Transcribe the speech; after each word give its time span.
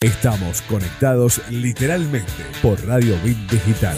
Estamos 0.00 0.62
conectados 0.62 1.42
literalmente 1.50 2.30
por 2.62 2.80
Radio 2.86 3.16
Bit 3.24 3.36
Digital. 3.50 3.96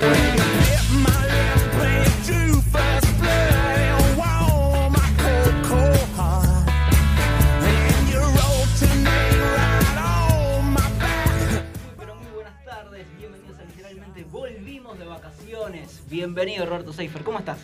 Pero 11.98 12.14
muy 12.14 12.32
buenas 12.32 12.64
tardes, 12.64 13.06
bienvenidos 13.18 13.58
a 13.58 13.64
Literalmente 13.64 14.24
Volvimos 14.24 14.98
de 14.98 15.04
vacaciones. 15.04 16.00
Bienvenido 16.08 16.64
Roberto 16.64 16.94
Seifer, 16.94 17.22
¿cómo 17.22 17.40
estás? 17.40 17.58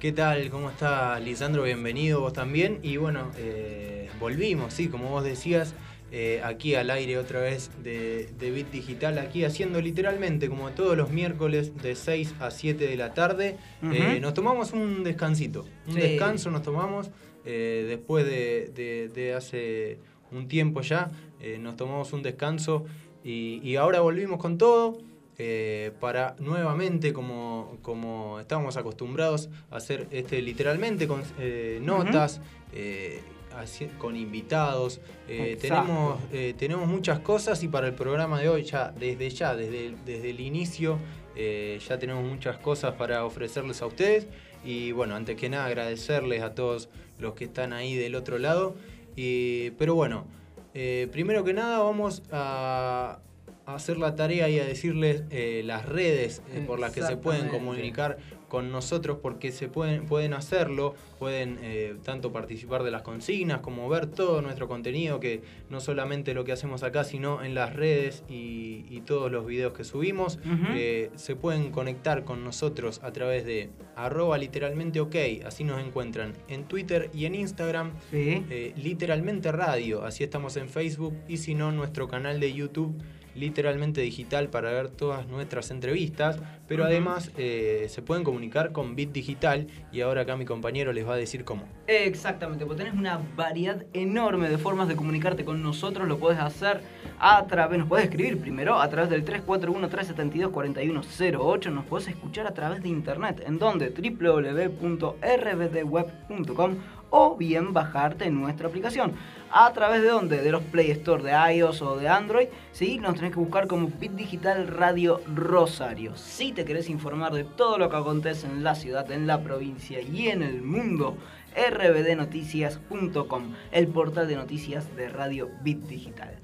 ¿Qué 0.00 0.12
tal? 0.12 0.48
¿Cómo 0.48 0.70
está 0.70 1.20
Lisandro? 1.20 1.64
Bienvenido 1.64 2.20
vos 2.20 2.32
también. 2.32 2.80
Y 2.82 2.96
bueno, 2.96 3.30
eh, 3.36 4.08
volvimos, 4.18 4.72
sí, 4.72 4.88
como 4.88 5.10
vos 5.10 5.24
decías, 5.24 5.74
eh, 6.12 6.40
aquí 6.44 6.74
al 6.74 6.90
aire 6.90 7.16
otra 7.18 7.40
vez 7.40 7.70
de, 7.82 8.28
de 8.38 8.50
Bit 8.50 8.70
Digital, 8.70 9.18
aquí 9.18 9.44
haciendo 9.44 9.80
literalmente 9.80 10.48
como 10.48 10.70
todos 10.72 10.96
los 10.96 11.10
miércoles 11.10 11.72
de 11.82 11.96
6 11.96 12.34
a 12.38 12.50
7 12.50 12.86
de 12.86 12.96
la 12.96 13.14
tarde. 13.14 13.56
Eh, 13.90 14.18
nos 14.20 14.34
tomamos 14.34 14.72
un 14.72 15.02
descansito, 15.04 15.64
un 15.88 15.94
Sí. 15.94 16.00
descanso 16.00 16.50
nos 16.50 16.62
tomamos 16.62 17.10
eh, 17.44 17.86
después 17.88 18.24
de, 18.26 18.70
de- 18.74 19.08
de 19.08 19.34
hace 19.34 19.98
un 20.30 20.46
tiempo 20.48 20.82
ya, 20.82 21.10
nos 21.58 21.76
tomamos 21.76 22.12
un 22.12 22.22
descanso 22.22 22.84
y, 23.24 23.60
y 23.64 23.76
ahora 23.76 24.00
volvimos 24.00 24.38
con 24.38 24.58
todo. 24.58 24.98
eh, 25.38 25.90
para 25.98 26.36
nuevamente, 26.38 27.12
como, 27.14 27.78
como 27.82 28.38
estábamos 28.38 28.76
acostumbrados 28.76 29.48
a 29.70 29.76
hacer 29.78 30.06
este 30.12 30.40
literalmente 30.42 31.08
con 31.08 31.22
eh, 31.40 31.80
notas, 31.82 32.40
eh, 32.74 33.22
así- 33.56 33.86
con 33.98 34.16
invitados. 34.16 35.00
eh, 35.28 35.56
tenemos, 35.60 36.20
eh, 36.32 36.54
tenemos 36.58 36.88
muchas 36.88 37.20
cosas 37.20 37.62
y 37.62 37.68
para 37.68 37.86
el 37.86 37.94
programa 37.94 38.40
de 38.40 38.48
hoy, 38.48 38.64
ya 38.64 38.92
desde 38.92 39.30
ya, 39.30 39.54
desde 39.54 39.86
el, 39.86 40.04
desde 40.04 40.30
el 40.30 40.40
inicio, 40.40 40.98
eh, 41.36 41.78
ya 41.88 41.98
tenemos 41.98 42.24
muchas 42.24 42.58
cosas 42.58 42.94
para 42.94 43.24
ofrecerles 43.24 43.80
a 43.82 43.86
ustedes. 43.86 44.26
Y 44.64 44.92
bueno, 44.92 45.14
antes 45.14 45.36
que 45.36 45.48
nada 45.48 45.66
agradecerles 45.66 46.42
a 46.42 46.54
todos 46.54 46.88
los 47.18 47.34
que 47.34 47.44
están 47.44 47.72
ahí 47.72 47.94
del 47.96 48.14
otro 48.14 48.38
lado. 48.38 48.74
Y, 49.16 49.70
pero 49.72 49.94
bueno, 49.94 50.26
primero 50.72 51.44
que 51.44 51.52
nada 51.52 51.78
vamos 51.78 52.22
a, 52.30 53.18
hacer 53.64 53.96
la 53.96 54.16
tarea 54.16 54.48
y 54.48 54.58
a 54.58 54.64
decirles 54.64 55.22
las 55.64 55.86
redes 55.86 56.42
por 56.66 56.78
las 56.78 56.92
que 56.92 57.02
se 57.02 57.16
pueden 57.16 57.48
comunicar 57.48 58.18
con 58.52 58.70
nosotros 58.70 59.16
porque 59.22 59.50
se 59.50 59.68
pueden, 59.68 60.04
pueden 60.04 60.34
hacerlo, 60.34 60.94
pueden 61.18 61.58
eh, 61.62 61.94
tanto 62.04 62.32
participar 62.32 62.82
de 62.82 62.90
las 62.90 63.00
consignas 63.00 63.62
como 63.62 63.88
ver 63.88 64.08
todo 64.08 64.42
nuestro 64.42 64.68
contenido, 64.68 65.20
que 65.20 65.40
no 65.70 65.80
solamente 65.80 66.34
lo 66.34 66.44
que 66.44 66.52
hacemos 66.52 66.82
acá, 66.82 67.02
sino 67.04 67.42
en 67.42 67.54
las 67.54 67.74
redes 67.74 68.24
y, 68.28 68.84
y 68.90 69.00
todos 69.06 69.32
los 69.32 69.46
videos 69.46 69.72
que 69.72 69.84
subimos. 69.84 70.38
Eh, 70.74 71.10
se 71.14 71.34
pueden 71.34 71.70
conectar 71.70 72.24
con 72.24 72.44
nosotros 72.44 73.00
a 73.02 73.10
través 73.10 73.46
de 73.46 73.70
arroba 73.96 74.36
literalmente 74.36 75.00
ok, 75.00 75.16
así 75.46 75.64
nos 75.64 75.80
encuentran 75.82 76.34
en 76.48 76.64
Twitter 76.64 77.08
y 77.14 77.24
en 77.24 77.34
Instagram. 77.34 77.92
Sí. 78.10 78.44
eh, 78.50 78.74
literalmente 78.76 79.50
radio, 79.50 80.04
así 80.04 80.24
estamos 80.24 80.58
en 80.58 80.68
Facebook 80.68 81.14
y 81.26 81.38
si 81.38 81.54
no 81.54 81.72
nuestro 81.72 82.06
canal 82.06 82.38
de 82.38 82.52
YouTube 82.52 83.02
literalmente 83.34 84.00
digital 84.00 84.48
para 84.48 84.70
ver 84.70 84.88
todas 84.88 85.28
nuestras 85.28 85.70
entrevistas, 85.70 86.38
pero 86.68 86.84
además 86.84 87.30
eh, 87.36 87.86
se 87.88 88.00
pueden 88.02 88.24
comunicar 88.24 88.72
con 88.72 88.96
Bit 88.96 89.12
Digital 89.12 89.68
y 89.92 90.00
ahora 90.00 90.22
acá 90.22 90.36
mi 90.36 90.44
compañero 90.44 90.92
les 90.92 91.06
va 91.06 91.14
a 91.14 91.16
decir 91.16 91.44
cómo. 91.44 91.62
Exactamente, 91.86 92.66
pues 92.66 92.78
tenés 92.78 92.94
una 92.94 93.20
variedad 93.36 93.84
enorme 93.92 94.48
de 94.48 94.58
formas 94.58 94.88
de 94.88 94.96
comunicarte 94.96 95.44
con 95.44 95.62
nosotros. 95.62 96.08
Lo 96.08 96.18
puedes 96.18 96.40
hacer 96.40 96.80
a 97.18 97.46
través, 97.46 97.78
nos 97.78 97.88
puedes 97.88 98.06
escribir 98.06 98.38
primero 98.38 98.80
a 98.80 98.88
través 98.88 99.10
del 99.10 99.22
341-372-4108. 99.24 101.72
Nos 101.72 101.84
puedes 101.86 102.06
escuchar 102.08 102.46
a 102.46 102.54
través 102.54 102.82
de 102.82 102.88
internet, 102.88 103.42
en 103.46 103.58
donde 103.58 103.90
www.rbdweb.com 103.90 106.76
o 107.12 107.36
bien 107.36 107.72
bajarte 107.72 108.28
nuestra 108.30 108.66
aplicación. 108.66 109.12
¿A 109.52 109.72
través 109.72 110.02
de 110.02 110.08
dónde? 110.08 110.42
De 110.42 110.50
los 110.50 110.62
Play 110.62 110.90
Store 110.90 111.22
de 111.22 111.54
iOS 111.54 111.82
o 111.82 111.96
de 111.96 112.08
Android. 112.08 112.48
¿sí? 112.72 112.98
Nos 112.98 113.14
tenés 113.14 113.32
que 113.32 113.38
buscar 113.38 113.66
como 113.68 113.88
Bit 113.88 114.12
Digital 114.12 114.66
Radio 114.66 115.20
Rosario. 115.32 116.16
Si 116.16 116.52
te 116.52 116.64
querés 116.64 116.88
informar 116.88 117.32
de 117.32 117.44
todo 117.44 117.78
lo 117.78 117.90
que 117.90 117.96
acontece 117.96 118.46
en 118.46 118.64
la 118.64 118.74
ciudad, 118.74 119.10
en 119.12 119.26
la 119.26 119.42
provincia 119.42 120.00
y 120.00 120.28
en 120.28 120.42
el 120.42 120.62
mundo, 120.62 121.18
rbdnoticias.com, 121.54 123.42
el 123.72 123.88
portal 123.88 124.26
de 124.26 124.36
noticias 124.36 124.96
de 124.96 125.08
Radio 125.10 125.50
Bit 125.62 125.82
Digital. 125.82 126.38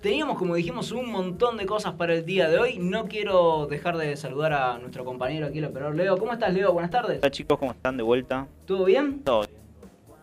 Teníamos, 0.00 0.38
como 0.38 0.54
dijimos, 0.54 0.90
un 0.92 1.10
montón 1.10 1.58
de 1.58 1.66
cosas 1.66 1.94
para 1.94 2.14
el 2.14 2.24
día 2.24 2.48
de 2.48 2.58
hoy. 2.58 2.78
No 2.78 3.06
quiero 3.08 3.66
dejar 3.66 3.98
de 3.98 4.16
saludar 4.16 4.54
a 4.54 4.78
nuestro 4.78 5.04
compañero 5.04 5.46
aquí, 5.46 5.58
el 5.58 5.66
operador 5.66 5.96
Leo. 5.96 6.16
¿Cómo 6.16 6.32
estás, 6.32 6.52
Leo? 6.52 6.72
Buenas 6.72 6.90
tardes. 6.90 7.20
Hola 7.22 7.30
chicos, 7.30 7.58
¿cómo 7.58 7.72
están 7.72 7.96
de 7.98 8.02
vuelta? 8.02 8.46
¿Todo 8.66 8.84
bien? 8.84 9.22
Todo 9.22 9.40
bien. 9.40 9.53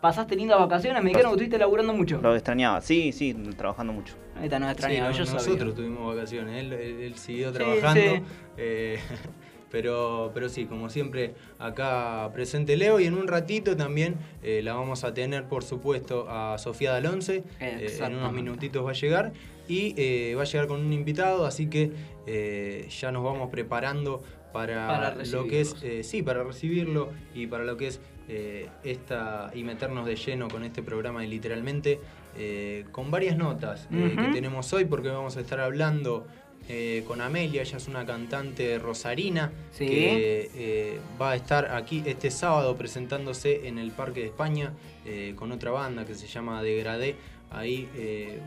¿Pasaste 0.02 0.36
lindas 0.36 0.60
vacaciones? 0.60 1.04
Me 1.04 1.10
dijeron 1.10 1.32
que 1.32 1.36
estuviste 1.36 1.58
laburando 1.60 1.94
mucho. 1.94 2.20
Lo 2.22 2.34
extrañaba, 2.36 2.82
sí, 2.82 3.12
sí, 3.12 3.34
trabajando 3.56 3.94
mucho. 3.94 4.16
Ahí 4.36 4.46
está, 4.46 4.58
no 4.60 4.66
Sí, 4.66 4.72
extrañaba, 4.72 5.12
no, 5.12 5.18
yo 5.18 5.26
sabía. 5.26 5.42
nosotros 5.42 5.76
tuvimos 5.76 6.16
vacaciones, 6.16 6.60
él, 6.64 6.74
él- 6.74 7.02
él 7.02 7.16
siguió 7.18 7.50
Sí, 7.52 7.54
trabajando. 7.58 8.02
sí. 8.16 8.22
eh, 8.58 9.00
pero, 9.72 10.32
pero 10.34 10.50
sí, 10.50 10.66
como 10.66 10.90
siempre, 10.90 11.36
acá 11.60 12.30
presente 12.34 12.76
Leo 12.78 13.00
y 13.00 13.06
en 13.06 13.14
un 13.14 13.28
ratito 13.28 13.78
también 13.78 14.16
eh, 14.42 14.62
la 14.64 14.74
vamos 14.74 15.04
a 15.04 15.14
tener, 15.14 15.46
por 15.46 15.64
supuesto, 15.64 16.26
a 16.30 16.58
Sofía 16.58 16.92
Dalonce. 16.94 17.44
Eh, 17.60 17.98
en 18.02 18.16
unos 18.16 18.34
minutitos 18.34 18.84
va 18.86 18.90
a 18.90 18.94
llegar 18.94 19.34
y 19.68 19.94
eh, 19.98 20.34
va 20.36 20.42
a 20.42 20.46
llegar 20.46 20.66
con 20.68 20.80
un 20.84 20.92
invitado, 20.92 21.46
así 21.46 21.68
que 21.68 21.92
eh, 22.26 22.88
ya 22.90 23.12
nos 23.12 23.24
vamos 23.24 23.50
preparando 23.52 24.24
para, 24.52 24.86
Para 24.88 25.16
lo 25.26 25.48
que 25.48 25.62
es, 25.62 25.78
eh, 25.82 26.04
sí, 26.04 26.22
para 26.24 26.44
recibirlo 26.44 27.10
y 27.34 27.48
para 27.48 27.64
lo 27.64 27.78
que 27.78 27.88
es 27.88 28.02
eh, 28.30 28.68
esta 28.84 29.52
y 29.54 29.64
meternos 29.64 30.06
de 30.06 30.16
lleno 30.16 30.48
con 30.48 30.64
este 30.64 30.82
programa 30.84 31.24
y 31.26 31.28
literalmente 31.28 32.00
eh, 32.38 32.86
con 32.92 33.12
varias 33.12 33.38
notas 33.38 33.88
eh, 33.92 34.16
que 34.16 34.34
tenemos 34.34 34.72
hoy 34.74 34.86
porque 34.86 35.10
vamos 35.10 35.36
a 35.38 35.42
estar 35.42 35.60
hablando 35.60 36.26
eh, 36.70 37.04
con 37.08 37.20
Amelia, 37.22 37.64
ella 37.64 37.78
es 37.78 37.88
una 37.88 38.06
cantante 38.06 38.78
rosarina 38.80 39.52
Sí. 39.72 39.88
que 39.88 40.52
eh, 40.56 41.00
va 41.20 41.32
a 41.32 41.36
estar 41.36 41.74
aquí 41.74 42.04
este 42.06 42.30
sábado 42.32 42.78
presentándose 42.78 43.68
en 43.68 43.78
el 43.80 43.92
Parque 43.92 44.22
de 44.22 44.28
España 44.28 44.72
eh, 45.06 45.34
con 45.36 45.52
otra 45.52 45.72
banda 45.72 46.06
que 46.06 46.14
se 46.16 46.28
llama 46.28 46.62
Degradé. 46.64 47.16
Ahí 47.54 47.90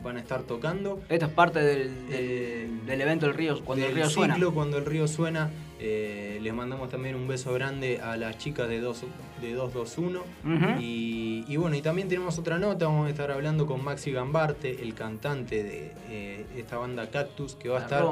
van 0.02 0.16
a 0.16 0.20
estar 0.20 0.44
tocando. 0.44 0.98
Esto 1.10 1.26
es 1.26 1.32
parte 1.32 1.58
del, 1.60 2.08
del, 2.08 2.86
del 2.86 3.00
evento 3.02 3.26
del 3.26 3.34
río, 3.34 3.62
cuando 3.62 3.84
el 3.84 3.94
río 3.94 4.08
suena. 4.08 4.34
ciclo, 4.34 4.54
cuando 4.54 4.78
el 4.78 4.86
río 4.86 5.06
suena. 5.06 5.50
Eh, 5.80 6.38
les 6.42 6.54
mandamos 6.54 6.88
también 6.88 7.14
un 7.16 7.26
beso 7.26 7.52
grande 7.52 8.00
a 8.00 8.16
las 8.16 8.38
chicas 8.38 8.68
de, 8.68 8.80
dos, 8.80 9.02
de 9.40 9.52
221. 9.54 10.20
Ujú. 10.20 10.80
y, 10.80 11.44
y 11.48 11.56
bueno, 11.56 11.76
y 11.76 11.82
también 11.82 12.08
tenemos 12.08 12.38
otra 12.38 12.58
nota. 12.58 12.86
Vamos 12.86 13.06
a 13.06 13.10
estar 13.10 13.30
hablando 13.30 13.66
con 13.66 13.82
Maxi 13.82 14.12
Gambarte, 14.12 14.82
el 14.82 14.94
cantante 14.94 15.62
de 15.64 15.92
eh, 16.10 16.46
esta 16.56 16.78
banda 16.78 17.10
Cactus, 17.10 17.56
que 17.56 17.68
va 17.68 17.76
a 17.76 17.80
La 17.80 17.84
estar. 17.86 18.04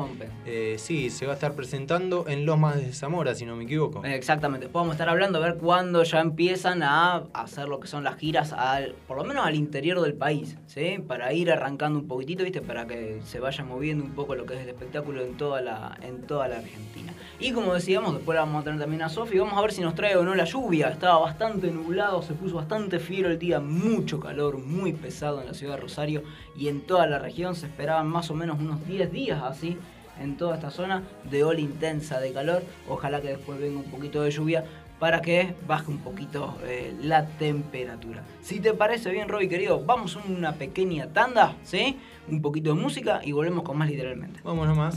eh, 0.47 0.77
sí, 0.79 1.11
se 1.11 1.27
va 1.27 1.33
a 1.33 1.35
estar 1.35 1.55
presentando 1.55 2.27
en 2.29 2.45
Los 2.47 2.59
Más 2.59 2.77
de 2.77 2.93
Zamora, 2.93 3.35
si 3.35 3.45
no 3.47 3.57
me 3.57 3.65
equivoco. 3.65 4.05
Exactamente, 4.05 4.67
después 4.67 4.81
vamos 4.81 4.93
a 4.93 4.97
estar 4.97 5.09
hablando 5.09 5.39
a 5.39 5.43
ver 5.43 5.57
cuándo 5.57 6.03
ya 6.03 6.21
empiezan 6.21 6.83
a 6.83 7.25
hacer 7.33 7.69
lo 7.69 7.79
que 7.81 7.87
son 7.89 8.03
las 8.05 8.17
giras, 8.17 8.53
al, 8.53 8.95
por 9.07 9.17
lo 9.17 9.25
menos 9.25 9.47
al 9.47 9.55
interior 9.55 10.01
del 10.01 10.15
país, 10.15 10.57
¿sí? 10.67 10.99
Para 11.07 11.33
ir 11.33 11.51
arrancando 11.51 11.99
un 11.99 12.09
poquitito, 12.09 12.43
¿viste? 12.45 12.61
Para 12.61 12.87
que 12.87 13.21
se 13.25 13.39
vaya 13.41 13.65
moviendo 13.65 14.05
un 14.05 14.13
poco 14.13 14.35
lo 14.35 14.45
que 14.47 14.55
es 14.55 14.61
el 14.61 14.69
espectáculo 14.69 15.23
en 15.23 15.37
toda 15.37 15.61
la, 15.61 15.97
en 16.03 16.23
toda 16.27 16.49
la 16.49 16.57
Argentina. 16.59 17.13
Y 17.39 17.52
como 17.53 17.75
decíamos, 17.75 18.15
después 18.15 18.35
la 18.35 18.43
vamos 18.43 18.63
a 18.63 18.65
tener 18.65 18.81
también 18.81 19.03
a 19.03 19.09
Sofi, 19.09 19.39
vamos 19.39 19.57
a 19.57 19.61
ver 19.61 19.73
si 19.73 19.81
nos 19.81 19.95
trae 19.95 20.17
o 20.17 20.25
no 20.25 20.35
la 20.35 20.45
lluvia. 20.45 20.89
Estaba 20.89 21.19
bastante 21.19 21.71
nublado, 21.71 22.23
se 22.23 22.35
puso 22.35 22.57
bastante 22.57 22.99
fiero 22.99 23.31
el 23.31 23.39
día, 23.39 23.61
mucho 23.61 24.21
calor, 24.21 24.59
muy 24.59 24.93
pesado 24.93 25.41
en 25.41 25.47
la 25.47 25.55
ciudad 25.55 25.75
de 25.75 25.81
Rosario 25.81 26.23
y 26.57 26.69
en 26.69 26.81
toda 26.81 27.07
la 27.07 27.19
región 27.19 27.55
se 27.55 27.67
esperaban 27.67 28.09
más 28.09 28.31
o 28.31 28.35
menos 28.35 28.59
unos 28.61 28.87
10 28.87 29.13
días 29.13 29.43
así 29.43 29.79
en 30.21 30.37
toda 30.37 30.57
esta 30.57 30.71
zona 30.71 31.03
de 31.31 31.45
ola 31.45 31.61
intensa 31.61 32.21
de 32.21 32.33
calor. 32.33 32.63
Ojalá 32.89 33.21
que 33.21 33.29
después 33.29 33.59
venga 33.61 33.79
un 33.79 33.91
poquito 33.91 34.23
de 34.23 34.31
lluvia 34.31 34.65
para 34.99 35.21
que 35.21 35.55
baje 35.67 35.91
un 35.91 35.99
poquito 35.99 36.57
eh, 36.65 36.95
la 37.03 37.27
temperatura. 37.27 38.23
Si 38.41 38.61
te 38.61 38.73
parece 38.73 39.11
bien, 39.11 39.29
Roby 39.29 39.49
querido, 39.49 39.85
vamos 39.85 40.17
a 40.17 40.21
una 40.21 40.53
pequeña 40.53 41.09
tanda, 41.09 41.57
¿sí? 41.65 41.99
Un 42.29 42.41
poquito 42.41 42.75
de 42.75 42.81
música 42.81 43.21
y 43.25 43.33
volvemos 43.33 43.65
con 43.65 43.79
más 43.79 43.89
literalmente. 43.89 44.41
Vamos 44.45 44.69
nomás. 44.69 44.97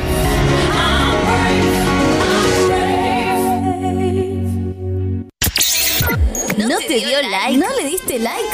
Te 6.91 6.99
dio 6.99 7.21
like? 7.21 7.57
¿No 7.57 7.67
le 7.77 7.87
diste 7.87 8.19
like? 8.19 8.49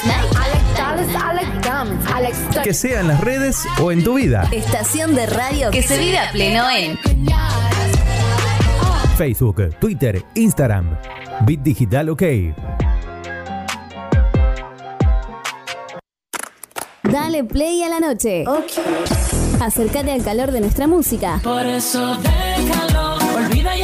Que 2.63 2.73
sea 2.73 2.99
en 2.99 3.07
las 3.07 3.19
redes 3.21 3.65
o 3.81 3.91
en 3.91 4.03
tu 4.03 4.13
vida. 4.13 4.47
Estación 4.51 5.15
de 5.15 5.25
radio 5.25 5.71
que 5.71 5.81
se 5.81 5.97
vive 5.97 6.19
a 6.19 6.31
pleno 6.31 6.69
en 6.69 6.99
Facebook, 9.17 9.75
Twitter, 9.79 10.23
Instagram. 10.35 10.99
Bit 11.47 11.61
Digital 11.61 12.09
OK. 12.09 12.23
Dale 17.01 17.43
play 17.43 17.81
a 17.81 17.89
la 17.89 17.99
noche. 17.99 18.43
Acércate 19.59 20.11
al 20.11 20.23
calor 20.23 20.51
de 20.51 20.59
nuestra 20.59 20.85
música. 20.85 21.39
Por 21.43 21.65
eso 21.65 22.15
déjalo. 22.17 23.17
Olvida 23.35 23.75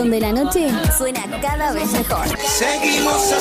Donde 0.00 0.18
la 0.18 0.32
noche 0.32 0.70
suena 0.96 1.20
cada 1.42 1.74
vez 1.74 1.92
mejor. 1.92 2.26
Seguimos 2.38 3.34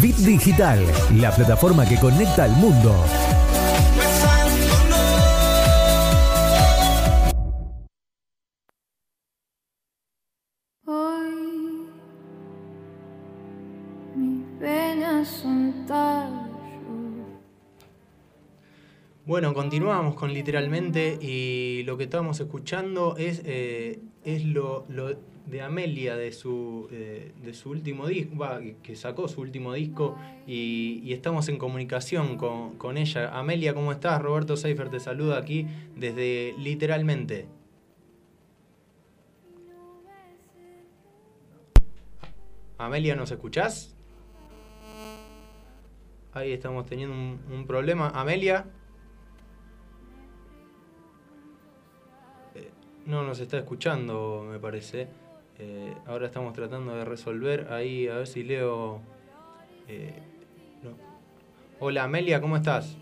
Bit 0.00 0.16
Digital, 0.18 0.78
la 1.16 1.32
plataforma 1.32 1.84
que 1.86 1.98
conecta 1.98 2.44
al 2.44 2.52
mundo. 2.52 2.94
Bueno, 19.30 19.54
continuamos 19.54 20.16
con 20.16 20.34
literalmente 20.34 21.16
y 21.20 21.84
lo 21.84 21.96
que 21.96 22.02
estábamos 22.02 22.40
escuchando 22.40 23.14
es, 23.16 23.42
eh, 23.44 24.00
es 24.24 24.44
lo, 24.44 24.84
de 25.46 25.62
Amelia 25.62 26.16
de 26.16 26.32
su, 26.32 26.88
eh, 26.90 27.30
de 27.40 27.54
su 27.54 27.70
último 27.70 28.08
disco, 28.08 28.44
que 28.82 28.96
sacó 28.96 29.28
su 29.28 29.40
último 29.40 29.72
disco 29.72 30.16
y, 30.48 31.12
estamos 31.12 31.48
en 31.48 31.58
comunicación 31.58 32.38
con, 32.38 32.76
con 32.76 32.96
ella. 32.96 33.28
Amelia, 33.38 33.72
¿cómo 33.72 33.92
estás? 33.92 34.20
Roberto 34.20 34.56
Seifer 34.56 34.88
te 34.88 34.98
saluda 34.98 35.38
aquí 35.38 35.64
desde 35.94 36.56
literalmente. 36.58 37.46
Amelia, 42.78 43.14
¿nos 43.14 43.30
escuchás? 43.30 43.94
Ahí 46.32 46.50
estamos 46.50 46.84
teniendo 46.86 47.14
un 47.14 47.64
problema. 47.68 48.08
Amelia. 48.08 48.66
No 53.06 53.22
nos 53.22 53.40
está 53.40 53.58
escuchando, 53.58 54.46
me 54.50 54.58
parece. 54.58 55.08
Eh, 55.58 55.94
ahora 56.06 56.26
estamos 56.26 56.52
tratando 56.54 56.94
de 56.94 57.04
resolver. 57.04 57.68
Ahí, 57.72 58.08
a 58.08 58.16
ver 58.16 58.26
si 58.26 58.42
leo. 58.42 59.00
eh, 59.88 60.12
no. 60.82 60.90
Hola 61.80 62.04
Amelia, 62.04 62.40
¿cómo 62.40 62.56
estás? 62.56 62.96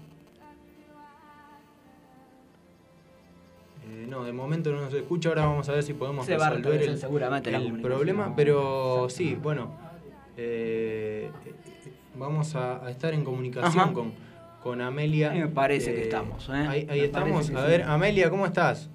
Eh, 3.91 4.07
no, 4.09 4.25
de 4.25 4.33
momento 4.33 4.71
no 4.73 4.81
nos 4.83 4.95
escucha. 4.95 5.29
Ahora 5.31 5.47
vamos 5.47 5.69
a 5.69 5.73
ver 5.73 5.83
si 5.83 5.95
podemos 5.95 6.27
Se 6.27 6.37
resolver 6.37 6.83
el, 6.83 6.99
seguramente 6.99 7.51
problema. 7.83 8.35
Pero 8.37 9.09
sí, 9.11 9.35
bueno. 9.35 9.73
eh, 10.37 11.31
vamos 12.17 12.55
a, 12.55 12.85
a 12.85 12.91
estar 12.91 13.13
en 13.15 13.25
comunicación 13.25 13.83
Ajá. 13.83 13.93
con, 13.93 14.13
con 14.63 14.81
Amelia. 14.81 15.33
Me 15.33 15.49
parece 15.49 15.95
que 15.95 16.03
estamos, 16.03 16.49
¿eh? 16.49 16.53
Ahí, 16.53 16.87
ahí 16.89 17.01
estamos. 17.01 17.51
A 17.51 17.63
sí. 17.65 17.69
ver, 17.69 17.83
Amelia, 17.83 18.31
¿cómo 18.31 18.47
estás? 18.47 18.89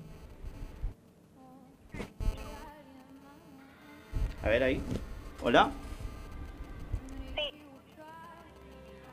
A 4.44 4.50
ver 4.50 4.64
ahí. 4.64 4.82
Hola. 5.42 5.72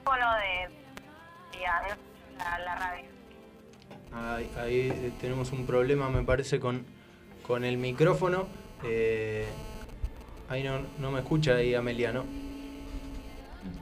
Bueno, 0.04 0.26
de 0.34 1.60
ya, 1.60 1.82
¿no? 1.82 1.94
la, 2.38 2.58
la 2.58 2.74
radio. 2.74 3.04
Ahí, 4.12 4.50
ahí, 4.58 4.88
eh, 4.90 5.12
tenemos 5.20 5.52
un 5.52 5.66
problema, 5.66 6.08
me 6.08 6.24
parece, 6.24 6.58
con, 6.58 6.84
con 7.46 7.64
el 7.64 7.76
micrófono. 7.76 8.48
Eh, 8.82 9.46
ahí 10.48 10.64
no, 10.64 10.80
no 10.98 11.12
me 11.12 11.20
escucha 11.20 11.54
ahí 11.54 11.74
Amelia, 11.74 12.12
¿no? 12.12 12.24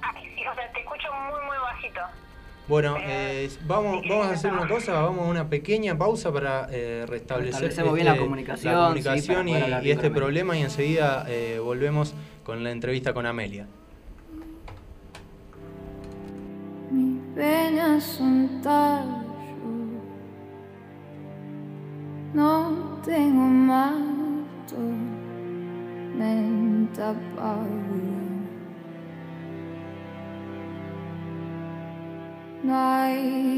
Ay, 0.03 0.35
sí, 0.35 0.47
o 0.47 0.55
sea, 0.55 0.71
te 0.73 0.81
escucho 0.81 1.09
muy, 1.15 1.41
muy 1.47 1.57
bajito. 1.57 2.01
Bueno, 2.69 2.97
eh, 3.01 3.49
vamos, 3.67 4.03
vamos 4.07 4.27
a 4.27 4.33
hacer 4.33 4.53
una 4.53 4.69
cosa, 4.69 4.93
vamos 4.93 5.27
a 5.27 5.31
una 5.31 5.49
pequeña 5.49 5.97
pausa 5.97 6.31
para 6.31 6.69
eh, 6.71 7.07
restablecer 7.09 7.63
Restablecemos 7.63 7.95
bien 7.95 8.07
la 8.07 8.17
comunicación, 8.19 8.75
la 8.75 8.81
sí, 8.81 8.85
comunicación 8.85 9.49
y, 9.49 9.87
y 9.87 9.91
este 9.91 10.11
problema 10.11 10.55
y 10.55 10.61
enseguida 10.61 11.25
eh, 11.29 11.59
volvemos 11.65 12.15
con 12.45 12.63
la 12.63 12.71
entrevista 12.71 13.15
con 13.15 13.25
Amelia. 13.25 13.67
Mis 16.91 17.23
penas 17.35 18.05
son 18.05 18.61
tallos. 18.63 19.18
Hay 33.31 33.58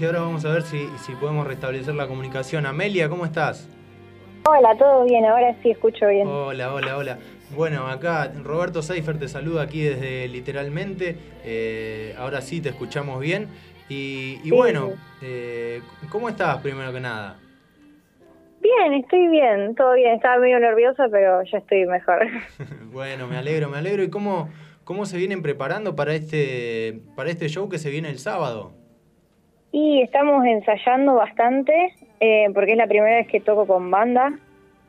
y 0.00 0.04
ahora 0.04 0.20
vamos 0.20 0.44
a 0.44 0.52
ver 0.52 0.62
si, 0.62 0.86
si 1.04 1.12
podemos 1.14 1.46
restablecer 1.46 1.94
la 1.94 2.06
comunicación. 2.06 2.66
Amelia, 2.66 3.08
¿cómo 3.08 3.24
estás? 3.24 3.68
Hola, 4.48 4.76
¿todo 4.76 5.04
bien? 5.04 5.24
Ahora 5.24 5.54
sí 5.62 5.70
escucho 5.70 6.06
bien. 6.08 6.26
Hola, 6.26 6.72
hola, 6.72 6.96
hola. 6.96 7.18
Bueno, 7.54 7.86
acá 7.86 8.30
Roberto 8.42 8.82
Seifer 8.82 9.18
te 9.18 9.28
saluda 9.28 9.62
aquí 9.62 9.82
desde 9.82 10.28
literalmente. 10.28 11.16
Eh, 11.44 12.14
ahora 12.18 12.40
sí 12.40 12.60
te 12.60 12.68
escuchamos 12.70 13.20
bien. 13.20 13.48
Y, 13.88 14.38
y 14.42 14.44
Sí, 14.44 14.50
bueno, 14.50 14.90
sí. 14.90 14.96
eh, 15.22 15.80
¿cómo 16.10 16.28
estás 16.28 16.58
primero 16.58 16.92
que 16.92 17.00
nada? 17.00 17.38
Bien, 18.60 18.94
estoy 18.94 19.28
bien, 19.28 19.74
todo 19.76 19.94
bien. 19.94 20.14
Estaba 20.14 20.38
medio 20.38 20.58
nerviosa, 20.58 21.06
pero 21.10 21.42
ya 21.44 21.58
estoy 21.58 21.86
mejor. 21.86 22.26
Bueno, 22.92 23.26
me 23.28 23.36
alegro, 23.36 23.68
me 23.68 23.78
alegro. 23.78 24.02
¿Y 24.02 24.10
cómo, 24.10 24.48
cómo 24.84 25.06
se 25.06 25.16
vienen 25.18 25.42
preparando 25.42 25.94
para 25.96 26.14
este, 26.14 27.00
para 27.14 27.30
este 27.30 27.48
show 27.48 27.68
que 27.68 27.78
se 27.78 27.90
viene 27.90 28.08
el 28.10 28.18
sábado? 28.18 28.72
Y 29.72 30.00
estamos 30.02 30.44
ensayando 30.46 31.14
bastante, 31.14 31.94
eh, 32.20 32.48
porque 32.54 32.72
es 32.72 32.78
la 32.78 32.86
primera 32.86 33.16
vez 33.16 33.26
que 33.28 33.40
toco 33.40 33.66
con 33.66 33.90
banda. 33.90 34.32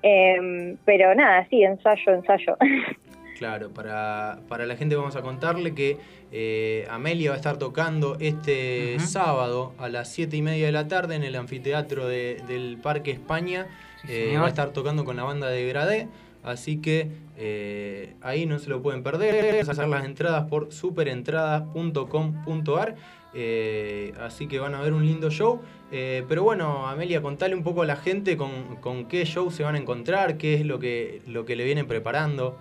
Eh, 0.03 0.75
pero 0.85 1.15
nada, 1.15 1.47
sí, 1.49 1.63
ensayo, 1.63 2.13
ensayo. 2.13 2.55
Claro, 3.37 3.69
para, 3.69 4.39
para 4.49 4.65
la 4.65 4.75
gente 4.75 4.95
vamos 4.95 5.15
a 5.15 5.21
contarle 5.21 5.75
que 5.75 5.97
eh, 6.31 6.87
Amelia 6.89 7.29
va 7.29 7.35
a 7.35 7.37
estar 7.37 7.57
tocando 7.59 8.17
este 8.19 8.97
sábado 8.97 9.73
a 9.77 9.89
las 9.89 10.11
7 10.11 10.35
y 10.37 10.41
media 10.41 10.65
de 10.65 10.71
la 10.71 10.87
tarde 10.87 11.13
en 11.17 11.23
el 11.23 11.35
anfiteatro 11.35 12.07
de- 12.07 12.41
del 12.47 12.79
Parque 12.81 13.11
España. 13.11 13.67
Eh, 14.09 14.33
va 14.39 14.45
a 14.45 14.49
estar 14.49 14.69
tocando 14.71 15.05
con 15.05 15.17
la 15.17 15.23
banda 15.23 15.49
de 15.49 15.67
Gradé, 15.67 16.07
así 16.43 16.81
que 16.81 17.09
eh, 17.37 18.15
ahí 18.23 18.47
no 18.47 18.57
se 18.57 18.71
lo 18.71 18.81
pueden 18.81 19.03
perder. 19.03 19.53
Vamos 19.53 19.69
a 19.69 19.73
hacer 19.73 19.87
las 19.87 20.05
entradas 20.05 20.45
por 20.49 20.71
superentradas.com.ar. 20.73 22.95
eh, 23.39 24.13
así 24.19 24.47
que 24.47 24.57
van 24.57 24.73
a 24.73 24.81
ver 24.81 24.93
un 24.93 25.05
lindo 25.05 25.29
show. 25.29 25.61
Eh, 25.91 26.25
pero 26.27 26.43
bueno, 26.43 26.87
Amelia, 26.87 27.21
contale 27.21 27.53
un 27.53 27.63
poco 27.63 27.83
a 27.83 27.85
la 27.85 27.95
gente 27.95 28.35
con, 28.35 29.05
qué 29.07 29.25
show 29.25 29.51
se 29.51 29.63
van 29.63 29.75
a 29.75 29.77
encontrar, 29.77 30.37
qué 30.37 30.55
es 30.55 30.65
lo 30.65 30.79
que, 30.79 31.21
lo 31.27 31.45
que 31.45 31.55
le 31.55 31.63
vienen 31.63 31.87
preparando. 31.87 32.57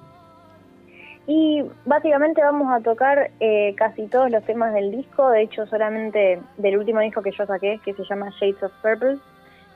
Y 1.26 1.64
básicamente 1.86 2.42
vamos 2.42 2.68
a 2.70 2.80
tocar 2.80 3.30
eh, 3.40 3.74
casi 3.76 4.06
todos 4.06 4.30
los 4.30 4.44
temas 4.44 4.74
del 4.74 4.92
disco, 4.92 5.30
de 5.30 5.42
hecho 5.42 5.66
solamente 5.66 6.40
del 6.58 6.78
último 6.78 7.00
disco 7.00 7.22
que 7.22 7.32
yo 7.32 7.46
saqué, 7.46 7.80
que 7.84 7.94
se 7.94 8.04
llama 8.04 8.30
Shades 8.38 8.62
of 8.62 8.72
Purple. 8.82 9.16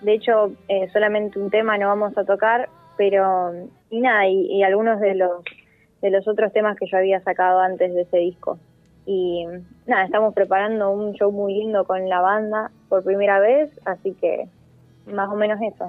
De 0.03 0.13
hecho, 0.13 0.53
eh, 0.69 0.89
solamente 0.93 1.39
un 1.39 1.51
tema 1.51 1.77
no 1.79 1.89
vamos 1.89 2.17
a 2.17 2.25
tocar, 2.25 2.69
pero 2.97 3.53
y 3.89 4.01
nada, 4.01 4.29
y, 4.29 4.47
y 4.47 4.63
algunos 4.63 5.01
de 5.01 5.15
los 5.15 5.43
de 6.03 6.11
los 6.11 6.27
otros 6.29 6.53
temas 6.53 6.79
que 6.79 6.87
yo 6.87 6.97
había 6.97 7.21
sacado 7.21 7.61
antes 7.61 7.95
de 7.95 8.03
ese 8.03 8.19
disco. 8.19 8.59
Y 9.13 9.45
nada, 9.89 10.05
estamos 10.05 10.35
preparando 10.35 10.93
un 10.93 11.15
show 11.15 11.33
muy 11.33 11.53
lindo 11.53 11.85
con 11.85 12.09
la 12.09 12.21
banda 12.21 12.71
por 12.89 13.03
primera 13.03 13.41
vez, 13.41 13.69
así 13.85 14.13
que 14.21 14.47
más 15.13 15.29
o 15.29 15.35
menos 15.35 15.59
eso. 15.61 15.89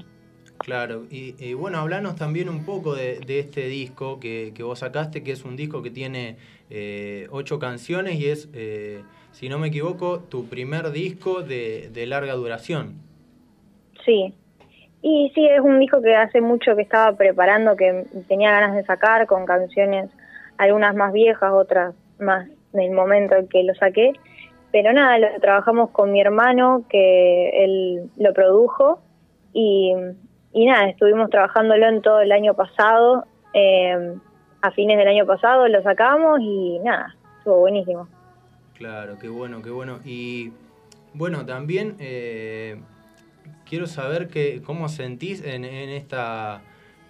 Claro, 0.58 1.04
y, 1.12 1.36
y 1.38 1.54
bueno, 1.54 1.78
hablanos 1.78 2.16
también 2.16 2.50
un 2.50 2.66
poco 2.66 2.96
de, 2.96 3.20
de 3.20 3.38
este 3.38 3.68
disco 3.68 4.20
que, 4.20 4.54
que 4.56 4.64
vos 4.64 4.80
sacaste, 4.80 5.24
que 5.24 5.34
es 5.34 5.46
un 5.46 5.56
disco 5.56 5.84
que 5.84 5.92
tiene 5.92 6.38
eh, 6.72 7.28
ocho 7.30 7.60
canciones 7.60 8.16
y 8.16 8.28
es, 8.28 8.50
eh, 8.56 9.04
si 9.34 9.50
no 9.50 9.60
me 9.60 9.68
equivoco, 9.68 10.22
tu 10.22 10.48
primer 10.48 10.90
disco 10.90 11.44
de, 11.44 11.92
de 11.94 12.08
larga 12.08 12.34
duración. 12.34 12.96
Sí. 14.04 14.34
Y 15.04 15.32
sí, 15.36 15.46
es 15.46 15.60
un 15.60 15.80
disco 15.80 16.02
que 16.02 16.16
hace 16.16 16.42
mucho 16.42 16.76
que 16.76 16.82
estaba 16.82 17.16
preparando, 17.16 17.76
que 17.76 18.04
tenía 18.28 18.50
ganas 18.50 18.76
de 18.76 18.84
sacar, 18.84 19.28
con 19.28 19.46
canciones, 19.46 20.10
algunas 20.58 20.96
más 20.96 21.14
viejas, 21.14 21.52
otras 21.54 21.94
más 22.18 22.48
del 22.74 22.92
momento 22.92 23.36
en 23.36 23.48
que 23.48 23.64
lo 23.64 23.74
saqué. 23.76 24.14
Pero 24.72 24.94
nada, 24.94 25.18
lo 25.18 25.28
trabajamos 25.40 25.90
con 25.90 26.12
mi 26.12 26.22
hermano, 26.22 26.86
que 26.90 27.64
él 27.64 28.10
lo 28.18 28.34
produjo, 28.34 29.02
y, 29.54 29.94
y 30.54 30.66
nada, 30.66 30.90
estuvimos 30.90 31.30
trabajándolo 31.30 31.88
en 31.88 32.02
todo 32.02 32.22
el 32.22 32.32
año 32.32 32.54
pasado. 32.54 33.26
eh, 33.54 34.14
a 34.62 34.72
fines 34.72 34.98
del 34.98 35.08
año 35.08 35.26
pasado 35.26 35.68
lo 35.68 35.82
sacamos 35.82 36.40
y 36.42 36.80
nada, 36.80 37.16
estuvo 37.40 37.60
buenísimo. 37.60 38.08
Claro, 38.76 39.18
qué 39.20 39.28
bueno, 39.28 39.62
qué 39.62 39.70
bueno. 39.70 40.00
Y 40.06 40.52
bueno, 41.14 41.46
también 41.46 41.96
eh, 42.00 42.80
quiero 43.68 43.88
saber 43.88 44.28
que, 44.28 44.62
cómo 44.62 44.90
sentís 44.90 45.44
en, 45.44 45.66
en 45.66 45.90
esta 45.90 46.62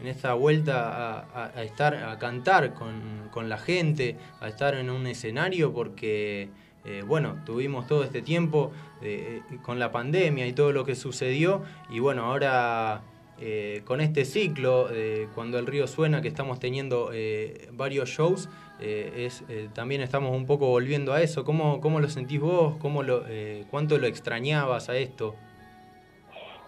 en 0.02 0.08
esta 0.08 0.34
vuelta 0.34 1.28
a, 1.34 1.64
estar 1.64 1.96
a 1.96 2.18
cantar 2.18 2.74
con, 2.74 3.30
con 3.32 3.50
la 3.50 3.58
gente, 3.58 4.18
a 4.40 4.48
estar 4.48 4.74
en 4.74 4.90
un 4.90 5.06
escenario, 5.08 5.72
porque 5.74 6.50
eh, 6.86 7.04
bueno, 7.06 7.38
tuvimos 7.46 7.88
todo 7.88 8.04
este 8.04 8.22
tiempo 8.22 8.72
eh, 9.02 9.42
con 9.62 9.78
la 9.78 9.92
pandemia 9.92 10.48
y 10.48 10.54
todo 10.54 10.72
lo 10.72 10.84
que 10.84 10.96
sucedió, 10.96 11.62
y 11.90 12.00
bueno, 12.00 12.26
ahora 12.26 13.02
eh, 13.40 13.82
con 13.86 14.02
este 14.02 14.26
ciclo, 14.26 14.90
eh, 14.92 15.28
cuando 15.36 15.60
el 15.60 15.68
río 15.68 15.88
suena, 15.88 16.22
que 16.22 16.28
estamos 16.28 16.60
teniendo 16.60 17.12
eh, 17.14 17.70
varios 17.74 18.10
shows, 18.10 18.50
eh, 18.80 19.26
es, 19.28 19.44
eh, 19.48 19.70
también 19.74 20.02
estamos 20.02 20.36
un 20.36 20.48
poco 20.48 20.68
volviendo 20.68 21.14
a 21.14 21.22
eso. 21.22 21.44
¿Cómo, 21.44 21.82
cómo 21.82 22.00
lo 22.00 22.10
sentís 22.10 22.40
vos? 22.40 22.78
¿Cómo 22.80 23.04
lo, 23.04 23.26
eh, 23.28 23.66
¿Cuánto 23.70 24.00
lo 24.00 24.08
extrañabas 24.08 24.90
a 24.90 24.98
esto? 24.98 25.36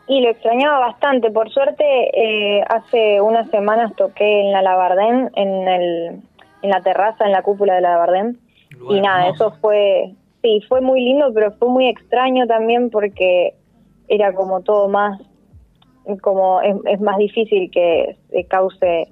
Y 0.08 0.22
lo 0.22 0.30
extrañaba 0.30 0.80
bastante. 0.80 1.32
Por 1.32 1.50
suerte, 1.52 1.84
eh, 1.86 2.64
hace 2.68 3.22
unas 3.22 3.50
semanas 3.50 3.96
toqué 3.96 4.42
en 4.42 4.52
la 4.52 4.62
Labardén, 4.62 5.32
en, 5.36 5.68
el, 5.68 6.22
en 6.62 6.70
la 6.70 6.82
terraza, 6.82 7.26
en 7.26 7.32
la 7.32 7.42
cúpula 7.42 7.76
de 7.76 7.82
la 7.82 7.92
Labardén. 7.92 8.38
Y 8.90 9.00
nada, 9.00 9.30
eso 9.30 9.52
fue, 9.62 10.14
sí, 10.42 10.62
fue 10.68 10.82
muy 10.82 11.00
lindo, 11.02 11.32
pero 11.34 11.52
fue 11.54 11.70
muy 11.70 11.88
extraño 11.88 12.48
también 12.48 12.90
porque 12.90 13.54
era 14.10 14.34
como 14.34 14.62
todo 14.62 14.90
más, 14.90 15.22
como 16.22 16.60
es, 16.62 16.76
es 16.86 17.00
más 17.00 17.18
difícil 17.18 17.72
que 17.72 18.18
se 18.30 18.44
cause 18.46 19.08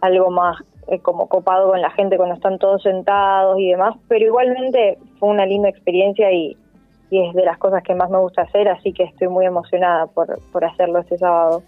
algo 0.00 0.30
más 0.30 0.58
eh, 0.88 1.00
como 1.00 1.28
copado 1.28 1.70
con 1.70 1.80
la 1.80 1.90
gente 1.90 2.16
cuando 2.16 2.36
están 2.36 2.58
todos 2.58 2.82
sentados 2.82 3.58
y 3.58 3.70
demás, 3.70 3.96
pero 4.06 4.24
igualmente 4.24 4.98
fue 5.18 5.30
una 5.30 5.44
linda 5.44 5.68
experiencia 5.68 6.30
y, 6.30 6.56
y 7.10 7.26
es 7.26 7.34
de 7.34 7.44
las 7.44 7.58
cosas 7.58 7.82
que 7.82 7.94
más 7.94 8.10
me 8.10 8.18
gusta 8.18 8.42
hacer, 8.42 8.68
así 8.68 8.92
que 8.92 9.04
estoy 9.04 9.28
muy 9.28 9.46
emocionada 9.46 10.06
por, 10.06 10.40
por 10.52 10.64
hacerlo 10.64 10.98
este 11.00 11.18
sábado. 11.18 11.62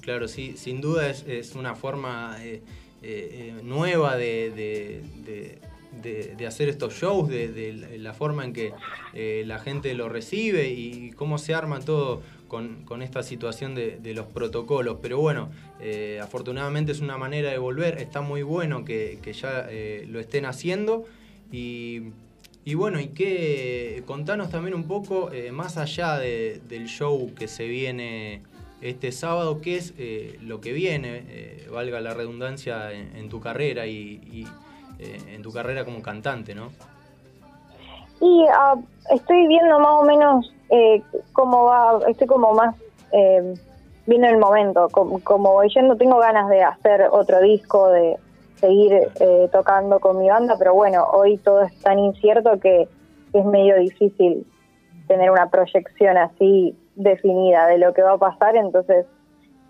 Claro, 0.00 0.28
sí, 0.28 0.56
sin 0.56 0.80
duda 0.80 1.08
es, 1.08 1.26
es 1.26 1.54
una 1.54 1.74
forma 1.74 2.36
eh, 2.40 2.62
eh, 3.02 3.54
eh, 3.58 3.60
nueva 3.62 4.16
de, 4.16 4.50
de- 4.50 5.58
de- 6.02 6.46
hacer 6.46 6.68
estos 6.68 6.94
shows, 6.94 7.28
de, 7.28 7.98
la 7.98 8.14
forma 8.14 8.44
en 8.44 8.52
que 8.52 8.72
la 9.44 9.58
gente 9.58 9.92
lo 9.94 10.08
recibe 10.08 10.68
y 10.68 11.10
cómo 11.10 11.36
se 11.36 11.52
arma 11.54 11.80
todo 11.80 12.22
con, 12.48 12.84
con 12.84 13.02
esta 13.02 13.22
situación 13.22 13.74
de, 13.74 13.98
de 13.98 14.14
los 14.14 14.26
protocolos. 14.26 14.96
Pero 15.02 15.18
bueno, 15.18 15.50
afortunadamente 16.22 16.92
es 16.92 17.00
una 17.00 17.18
manera 17.18 17.50
de 17.50 17.58
volver, 17.58 17.98
está 17.98 18.22
muy 18.22 18.42
bueno 18.42 18.84
que, 18.84 19.18
que 19.22 19.32
ya 19.34 19.68
lo 20.06 20.18
estén 20.20 20.46
haciendo 20.46 21.04
y... 21.52 22.12
Y 22.64 22.74
bueno, 22.74 23.00
y 23.00 23.08
qué, 23.08 24.02
contanos 24.06 24.50
también 24.50 24.74
un 24.74 24.84
poco, 24.84 25.32
eh, 25.32 25.50
más 25.50 25.78
allá 25.78 26.18
de- 26.18 26.60
del 26.68 26.86
show 26.86 27.32
que 27.34 27.48
se 27.48 27.66
viene 27.66 28.42
este 28.82 29.12
sábado, 29.12 29.60
qué 29.60 29.76
es 29.76 29.94
eh, 29.98 30.38
lo 30.42 30.60
que 30.60 30.72
viene, 30.72 31.24
eh, 31.28 31.68
valga 31.72 32.00
la 32.00 32.14
redundancia, 32.14 32.92
en, 32.92 33.28
tu 33.28 33.40
carrera 33.40 33.86
y, 33.86 34.20
y, 34.32 34.46
eh, 34.98 35.18
en 35.34 35.42
tu 35.42 35.52
carrera 35.52 35.84
como 35.84 36.02
cantante, 36.02 36.54
¿no? 36.54 36.70
Y 38.20 38.46
ah, 38.52 38.74
estoy 39.10 39.46
viendo 39.46 39.78
más 39.78 40.00
o 40.00 40.04
menos 40.04 40.54
cómo 41.32 41.64
va, 41.64 41.98
estoy 42.08 42.26
como 42.26 42.54
más 42.54 42.74
viendo 44.06 44.28
el 44.28 44.38
momento, 44.38 44.88
como, 44.90 45.18
como 45.20 45.52
voy 45.54 45.68
yendo, 45.74 45.96
tengo 45.96 46.18
ganas 46.18 46.48
de 46.48 46.62
hacer 46.62 47.08
otro 47.10 47.40
disco, 47.40 47.88
de 47.90 48.16
seguir 48.60 48.92
eh, 48.92 49.48
tocando 49.50 49.98
con 49.98 50.18
mi 50.18 50.28
banda, 50.28 50.56
pero 50.58 50.74
bueno, 50.74 51.04
hoy 51.12 51.38
todo 51.38 51.62
es 51.62 51.74
tan 51.80 51.98
incierto 51.98 52.60
que 52.60 52.88
es 53.32 53.44
medio 53.44 53.76
difícil 53.78 54.46
tener 55.08 55.30
una 55.30 55.50
proyección 55.50 56.16
así 56.16 56.76
definida 56.94 57.66
de 57.66 57.78
lo 57.78 57.94
que 57.94 58.02
va 58.02 58.12
a 58.12 58.18
pasar, 58.18 58.56
entonces 58.56 59.06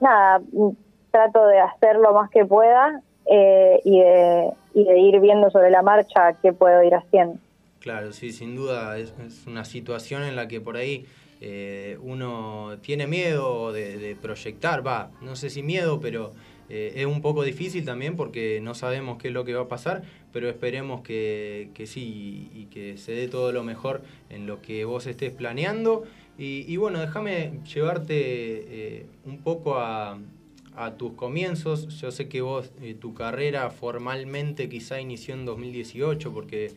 nada, 0.01 0.41
mm, 0.53 0.71
trato 1.11 1.47
de 1.47 1.61
hacer 1.61 1.97
lo 1.97 2.13
más 2.13 2.31
que 2.31 2.45
pueda 2.45 3.01
eh, 3.27 3.81
y, 3.85 4.01
de, 4.01 4.51
y 4.75 4.85
de 4.85 4.99
ir 4.99 5.21
viendo 5.21 5.51
sobre 5.51 5.71
la 5.71 5.83
marcha 5.83 6.35
qué 6.43 6.53
puedo 6.53 6.83
ir 6.83 6.95
haciendo. 6.95 7.39
Claro, 7.79 8.13
sí, 8.13 8.33
sin 8.33 8.57
duda 8.57 8.99
es, 8.99 9.15
es 9.25 9.47
una 9.47 9.65
situación 9.65 10.23
en 10.23 10.37
la 10.37 10.49
que 10.49 10.61
por 10.61 10.77
ahí 10.77 11.07
eh, 11.41 11.97
uno 12.03 12.77
tiene 12.83 13.07
miedo 13.07 13.73
de, 13.73 13.97
de 13.97 14.17
proyectar, 14.17 14.87
va, 14.87 15.11
no 15.23 15.37
sé 15.37 15.49
si 15.49 15.63
miedo, 15.63 15.99
pero 16.01 16.33
eh, 16.71 16.93
es 16.95 17.07
un 17.07 17.21
poco 17.21 17.43
difícil 17.43 17.85
también 17.85 18.17
porque 18.17 18.61
no 18.63 18.75
sabemos 18.75 19.19
qué 19.19 19.29
es 19.29 19.35
lo 19.35 19.45
que 19.45 19.55
va 19.55 19.63
a 19.63 19.69
pasar, 19.69 20.03
pero 20.33 20.49
esperemos 20.49 21.03
que, 21.03 21.71
que 21.75 21.89
sí 21.89 22.49
y 22.55 22.67
que 22.67 22.97
se 22.97 23.13
dé 23.13 23.27
todo 23.27 23.51
lo 23.51 23.65
mejor 23.65 24.03
en 24.31 24.47
lo 24.47 24.63
que 24.63 24.85
vos 24.85 25.07
estés 25.07 25.33
planeando. 25.33 26.05
Y, 26.43 26.75
bueno, 26.79 27.01
déjame 27.01 27.61
llevarte 27.75 28.15
eh, 28.17 29.07
un 29.27 29.43
poco 29.43 29.79
a, 29.79 30.19
a 30.75 30.95
tus 30.95 31.13
comienzos. 31.13 32.01
Yo 32.01 32.11
sé 32.11 32.31
que 32.31 32.41
vos, 32.41 32.73
eh, 32.81 32.95
tu 32.99 33.13
carrera 33.13 33.69
formalmente 33.69 34.71
quizá 34.71 35.03
inició 35.03 35.35
en 35.35 35.45
2018 35.45 36.33
porque 36.33 36.73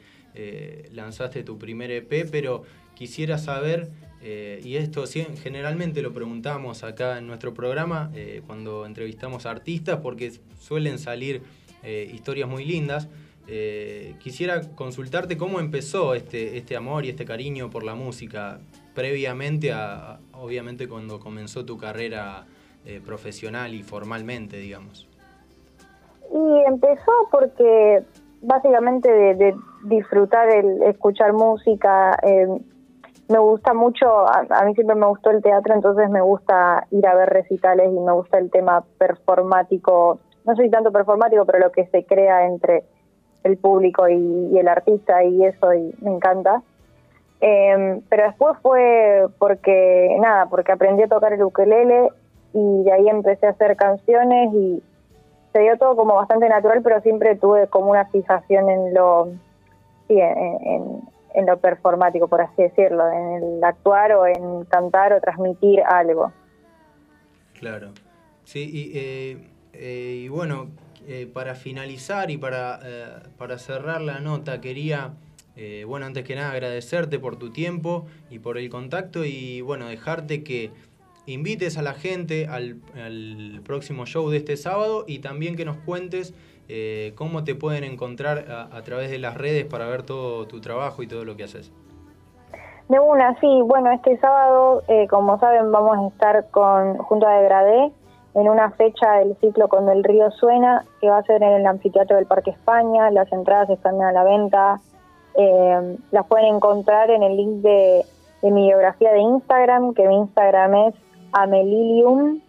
lanzaste 0.91 1.43
tu 1.43 1.59
primer 1.59 1.91
EP, 1.91 2.27
pero 2.29 2.63
quisiera 2.95 3.37
saber, 3.37 3.89
eh, 4.25 4.61
y 4.63 4.77
esto 4.77 5.03
generalmente 5.43 6.01
lo 6.01 6.13
preguntamos 6.13 6.85
acá 6.85 7.17
en 7.17 7.27
nuestro 7.27 7.53
programa 7.53 8.09
eh, 8.15 8.41
cuando 8.47 8.85
entrevistamos 8.85 9.45
a 9.45 9.51
artistas, 9.51 9.99
porque 10.01 10.31
suelen 10.59 10.97
salir 10.97 11.41
eh, 11.83 12.09
historias 12.13 12.47
muy 12.47 12.63
lindas. 12.63 13.09
Quisiera 14.19 14.61
consultarte 14.75 15.35
cómo 15.35 15.59
empezó 15.59 16.15
este, 16.15 16.55
este 16.55 16.77
amor 16.77 17.03
y 17.03 17.09
este 17.09 17.25
cariño 17.25 17.69
por 17.69 17.83
la 17.83 17.93
música 17.93 18.61
previamente 18.95 19.73
a, 19.73 20.21
obviamente, 20.31 20.87
cuando 20.87 21.19
comenzó 21.19 21.65
tu 21.65 21.77
carrera 21.77 22.45
profesional 23.05 23.73
y 23.73 23.83
formalmente, 23.83 24.55
digamos. 24.55 25.09
Y 26.31 26.69
empezó 26.69 27.11
porque 27.29 28.03
básicamente 28.41 29.11
de, 29.11 29.55
disfrutar 29.83 30.49
el 30.49 30.81
escuchar 30.83 31.33
música, 31.33 32.17
me 33.29 33.39
gusta 33.39 33.73
mucho, 33.73 34.07
a, 34.27 34.45
a 34.49 34.65
mí 34.65 34.73
siempre 34.73 34.95
me 34.95 35.07
gustó 35.07 35.31
el 35.31 35.41
teatro, 35.41 35.73
entonces 35.73 36.09
me 36.09 36.21
gusta 36.21 36.85
ir 36.91 37.07
a 37.07 37.15
ver 37.15 37.29
recitales 37.29 37.87
y 37.91 37.99
me 37.99 38.11
gusta 38.11 38.37
el 38.37 38.51
tema 38.51 38.83
performático, 38.97 40.19
no 40.45 40.55
soy 40.55 40.69
tanto 40.69 40.91
performático, 40.91 41.45
pero 41.45 41.59
lo 41.59 41.71
que 41.71 41.85
se 41.87 42.05
crea 42.05 42.45
entre 42.45 42.83
el 43.43 43.57
público 43.57 44.07
y, 44.07 44.57
el 44.57 44.67
artista 44.67 45.23
y 45.23 45.45
eso 45.45 45.73
y 45.73 45.93
me 46.01 46.11
encanta. 46.11 46.61
Eh, 47.41 48.01
pero 48.09 48.23
después 48.23 48.57
fue 48.61 49.27
porque, 49.37 50.15
nada, 50.19 50.45
porque 50.47 50.71
aprendí 50.71 51.03
a 51.03 51.07
tocar 51.07 51.33
el 51.33 51.43
ukelele 51.43 52.09
y 52.53 52.83
de 52.83 52.91
ahí 52.91 53.09
empecé 53.09 53.47
a 53.47 53.51
hacer 53.51 53.75
canciones 53.75 54.53
y 54.53 54.81
se 55.51 55.59
dio 55.59 55.77
todo 55.77 55.95
como 55.95 56.15
bastante 56.15 56.47
natural, 56.47 56.81
pero 56.81 57.01
siempre 57.01 57.35
tuve 57.35 57.67
como 57.67 57.91
una 57.91 58.05
fijación 58.05 58.69
en 58.69 58.93
lo, 58.93 59.27
sí, 60.07 60.19
en- 60.19 61.12
en 61.33 61.45
lo 61.45 61.57
performático, 61.57 62.27
por 62.27 62.41
así 62.41 62.63
decirlo, 62.63 63.09
en 63.11 63.43
el 63.43 63.63
actuar 63.63 64.13
o 64.13 64.25
en 64.25 64.65
cantar 64.65 65.13
o 65.13 65.21
transmitir 65.21 65.81
algo. 65.81 66.31
Claro. 67.59 67.91
Sí, 68.43 68.69
y, 68.71 68.97
eh, 68.97 69.47
eh, 69.73 70.27
bueno, 70.29 70.69
eh, 71.07 71.27
para 71.31 71.55
finalizar 71.55 72.29
y 72.29 72.37
para, 72.37 72.79
eh, 72.83 73.05
para 73.37 73.57
cerrar 73.57 74.01
la 74.01 74.19
nota, 74.19 74.61
quería, 74.61 75.13
bueno, 75.85 76.05
antes 76.05 76.23
que 76.23 76.35
nada 76.35 76.51
agradecerte 76.51 77.19
por 77.19 77.37
tu 77.37 77.51
tiempo 77.51 78.07
y 78.29 78.39
por 78.39 78.57
el 78.57 78.69
contacto 78.69 79.23
y 79.23 79.61
bueno, 79.61 79.87
dejarte 79.87 80.43
que 80.43 80.71
invites 81.25 81.77
a 81.77 81.81
la 81.81 81.93
gente 81.93 82.47
al, 82.47 82.81
al 82.95 83.61
próximo 83.63 84.05
show 84.05 84.29
de 84.29 84.37
este 84.37 84.57
sábado 84.57 85.05
y 85.07 85.19
también 85.19 85.55
que 85.55 85.65
nos 85.65 85.77
cuentes 85.77 86.33
eh, 86.69 87.13
cómo 87.15 87.43
te 87.43 87.55
pueden 87.55 87.83
encontrar 87.83 88.45
a, 88.49 88.81
través 88.83 89.11
de 89.11 89.19
las 89.19 89.35
redes 89.35 89.65
para 89.65 89.85
ver 89.85 90.03
todo 90.03 90.47
tu 90.47 90.61
trabajo 90.61 91.03
y 91.03 91.07
todo 91.07 91.25
lo 91.25 91.35
que 91.35 91.43
haces. 91.43 91.71
De 92.87 92.99
una, 92.99 93.37
sí, 93.39 93.61
bueno, 93.65 93.91
este 93.91 94.17
sábado, 94.17 94.81
eh, 94.87 95.07
como 95.09 95.37
saben, 95.39 95.71
vamos 95.71 95.97
a 95.97 96.07
estar 96.07 96.49
con 96.51 96.97
junto 96.97 97.27
a 97.27 97.35
Degradé 97.35 97.91
en 98.35 98.49
una 98.49 98.71
fecha 98.71 99.19
del 99.19 99.35
ciclo 99.41 99.67
Cuando 99.67 99.91
el 99.91 100.03
río 100.03 100.31
suena, 100.31 100.85
que 101.01 101.09
va 101.09 101.17
a 101.17 101.23
ser 101.23 101.43
en 101.43 101.53
el 101.53 101.65
anfiteatro 101.65 102.15
del 102.15 102.25
Parque 102.25 102.51
España. 102.51 103.11
Las 103.11 103.31
entradas 103.31 103.69
están 103.69 104.01
a 104.01 104.11
la 104.11 104.23
venta. 104.23 104.79
eh, 105.35 105.97
las 106.11 106.25
pueden 106.27 106.55
encontrar 106.55 107.09
en 107.09 107.23
el 107.23 107.37
link 107.37 107.61
de, 107.61 108.05
de 108.41 108.51
mi 108.51 108.67
biografía 108.67 109.11
de 109.11 109.19
Instagram, 109.19 109.93
que 109.93 110.07
mi 110.07 110.15
Instagram 110.15 110.75
es 110.75 110.95
amelilium, 111.33 112.41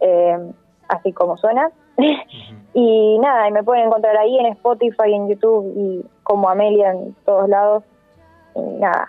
eh, 0.00 0.52
así 0.88 1.12
como 1.12 1.36
suena. 1.36 1.70
y 2.74 3.18
nada, 3.18 3.48
y 3.48 3.52
me 3.52 3.62
pueden 3.62 3.86
encontrar 3.86 4.16
ahí 4.16 4.38
en 4.38 4.46
Spotify, 4.46 5.12
en 5.12 5.28
YouTube 5.28 5.72
y 5.76 6.04
como 6.22 6.48
Amelia 6.48 6.92
en 6.92 7.14
todos 7.24 7.48
lados. 7.48 7.84
Y 8.54 8.60
nada, 8.60 9.08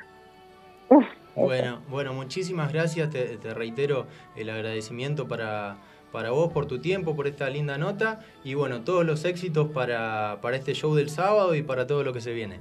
Bueno, 1.35 1.79
bueno, 1.89 2.13
muchísimas 2.13 2.73
gracias. 2.73 3.11
Te, 3.11 3.37
te 3.37 3.53
reitero 3.53 4.07
el 4.35 4.49
agradecimiento 4.49 5.27
para, 5.27 5.77
para 6.11 6.31
vos 6.31 6.51
por 6.51 6.65
tu 6.65 6.81
tiempo, 6.81 7.15
por 7.15 7.27
esta 7.27 7.49
linda 7.49 7.77
nota. 7.77 8.19
Y 8.43 8.55
bueno, 8.55 8.81
todos 8.81 9.05
los 9.05 9.23
éxitos 9.25 9.69
para, 9.69 10.39
para 10.41 10.57
este 10.57 10.73
show 10.73 10.95
del 10.95 11.09
sábado 11.09 11.55
y 11.55 11.61
para 11.61 11.87
todo 11.87 12.03
lo 12.03 12.11
que 12.11 12.19
se 12.19 12.33
viene. 12.33 12.59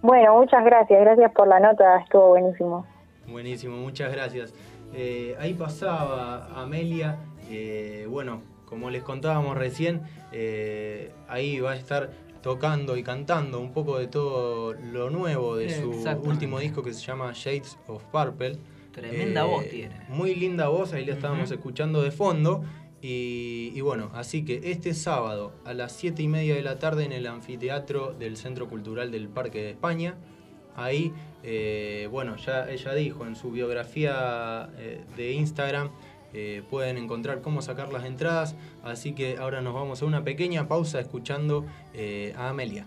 Bueno, 0.00 0.38
muchas 0.38 0.64
gracias, 0.64 1.00
gracias 1.00 1.32
por 1.32 1.48
la 1.48 1.58
nota, 1.58 1.98
estuvo 1.98 2.28
buenísimo. 2.28 2.86
Buenísimo, 3.26 3.76
muchas 3.76 4.12
gracias. 4.12 4.54
Eh, 4.94 5.36
ahí 5.38 5.54
pasaba 5.54 6.46
Amelia. 6.60 7.18
eh, 7.50 8.06
bueno, 8.08 8.42
como 8.68 8.90
les 8.90 9.02
contábamos 9.02 9.56
recién, 9.56 10.02
eh, 10.32 11.12
ahí 11.28 11.58
va 11.60 11.72
a 11.72 11.76
estar 11.76 12.10
tocando 12.42 12.96
y 12.96 13.02
cantando 13.02 13.60
un 13.60 13.72
poco 13.72 13.98
de 13.98 14.06
todo 14.06 14.74
lo 14.74 15.10
nuevo 15.10 15.56
de 15.56 15.70
su 15.70 15.90
último 16.22 16.60
disco 16.60 16.82
que 16.82 16.92
se 16.92 17.00
llama 17.00 17.32
Shades 17.34 17.78
of 17.86 18.04
Purple. 18.12 18.58
Tremenda 18.92 19.44
voz 19.44 19.68
tiene. 19.68 20.00
Muy 20.08 20.34
linda 20.34 20.68
voz, 20.68 20.92
ahí 20.92 21.04
la 21.04 21.14
estábamos 21.14 21.50
escuchando 21.50 22.02
de 22.02 22.10
fondo. 22.10 22.62
Y, 23.00 23.72
y 23.74 23.80
bueno, 23.80 24.10
así 24.12 24.44
que 24.44 24.72
este 24.72 24.92
sábado 24.92 25.52
a 25.64 25.72
las 25.72 25.92
7 25.92 26.20
y 26.20 26.28
media 26.28 26.54
de 26.56 26.62
la 26.62 26.78
tarde 26.80 27.04
en 27.04 27.12
el 27.12 27.26
anfiteatro 27.28 28.12
del 28.12 28.36
Centro 28.36 28.68
Cultural 28.68 29.12
del 29.12 29.28
Parque 29.28 29.62
de 29.62 29.70
España, 29.70 30.16
ahí, 30.74 31.12
eh, 31.42 32.08
bueno, 32.10 32.36
ya 32.36 32.68
ella 32.68 32.94
dijo 32.94 33.26
en 33.26 33.36
su 33.36 33.50
biografía 33.50 34.68
eh, 34.78 35.00
de 35.16 35.32
Instagram, 35.32 35.90
eh, 36.34 36.62
pueden 36.68 36.98
encontrar 36.98 37.40
cómo 37.40 37.62
sacar 37.62 37.92
las 37.92 38.04
entradas, 38.04 38.54
así 38.82 39.12
que 39.12 39.38
ahora 39.38 39.60
nos 39.62 39.74
vamos 39.74 40.02
a 40.02 40.04
una 40.04 40.24
pequeña 40.24 40.68
pausa 40.68 41.00
escuchando 41.00 41.64
a 42.36 42.48
Amelia. 42.48 42.86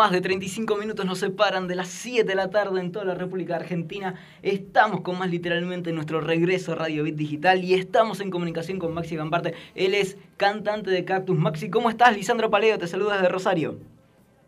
Más 0.00 0.12
de 0.12 0.22
35 0.22 0.76
minutos 0.76 1.04
nos 1.04 1.18
separan 1.18 1.68
de 1.68 1.74
las 1.76 1.88
7 1.88 2.24
de 2.24 2.34
la 2.34 2.48
tarde 2.48 2.80
en 2.80 2.90
toda 2.90 3.04
la 3.04 3.14
República 3.14 3.56
Argentina. 3.56 4.14
Estamos 4.42 5.02
con 5.02 5.18
más 5.18 5.28
literalmente 5.30 5.90
en 5.90 5.96
nuestro 5.96 6.22
regreso 6.22 6.72
a 6.72 6.76
Radio 6.76 7.02
Bit 7.04 7.16
Digital 7.16 7.62
y 7.62 7.74
estamos 7.74 8.20
en 8.22 8.30
comunicación 8.30 8.78
con 8.78 8.94
Maxi 8.94 9.16
Gambarte. 9.16 9.52
Él 9.74 9.92
es 9.92 10.16
cantante 10.38 10.90
de 10.90 11.04
Cactus. 11.04 11.36
Maxi, 11.36 11.68
¿cómo 11.68 11.90
estás? 11.90 12.16
Lisandro 12.16 12.48
Paleo 12.48 12.78
te 12.78 12.86
saluda 12.86 13.16
desde 13.16 13.28
Rosario. 13.28 13.76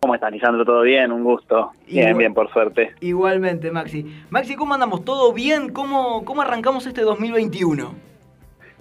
¿Cómo 0.01 0.15
estás, 0.15 0.33
Lisandro? 0.33 0.65
¿Todo 0.65 0.81
bien? 0.81 1.13
Un 1.13 1.23
gusto. 1.23 1.73
Bien, 1.87 2.09
Igual- 2.09 2.17
bien, 2.19 2.33
por 2.33 2.51
suerte. 2.51 2.95
Igualmente, 3.01 3.71
Maxi. 3.71 4.07
Maxi, 4.31 4.57
¿cómo 4.57 4.73
andamos? 4.73 5.05
¿Todo 5.05 5.35
bien? 5.35 5.69
¿Cómo, 5.69 6.25
cómo 6.25 6.41
arrancamos 6.41 6.87
este 6.87 7.03
2021? 7.03 7.95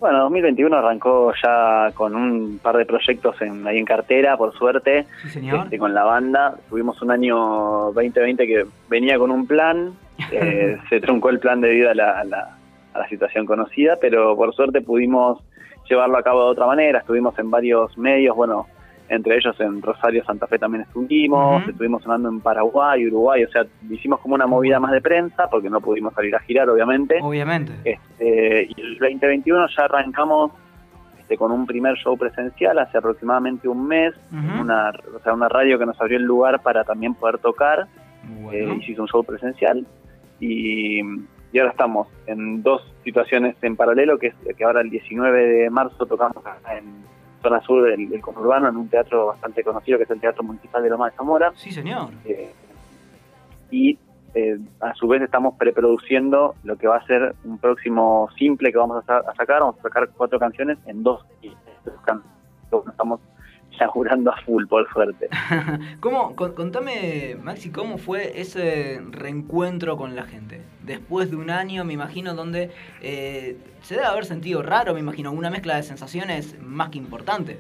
Bueno, 0.02 0.20
2021 0.24 0.76
arrancó 0.76 1.32
ya 1.44 1.92
con 1.94 2.16
un 2.16 2.60
par 2.62 2.76
de 2.76 2.86
proyectos 2.88 3.40
en, 3.42 3.66
ahí 3.68 3.78
en 3.78 3.86
cartera, 3.86 4.36
por 4.36 4.52
suerte, 4.58 5.06
Sí, 5.22 5.30
señor. 5.30 5.60
este, 5.66 5.78
con 5.78 5.94
la 5.94 6.04
banda. 6.04 6.56
Tuvimos 6.70 7.00
un 7.04 7.12
año 7.12 7.38
2020 7.94 8.48
que 8.48 8.66
venía 8.90 9.18
con 9.20 9.30
un 9.30 9.46
plan, 9.46 9.94
eh, 10.32 10.78
se 10.90 11.00
truncó 11.02 11.30
el 11.30 11.40
plan 11.40 11.62
debido 11.62 11.92
a 11.92 11.94
la, 11.94 12.20
a 12.20 12.24
la- 12.24 12.58
a 12.94 13.00
la 13.00 13.08
situación 13.08 13.46
conocida, 13.46 13.98
pero 14.02 14.36
por 14.36 14.54
suerte 14.54 14.82
pudimos 14.82 15.40
llevarlo 15.90 16.18
a 16.18 16.24
cabo 16.24 16.44
de 16.46 16.50
otra 16.52 16.66
manera. 16.66 17.00
Estuvimos 17.00 17.38
en 17.40 17.50
varios 17.50 17.98
medios, 17.98 18.36
bueno, 18.36 18.66
entre 19.12 19.36
ellos 19.36 19.60
en 19.60 19.82
Rosario, 19.82 20.24
Santa 20.24 20.48
Fe 20.48 20.58
también 20.58 20.84
estuvimos, 20.84 21.68
estuvimos 21.68 22.02
sonando 22.02 22.30
en 22.30 22.40
Paraguay, 22.40 23.06
Uruguay, 23.08 23.44
o 23.44 23.50
sea, 23.50 23.66
hicimos 23.90 24.22
como 24.22 24.36
una 24.36 24.48
movida 24.48 24.80
más 24.80 24.94
de 24.94 25.02
prensa, 25.02 25.50
porque 25.50 25.70
no 25.70 25.82
pudimos 25.82 26.14
salir 26.14 26.34
a 26.34 26.40
girar, 26.40 26.70
obviamente. 26.70 27.20
Obviamente. 27.22 27.74
Este, 27.84 28.70
y 28.70 28.82
el 28.82 28.98
2021 28.98 29.68
ya 29.68 29.84
arrancamos 29.84 30.54
este, 31.20 31.36
con 31.36 31.52
un 31.52 31.66
primer 31.66 31.98
show 31.98 32.18
presencial 32.18 32.80
hace 32.80 32.98
aproximadamente 32.98 33.68
un 33.68 33.86
mes, 33.86 34.14
en 34.32 34.60
una, 34.62 34.94
o 35.14 35.20
sea, 35.20 35.34
una 35.34 35.50
radio 35.50 35.78
que 35.78 35.86
nos 35.86 36.00
abrió 36.00 36.18
el 36.18 36.24
lugar 36.24 36.62
para 36.62 36.86
también 36.86 37.14
poder 37.14 37.38
tocar, 37.40 37.88
eh, 38.54 38.78
y 38.80 38.86
se 38.86 38.94
hizo 38.94 39.02
un 39.02 39.10
show 39.10 39.26
presencial, 39.26 39.86
y, 40.40 41.02
y 41.52 41.60
ahora 41.60 41.72
estamos 41.72 42.08
en 42.28 42.64
dos 42.64 42.82
situaciones 43.04 43.58
en 43.62 43.76
paralelo, 43.76 44.18
que 44.18 44.28
es 44.28 44.56
que 44.56 44.64
ahora 44.64 44.80
el 44.80 44.90
19 44.90 45.48
de 45.48 45.70
marzo 45.70 46.06
tocamos 46.06 46.42
en 46.72 47.12
zona 47.42 47.62
sur 47.62 47.84
del, 47.84 48.10
del 48.10 48.22
conurbano, 48.22 48.70
en 48.70 48.76
un 48.78 48.88
teatro 48.90 49.28
bastante 49.28 49.64
conocido 49.64 49.98
que 49.98 50.04
es 50.06 50.12
el 50.12 50.20
Teatro 50.20 50.44
Municipal 50.44 50.84
de 50.84 50.90
Loma 50.90 51.10
de 51.10 51.16
Zamora, 51.16 51.52
Sí, 51.56 51.72
señor. 51.72 52.10
eh, 52.26 52.52
y 53.72 53.98
eh, 54.34 54.58
a 54.80 54.94
su 54.96 55.08
vez 55.08 55.22
estamos 55.22 55.56
preproduciendo 55.58 56.56
lo 56.64 56.78
que 56.78 56.88
va 56.88 56.98
a 56.98 57.06
ser 57.06 57.36
un 57.44 57.58
próximo 57.58 58.30
simple 58.38 58.72
que 58.72 58.78
vamos 58.78 59.04
a, 59.04 59.06
sa- 59.06 59.30
a 59.30 59.36
sacar. 59.36 59.60
Vamos 59.60 59.78
a 59.80 59.82
sacar 59.84 60.10
cuatro 60.16 60.40
canciones 60.40 60.78
en 60.86 61.04
dos 61.04 61.26
y 61.42 61.52
estamos 62.88 63.20
ya 63.80 63.88
jurando 63.88 64.32
a 64.32 64.38
full, 64.42 64.66
por 64.68 64.88
suerte. 64.92 65.30
¿Cómo, 66.00 66.36
con- 66.36 66.54
contame, 66.54 67.38
Maxi, 67.42 67.72
cómo 67.72 67.98
fue 67.98 68.40
ese 68.40 69.02
reencuentro 69.12 69.98
con 69.98 70.16
la 70.16 70.24
gente? 70.24 70.62
Después 70.84 71.32
de 71.32 71.38
un 71.38 71.50
año, 71.50 71.84
me 71.86 71.94
imagino, 71.94 72.34
donde 72.34 72.72
eh, 73.02 73.58
se 73.82 73.96
debe 73.96 74.08
haber 74.08 74.26
sentido 74.26 74.62
raro, 74.62 74.94
me 74.94 75.00
imagino, 75.00 75.32
una 75.32 75.50
mezcla 75.50 75.76
de 75.76 75.84
sensaciones 75.84 76.62
más 76.62 76.90
que 76.90 76.98
importante. 76.98 77.60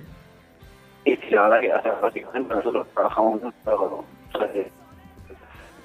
Y 1.06 1.16
sí, 1.16 1.32
la 1.32 1.44
verdad 1.48 1.62
que 1.62 1.74
o 1.74 1.82
sea, 1.82 1.94
básicamente 2.02 2.54
nosotros 2.54 2.88
trabajamos 2.94 3.42
mucho, 3.42 4.06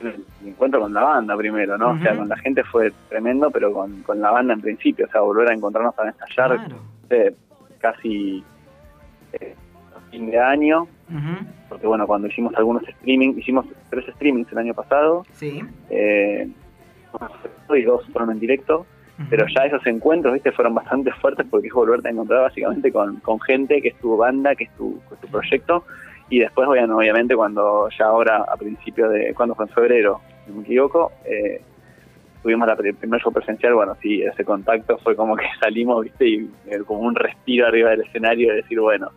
el 0.02 0.24
encuentro 0.44 0.80
con 0.80 0.92
la 0.92 1.02
banda 1.02 1.34
primero, 1.36 1.78
¿no? 1.78 1.92
O 1.92 1.98
sea, 1.98 2.14
con 2.14 2.28
la 2.28 2.36
gente 2.36 2.62
fue 2.64 2.92
tremendo, 3.08 3.50
pero 3.50 3.72
con, 3.72 4.02
con 4.02 4.20
la 4.20 4.30
banda 4.30 4.52
en 4.52 4.60
principio, 4.60 5.06
o 5.06 5.10
sea, 5.10 5.22
volver 5.22 5.50
a 5.50 5.54
encontrarnos 5.54 5.94
para 5.94 6.10
ensayar 6.10 6.68
eh, 7.08 7.34
casi 7.78 8.44
eh, 9.32 9.54
fin 10.10 10.30
de 10.30 10.38
año, 10.38 10.86
porque 11.68 11.86
bueno, 11.86 12.06
cuando 12.06 12.28
hicimos 12.28 12.54
algunos 12.56 12.86
streaming, 12.88 13.34
hicimos 13.38 13.66
tres 13.90 14.04
streamings 14.16 14.50
el 14.52 14.58
año 14.58 14.74
pasado, 14.74 15.24
Sí. 15.32 15.62
eh, 15.90 16.48
y 17.74 17.82
dos 17.82 18.06
fueron 18.12 18.30
en 18.32 18.40
directo, 18.40 18.86
pero 19.30 19.46
ya 19.48 19.64
esos 19.64 19.84
encuentros, 19.86 20.34
viste, 20.34 20.52
fueron 20.52 20.74
bastante 20.74 21.10
fuertes 21.12 21.46
porque 21.50 21.68
es 21.68 21.72
volverte 21.72 22.08
a 22.08 22.10
encontrar 22.10 22.42
básicamente 22.42 22.92
con, 22.92 23.16
con 23.20 23.40
gente 23.40 23.80
que 23.80 23.88
es 23.88 23.96
tu 23.98 24.16
banda, 24.16 24.54
que 24.54 24.64
es 24.64 24.70
tu, 24.76 25.00
que 25.08 25.14
es 25.14 25.20
tu 25.20 25.28
proyecto, 25.28 25.84
y 26.28 26.40
después, 26.40 26.66
bueno, 26.66 26.96
obviamente, 26.98 27.34
cuando 27.36 27.88
ya 27.98 28.06
ahora, 28.06 28.44
a 28.48 28.56
principio 28.56 29.08
de, 29.08 29.32
cuando 29.34 29.54
fue 29.54 29.64
en 29.66 29.70
febrero, 29.70 30.20
si 30.44 30.50
no 30.50 30.56
me 30.58 30.62
equivoco, 30.64 31.12
eh, 31.24 31.60
tuvimos 32.42 32.66
la, 32.68 32.74
el 32.74 32.94
primer 32.94 33.20
show 33.22 33.32
presencial, 33.32 33.74
bueno, 33.74 33.96
sí, 34.02 34.22
ese 34.22 34.44
contacto 34.44 34.98
fue 34.98 35.16
como 35.16 35.36
que 35.36 35.44
salimos, 35.60 36.04
viste, 36.04 36.28
y 36.28 36.50
eh, 36.66 36.80
como 36.86 37.00
un 37.00 37.14
respiro 37.14 37.66
arriba 37.66 37.90
del 37.90 38.02
escenario 38.02 38.50
de 38.50 38.56
decir, 38.56 38.78
bueno, 38.80 39.10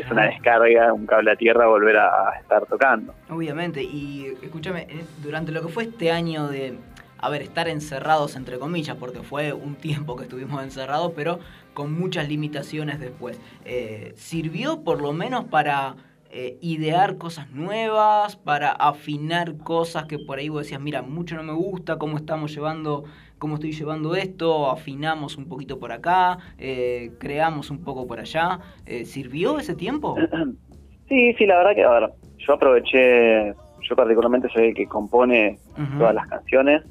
es 0.00 0.10
una 0.10 0.24
descarga, 0.24 0.92
un 0.92 1.06
cable 1.06 1.32
a 1.32 1.36
tierra, 1.36 1.66
volver 1.66 1.96
a, 1.96 2.30
a 2.30 2.38
estar 2.38 2.66
tocando. 2.66 3.14
Obviamente, 3.30 3.82
y 3.82 4.34
escúchame, 4.42 4.86
eh, 4.88 5.04
durante 5.22 5.52
lo 5.52 5.62
que 5.62 5.68
fue 5.68 5.84
este 5.84 6.10
año 6.10 6.48
de, 6.48 6.76
a 7.18 7.30
ver, 7.30 7.42
estar 7.42 7.68
encerrados 7.68 8.36
entre 8.36 8.58
comillas, 8.58 8.96
porque 8.96 9.20
fue 9.20 9.52
un 9.52 9.76
tiempo 9.76 10.16
que 10.16 10.24
estuvimos 10.24 10.62
encerrados, 10.62 11.12
pero 11.14 11.38
con 11.72 11.92
muchas 11.92 12.28
limitaciones 12.28 13.00
después, 13.00 13.40
eh, 13.64 14.12
¿sirvió 14.16 14.82
por 14.82 15.00
lo 15.00 15.12
menos 15.12 15.44
para 15.46 15.96
eh, 16.30 16.58
idear 16.60 17.16
cosas 17.16 17.50
nuevas, 17.50 18.36
para 18.36 18.72
afinar 18.72 19.56
cosas 19.58 20.06
que 20.06 20.18
por 20.18 20.38
ahí 20.38 20.48
vos 20.48 20.62
decías, 20.64 20.80
mira, 20.80 21.00
mucho 21.02 21.36
no 21.36 21.44
me 21.44 21.52
gusta 21.52 21.96
cómo 21.96 22.16
estamos 22.16 22.52
llevando, 22.52 23.04
cómo 23.44 23.56
estoy 23.56 23.72
llevando 23.72 24.14
esto, 24.14 24.70
afinamos 24.70 25.36
un 25.36 25.46
poquito 25.46 25.78
por 25.78 25.92
acá, 25.92 26.38
eh, 26.58 27.10
creamos 27.18 27.70
un 27.70 27.84
poco 27.84 28.06
por 28.06 28.18
allá, 28.18 28.58
Eh, 28.86 29.04
¿sirvió 29.04 29.58
ese 29.58 29.74
tiempo? 29.74 30.16
Sí, 31.10 31.34
sí, 31.34 31.44
la 31.44 31.58
verdad 31.58 31.74
que, 31.74 31.84
a 31.84 31.90
ver, 31.90 32.10
yo 32.38 32.54
aproveché, 32.54 33.52
yo 33.82 33.94
particularmente 33.94 34.48
soy 34.48 34.68
el 34.68 34.74
que 34.74 34.86
compone 34.86 35.58
todas 35.98 36.14
las 36.14 36.26
canciones, 36.28 36.82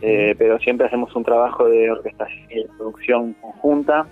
eh, 0.00 0.34
pero 0.36 0.58
siempre 0.58 0.88
hacemos 0.88 1.14
un 1.14 1.22
trabajo 1.22 1.68
de 1.68 1.88
orquestación 1.88 2.50
y 2.50 2.56
de 2.64 2.68
producción 2.76 3.34
conjunta, 3.34 4.04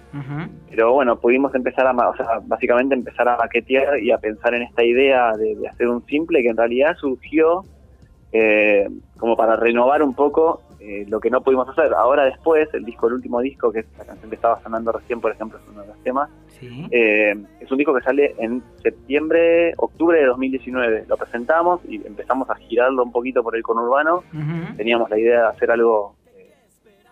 pero 0.70 0.92
bueno, 0.92 1.18
pudimos 1.18 1.52
empezar 1.56 1.88
a, 1.88 2.08
o 2.08 2.16
sea, 2.16 2.38
básicamente 2.44 2.94
empezar 2.94 3.28
a 3.28 3.36
maquetear 3.36 3.98
y 3.98 4.12
a 4.12 4.18
pensar 4.18 4.54
en 4.54 4.62
esta 4.62 4.84
idea 4.84 5.32
de, 5.36 5.56
de 5.56 5.66
hacer 5.66 5.88
un 5.88 6.06
simple 6.06 6.40
que 6.40 6.50
en 6.50 6.56
realidad 6.56 6.94
surgió 6.96 7.64
eh, 8.32 8.88
como 9.18 9.36
para 9.36 9.56
renovar 9.56 10.04
un 10.04 10.14
poco 10.14 10.62
eh, 10.80 11.04
lo 11.08 11.20
que 11.20 11.28
no 11.28 11.42
pudimos 11.42 11.68
hacer. 11.68 11.92
Ahora 11.92 12.24
después, 12.24 12.68
el 12.72 12.84
disco, 12.84 13.06
el 13.08 13.14
último 13.14 13.40
disco, 13.40 13.70
que 13.70 13.80
es 13.80 13.86
la 13.98 14.04
canción 14.06 14.30
que 14.30 14.36
estaba 14.36 14.62
sonando 14.62 14.92
recién, 14.92 15.20
por 15.20 15.30
ejemplo, 15.30 15.58
es 15.58 15.68
uno 15.70 15.82
de 15.82 15.88
los 15.88 16.02
temas, 16.02 16.30
eh, 16.90 17.34
es 17.60 17.70
un 17.70 17.76
disco 17.76 17.94
que 17.94 18.00
sale 18.00 18.34
en 18.38 18.62
septiembre, 18.82 19.74
octubre 19.76 20.18
de 20.18 20.26
2019. 20.26 21.04
Lo 21.06 21.18
presentamos 21.18 21.80
y 21.86 21.96
empezamos 22.06 22.48
a 22.48 22.54
girarlo 22.54 23.02
un 23.02 23.12
poquito 23.12 23.42
por 23.42 23.56
el 23.56 23.62
conurbano. 23.62 24.24
Teníamos 24.76 25.10
la 25.10 25.18
idea 25.18 25.42
de 25.42 25.48
hacer 25.48 25.70
algo 25.70 26.14
eh, 26.34 26.50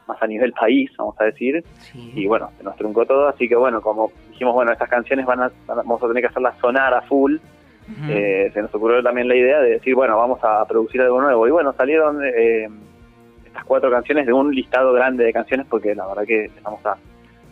más 0.06 0.22
a 0.22 0.26
nivel 0.26 0.52
país, 0.52 0.90
vamos 0.96 1.16
a 1.20 1.24
decir. 1.24 1.62
Y 1.94 2.26
bueno, 2.26 2.50
se 2.56 2.64
nos 2.64 2.74
truncó 2.76 3.04
todo. 3.04 3.28
Así 3.28 3.48
que 3.48 3.56
bueno, 3.56 3.82
como 3.82 4.10
dijimos, 4.30 4.54
bueno, 4.54 4.72
estas 4.72 4.88
canciones 4.88 5.26
van 5.26 5.42
a, 5.42 5.52
vamos 5.66 6.02
a 6.02 6.08
tener 6.08 6.22
que 6.22 6.28
hacerlas 6.28 6.58
sonar 6.58 6.94
a 6.94 7.02
full. 7.02 7.36
Eh, 8.08 8.50
se 8.52 8.62
nos 8.62 8.74
ocurrió 8.74 9.02
también 9.02 9.28
la 9.28 9.34
idea 9.34 9.60
de 9.60 9.70
decir, 9.70 9.94
bueno, 9.94 10.16
vamos 10.16 10.40
a 10.42 10.64
producir 10.66 11.02
algo 11.02 11.20
nuevo. 11.20 11.46
Y 11.46 11.50
bueno, 11.50 11.72
salieron 11.72 12.20
eh, 12.24 12.68
estas 13.58 13.66
cuatro 13.66 13.90
canciones 13.90 14.26
de 14.26 14.32
un 14.32 14.54
listado 14.54 14.92
grande 14.92 15.24
de 15.24 15.32
canciones, 15.32 15.66
porque 15.68 15.94
la 15.94 16.06
verdad 16.06 16.24
que 16.24 16.44
empezamos 16.44 16.84
a, 16.86 16.96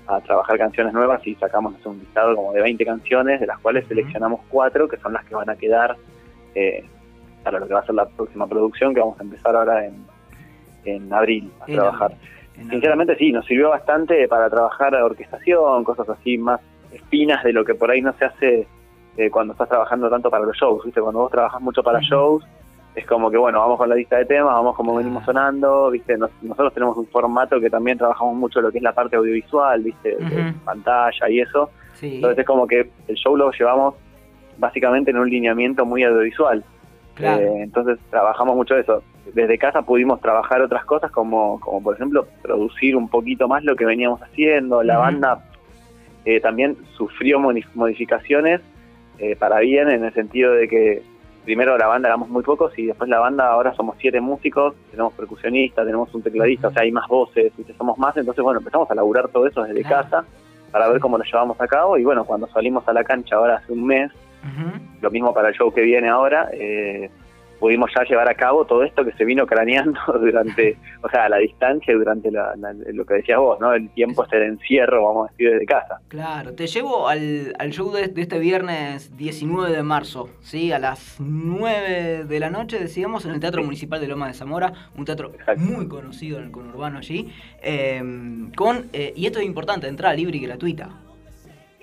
a 0.07 0.21
trabajar 0.21 0.59
canciones 0.59 0.93
nuevas 0.93 1.27
y 1.27 1.35
sacamos 1.35 1.73
no 1.73 1.79
sé, 1.81 1.89
un 1.89 1.99
listado 1.99 2.37
como 2.37 2.53
de 2.53 2.63
20 2.63 2.85
canciones, 2.85 3.41
de 3.41 3.47
las 3.47 3.59
cuales 3.59 3.87
seleccionamos 3.89 4.41
cuatro, 4.49 4.89
que 4.89 4.97
son 4.99 5.13
las 5.13 5.25
que 5.25 5.35
van 5.35 5.51
a 5.51 5.57
quedar 5.57 5.97
eh, 6.55 6.85
para 7.43 7.59
lo 7.59 7.67
que 7.67 7.75
va 7.75 7.81
a 7.81 7.87
ser 7.87 7.95
la 7.95 8.07
próxima 8.07 8.47
producción, 8.47 8.95
que 8.95 9.01
vamos 9.01 9.19
a 9.19 9.25
empezar 9.25 9.57
ahora 9.57 9.85
en, 9.85 9.95
en 10.85 11.13
abril 11.13 11.51
a 11.61 11.65
En 11.67 11.75
trabajar. 11.75 12.13
Sinceramente 12.71 13.17
sí, 13.17 13.33
nos 13.33 13.45
sirvió 13.45 13.71
bastante 13.71 14.27
para 14.29 14.49
trabajar 14.49 14.95
orquestación, 14.95 15.85
cosas 15.85 16.09
así 16.09 16.39
más 16.39 16.61
finas 17.11 17.45
de 17.45 17.53
lo 17.53 17.65
que 17.65 17.75
por 17.75 17.91
ahí 17.91 18.01
no 18.01 18.15
se 18.15 18.25
hace 18.25 18.67
eh, 19.19 19.31
cuando 19.31 19.53
estás 19.53 19.69
trabajando 19.69 20.09
tanto 20.09 20.31
para 20.31 20.47
los 20.47 20.57
shows, 20.57 20.85
¿viste? 20.85 21.01
Cuando 21.01 21.21
vos 21.21 21.31
trabajas 21.31 21.61
mucho 21.61 21.83
para 21.83 22.01
shows, 22.01 22.45
es 22.97 23.07
como 23.07 23.31
que, 23.31 23.37
bueno, 23.37 23.61
vamos 23.61 23.77
con 23.79 23.89
la 23.89 23.95
lista 23.95 24.17
de 24.17 24.25
temas, 24.25 24.55
vamos 24.55 24.75
como 24.75 24.95
venimos 24.97 25.25
sonando, 25.25 25.91
¿viste? 25.91 26.17
Nos- 26.17 26.31
nosotros 26.43 26.73
tenemos 26.75 26.97
un 26.97 27.07
formato 27.07 27.61
que 27.61 27.71
también 27.71 27.99
trabajamos 27.99 28.35
mucho 28.35 28.61
lo 28.61 28.73
que 28.73 28.79
es 28.79 28.83
la 28.83 28.93
parte 28.95 29.17
audiovisual, 29.17 29.83
¿viste? 29.83 30.17
De 30.17 30.53
pantalla 30.65 31.29
y 31.29 31.41
eso. 31.41 31.71
Sí. 31.93 32.17
Entonces 32.17 32.39
es 32.39 32.47
como 32.47 32.67
que 32.67 32.91
el 33.07 33.15
show 33.17 33.37
lo 33.37 33.51
llevamos 33.53 33.95
básicamente 34.59 35.11
en 35.11 35.19
un 35.19 35.29
lineamiento 35.31 35.85
muy 35.85 36.03
audiovisual. 36.05 36.65
Claro. 37.15 37.43
Eh, 37.43 37.63
entonces 37.63 37.99
trabajamos 38.11 38.57
mucho 38.57 38.77
eso. 38.77 39.03
Desde 39.35 39.59
casa 39.59 39.83
pudimos 39.83 40.21
trabajar 40.21 40.63
otras 40.63 40.85
cosas 40.87 41.11
como, 41.11 41.61
como 41.61 41.83
por 41.83 41.95
ejemplo 41.97 42.27
producir 42.43 42.97
un 42.97 43.09
poquito 43.09 43.47
más 43.49 43.63
lo 43.65 43.77
que 43.77 43.85
veníamos 43.85 44.23
haciendo. 44.23 44.83
La 44.83 44.99
banda 44.99 45.45
eh, 46.25 46.41
también 46.41 46.77
sufrió 46.97 47.39
modificaciones 47.75 48.61
eh, 49.19 49.37
para 49.37 49.61
bien 49.61 49.91
en 49.91 50.05
el 50.05 50.13
sentido 50.15 50.53
de 50.53 50.69
que 50.69 51.03
primero 51.47 51.79
la 51.79 51.87
banda 51.87 52.09
éramos 52.09 52.29
muy 52.29 52.43
pocos 52.43 52.77
y 52.77 52.87
después 52.87 53.09
la 53.09 53.21
banda 53.21 53.47
ahora 53.47 53.73
somos 53.75 53.97
siete 54.01 54.21
músicos, 54.21 54.75
tenemos 54.91 55.13
percusionistas, 55.15 55.87
tenemos 55.87 56.13
un 56.13 56.21
tecladista, 56.21 56.69
o 56.69 56.73
sea 56.73 56.83
hay 56.83 56.91
más 56.91 57.07
voces, 57.09 57.57
¿viste? 57.57 57.73
somos 57.79 57.97
más, 57.99 58.17
entonces 58.17 58.43
bueno, 58.43 58.59
empezamos 58.59 58.91
a 58.91 58.95
laburar 58.97 59.29
todo 59.29 59.47
eso 59.47 59.63
desde 59.63 59.83
Claro. 59.83 60.03
casa 60.11 60.25
para 60.73 60.89
ver 60.89 61.01
cómo 61.01 61.17
lo 61.17 61.25
llevamos 61.25 61.59
a 61.61 61.69
cabo 61.69 61.97
y 61.97 62.05
bueno, 62.05 62.25
cuando 62.25 62.49
salimos 62.49 62.87
a 62.89 62.93
la 62.93 63.05
cancha 63.05 63.37
ahora 63.37 63.57
hace 63.59 63.73
un 63.73 63.87
mes, 63.87 64.11
lo 65.01 65.11
mismo 65.11 65.33
para 65.33 65.49
el 65.51 65.55
show 65.55 65.73
que 65.73 65.83
viene 65.83 66.09
ahora, 66.09 66.51
eh, 66.53 67.11
pudimos 67.59 67.91
ya 67.97 68.05
llevar 68.05 68.29
a 68.29 68.35
cabo 68.35 68.65
todo 68.65 68.83
esto 68.85 69.05
que 69.05 69.13
se 69.13 69.25
vino 69.25 69.47
craneando 69.47 69.99
durante, 70.21 70.77
o 71.03 71.09
sea, 71.09 71.25
a 71.25 71.29
la 71.29 71.39
distancia 71.39 71.95
durante 71.95 72.31
la- 72.31 72.55
la- 72.57 72.73
lo 72.73 73.05
que 73.05 73.15
decías 73.15 73.39
vos, 73.39 73.59
¿no? 73.61 73.73
El 73.73 73.89
tiempo 73.91 74.25
este 74.25 74.39
de 74.39 74.47
encierro, 74.47 75.05
vamos 75.05 75.29
a 75.29 75.33
decir, 75.33 75.51
desde 75.53 75.67
casa. 75.67 76.01
Claro, 76.09 76.53
te 76.55 76.67
llevo 76.67 77.09
al, 77.09 77.55
al 77.59 77.71
show 77.71 77.91
de, 77.93 78.09
de 78.09 78.23
este 78.23 78.39
viernes 78.39 79.17
19 79.17 79.75
de 79.75 79.83
marzo, 79.83 80.29
¿sí? 80.41 80.73
A 80.73 80.79
las 80.79 81.17
9 81.21 82.25
de 82.25 82.41
la 82.41 82.51
noche, 82.51 82.79
decíamos, 82.79 83.25
en 83.25 83.33
el 83.33 83.41
Teatro 83.41 83.63
Municipal 83.63 84.01
de 84.01 84.09
Loma 84.09 84.29
de 84.29 84.35
Zamora, 84.35 84.73
un 84.97 85.05
teatro 85.05 85.33
muy 85.57 85.89
conocido 85.89 86.39
en 86.39 86.45
el 86.45 86.51
conurbano 86.51 86.99
allí, 86.99 87.33
eh, 87.63 88.03
con, 88.57 88.87
eh, 88.93 89.13
y 89.17 89.27
esto 89.27 89.39
es 89.39 89.47
importante, 89.47 89.87
entrada 89.89 90.15
libre 90.15 90.37
y 90.37 90.41
gratuita. 90.41 90.91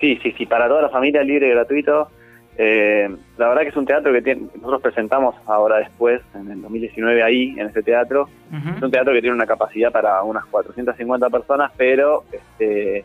Sí, 0.00 0.18
sí, 0.22 0.32
sí, 0.36 0.46
para 0.46 0.68
toda 0.68 0.82
la 0.82 0.90
familia, 0.90 1.22
libre 1.22 1.46
y 1.48 1.50
gratuito. 1.50 2.08
Eh, 2.56 3.14
la 3.36 3.48
verdad 3.48 3.62
que 3.62 3.68
es 3.68 3.76
un 3.76 3.86
teatro 3.86 4.12
que 4.12 4.22
tiene, 4.22 4.42
nosotros 4.54 4.82
presentamos 4.82 5.34
ahora 5.46 5.78
después, 5.78 6.22
en 6.34 6.50
el 6.50 6.62
2019 6.62 7.22
ahí, 7.22 7.54
en 7.58 7.66
este 7.66 7.82
teatro. 7.82 8.28
Es 8.52 8.82
un 8.82 8.90
teatro 8.90 9.12
que 9.12 9.20
tiene 9.20 9.34
una 9.34 9.46
capacidad 9.46 9.90
para 9.90 10.22
unas 10.22 10.44
450 10.46 11.28
personas, 11.30 11.72
pero 11.76 12.24
este, 12.30 13.04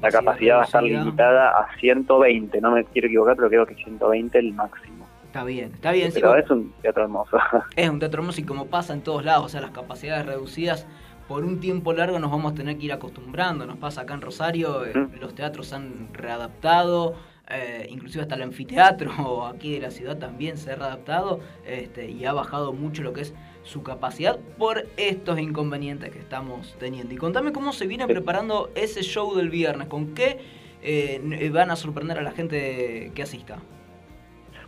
la 0.00 0.10
capacidad 0.10 0.56
va 0.56 0.62
a 0.62 0.64
estar 0.64 0.82
limitada 0.82 1.48
a 1.50 1.74
120, 1.78 2.60
no 2.60 2.72
me 2.72 2.84
quiero 2.84 3.08
equivocar, 3.08 3.36
pero 3.36 3.48
creo 3.48 3.66
que 3.66 3.74
120 3.74 4.38
el 4.38 4.52
máximo. 4.52 5.06
Está 5.24 5.44
bien, 5.44 5.70
está 5.72 5.92
bien, 5.92 6.12
sí, 6.12 6.20
Pero 6.20 6.32
porque 6.32 6.44
es 6.44 6.50
un 6.50 6.72
teatro 6.82 7.04
hermoso. 7.04 7.38
es 7.76 7.88
un 7.88 7.98
teatro 7.98 8.20
hermoso 8.20 8.40
y 8.42 8.44
como 8.44 8.66
pasa 8.66 8.92
en 8.92 9.00
todos 9.00 9.24
lados, 9.24 9.46
o 9.46 9.48
sea, 9.48 9.62
las 9.62 9.70
capacidades 9.70 10.26
reducidas 10.26 10.86
por 11.26 11.44
un 11.44 11.60
tiempo 11.60 11.94
largo 11.94 12.18
nos 12.18 12.30
vamos 12.30 12.52
a 12.52 12.54
tener 12.54 12.76
que 12.76 12.84
ir 12.84 12.92
acostumbrando. 12.92 13.64
Nos 13.64 13.78
pasa 13.78 14.02
acá 14.02 14.12
en 14.12 14.20
Rosario, 14.20 14.84
eh, 14.84 14.92
los 15.18 15.34
teatros 15.34 15.68
se 15.68 15.76
han 15.76 16.12
readaptado, 16.12 17.14
eh, 17.50 17.86
inclusive 17.90 18.22
hasta 18.22 18.34
el 18.36 18.42
anfiteatro 18.42 19.46
aquí 19.52 19.74
de 19.74 19.80
la 19.80 19.90
ciudad 19.90 20.16
también 20.18 20.56
se 20.56 20.72
ha 20.72 20.76
readaptado 20.76 21.40
este, 21.66 22.10
y 22.10 22.24
ha 22.24 22.32
bajado 22.32 22.72
mucho 22.72 23.02
lo 23.02 23.12
que 23.12 23.22
es 23.22 23.34
su 23.62 23.82
capacidad 23.82 24.38
por 24.58 24.86
estos 24.96 25.38
inconvenientes 25.38 26.10
que 26.10 26.18
estamos 26.18 26.76
teniendo. 26.80 27.14
Y 27.14 27.16
contame 27.16 27.52
cómo 27.52 27.72
se 27.72 27.86
viene 27.86 28.06
preparando 28.06 28.70
ese 28.74 29.02
show 29.02 29.34
del 29.36 29.50
viernes, 29.50 29.88
con 29.88 30.14
qué 30.14 30.38
eh, 30.82 31.50
van 31.52 31.70
a 31.70 31.76
sorprender 31.76 32.18
a 32.18 32.22
la 32.22 32.32
gente 32.32 33.12
que 33.14 33.22
asista. 33.22 33.58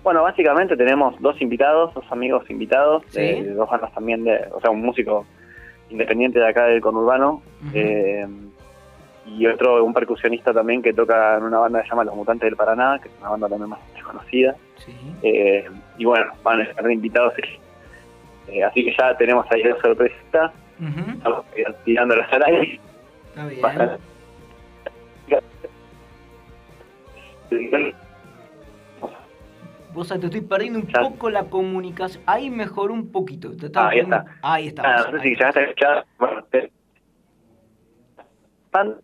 Bueno, 0.04 0.22
básicamente 0.22 0.76
tenemos 0.76 1.20
dos 1.20 1.40
invitados, 1.40 1.94
dos 1.94 2.04
amigos 2.10 2.48
invitados, 2.50 3.02
Sí. 3.08 3.20
de 3.20 3.54
dos 3.54 3.68
bandas 3.70 3.92
también, 3.94 4.22
de, 4.22 4.38
o 4.52 4.60
sea, 4.60 4.70
un 4.70 4.82
músico 4.82 5.26
independiente 5.90 6.38
de 6.38 6.46
acá 6.46 6.66
del 6.66 6.80
conurbano, 6.82 7.42
eh, 7.72 8.26
y 9.26 9.46
otro, 9.46 9.82
un 9.84 9.92
percusionista 9.94 10.52
también 10.52 10.82
que 10.82 10.92
toca 10.92 11.36
en 11.38 11.44
una 11.44 11.58
banda 11.58 11.80
que 11.80 11.84
se 11.84 11.90
llama 11.90 12.04
Los 12.04 12.14
Mutantes 12.14 12.46
del 12.46 12.56
Paraná, 12.56 12.98
que 13.02 13.08
es 13.08 13.14
una 13.20 13.30
banda 13.30 13.48
también 13.48 13.70
más 13.70 13.80
desconocida. 13.94 14.54
Eh, 15.22 15.68
y 15.98 16.04
bueno, 16.04 16.26
van 16.42 16.60
a 16.60 16.64
estar 16.64 16.90
invitados. 16.90 17.32
Eh, 18.48 18.62
así 18.62 18.84
que 18.84 18.94
ya 18.98 19.16
tenemos 19.16 19.46
ahí 19.50 19.62
dos 19.62 19.78
sorpresitas, 19.80 20.52
estamos 21.14 21.44
tirándolas 21.84 22.30
al 22.32 22.42
aire. 22.44 22.80
Está 23.30 23.46
bien. 23.46 23.62
Bastante- 23.62 24.00
Vos 29.92 30.08
te 30.08 30.14
estoy 30.26 30.40
perdiendo 30.40 30.80
un 30.80 30.86
poco 30.86 31.30
la 31.30 31.44
comunicación. 31.44 32.22
Ahí 32.26 32.50
mejoró 32.50 32.92
un 32.92 33.12
poquito. 33.12 33.52
Te 33.56 33.70
Ah, 33.76 33.88
ahí 33.90 34.00
está. 34.00 34.24
Ahí 34.42 34.66
está. 34.68 34.82
Ah, 34.82 35.06
no 35.10 35.18
sé 35.18 35.22
si 35.22 35.28
llegaste 35.30 35.60
a 35.60 35.62
escuchar. 35.62 36.04
Bueno, 36.18 36.42
te- 36.50 36.72
Pan- 38.72 38.96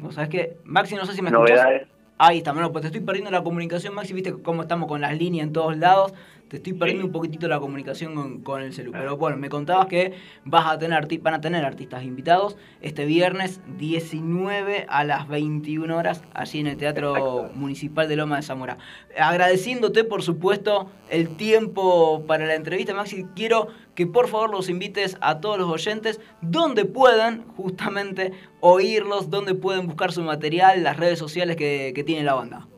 Vos 0.00 0.14
sabés 0.14 0.30
que, 0.30 0.56
Maxi, 0.64 0.94
no 0.94 1.06
sé 1.06 1.14
si 1.14 1.22
me 1.22 1.30
escuchás. 1.30 1.56
Novedades. 1.56 1.88
Ahí 2.20 2.38
está, 2.38 2.52
bueno, 2.52 2.72
pues 2.72 2.82
te 2.82 2.88
estoy 2.88 3.00
perdiendo 3.00 3.30
la 3.30 3.44
comunicación, 3.44 3.94
Maxi, 3.94 4.12
viste 4.12 4.32
cómo 4.42 4.62
estamos 4.62 4.88
con 4.88 5.00
las 5.00 5.16
líneas 5.16 5.46
en 5.46 5.52
todos 5.52 5.76
lados. 5.76 6.12
Te 6.48 6.56
estoy 6.56 6.72
perdiendo 6.72 7.04
un 7.04 7.12
poquitito 7.12 7.46
la 7.46 7.60
comunicación 7.60 8.14
con, 8.14 8.40
con 8.40 8.62
el 8.62 8.72
celu. 8.72 8.92
Pero 8.92 9.18
bueno, 9.18 9.36
me 9.36 9.50
contabas 9.50 9.86
que 9.86 10.14
vas 10.44 10.66
a 10.66 10.78
tener, 10.78 11.06
van 11.20 11.34
a 11.34 11.40
tener 11.40 11.64
artistas 11.64 12.04
invitados 12.04 12.56
este 12.80 13.04
viernes 13.04 13.60
19 13.76 14.86
a 14.88 15.04
las 15.04 15.28
21 15.28 15.94
horas 15.94 16.22
allí 16.32 16.60
en 16.60 16.68
el 16.68 16.76
Teatro 16.78 17.50
Municipal 17.54 18.08
de 18.08 18.16
Loma 18.16 18.36
de 18.36 18.42
Zamora. 18.42 18.78
Agradeciéndote, 19.18 20.04
por 20.04 20.22
supuesto, 20.22 20.90
el 21.10 21.36
tiempo 21.36 22.24
para 22.26 22.46
la 22.46 22.54
entrevista, 22.54 22.94
Maxi. 22.94 23.26
Quiero 23.36 23.68
que 23.94 24.06
por 24.06 24.28
favor 24.28 24.50
los 24.50 24.70
invites 24.70 25.18
a 25.20 25.40
todos 25.40 25.58
los 25.58 25.68
oyentes 25.68 26.20
donde 26.40 26.84
puedan 26.84 27.46
justamente 27.56 28.32
oírlos, 28.60 29.28
donde 29.28 29.54
pueden 29.54 29.86
buscar 29.86 30.12
su 30.12 30.22
material, 30.22 30.82
las 30.82 30.96
redes 30.96 31.18
sociales 31.18 31.56
que, 31.56 31.92
que 31.94 32.04
tiene 32.04 32.22
la 32.22 32.34
banda. 32.34 32.68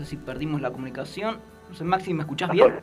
Sé 0.00 0.10
si 0.10 0.16
perdimos 0.16 0.60
la 0.60 0.70
comunicación. 0.70 1.38
No 1.68 1.74
sé, 1.74 1.84
Maxi, 1.84 2.14
¿me 2.14 2.22
escuchás 2.22 2.50
bien? 2.50 2.80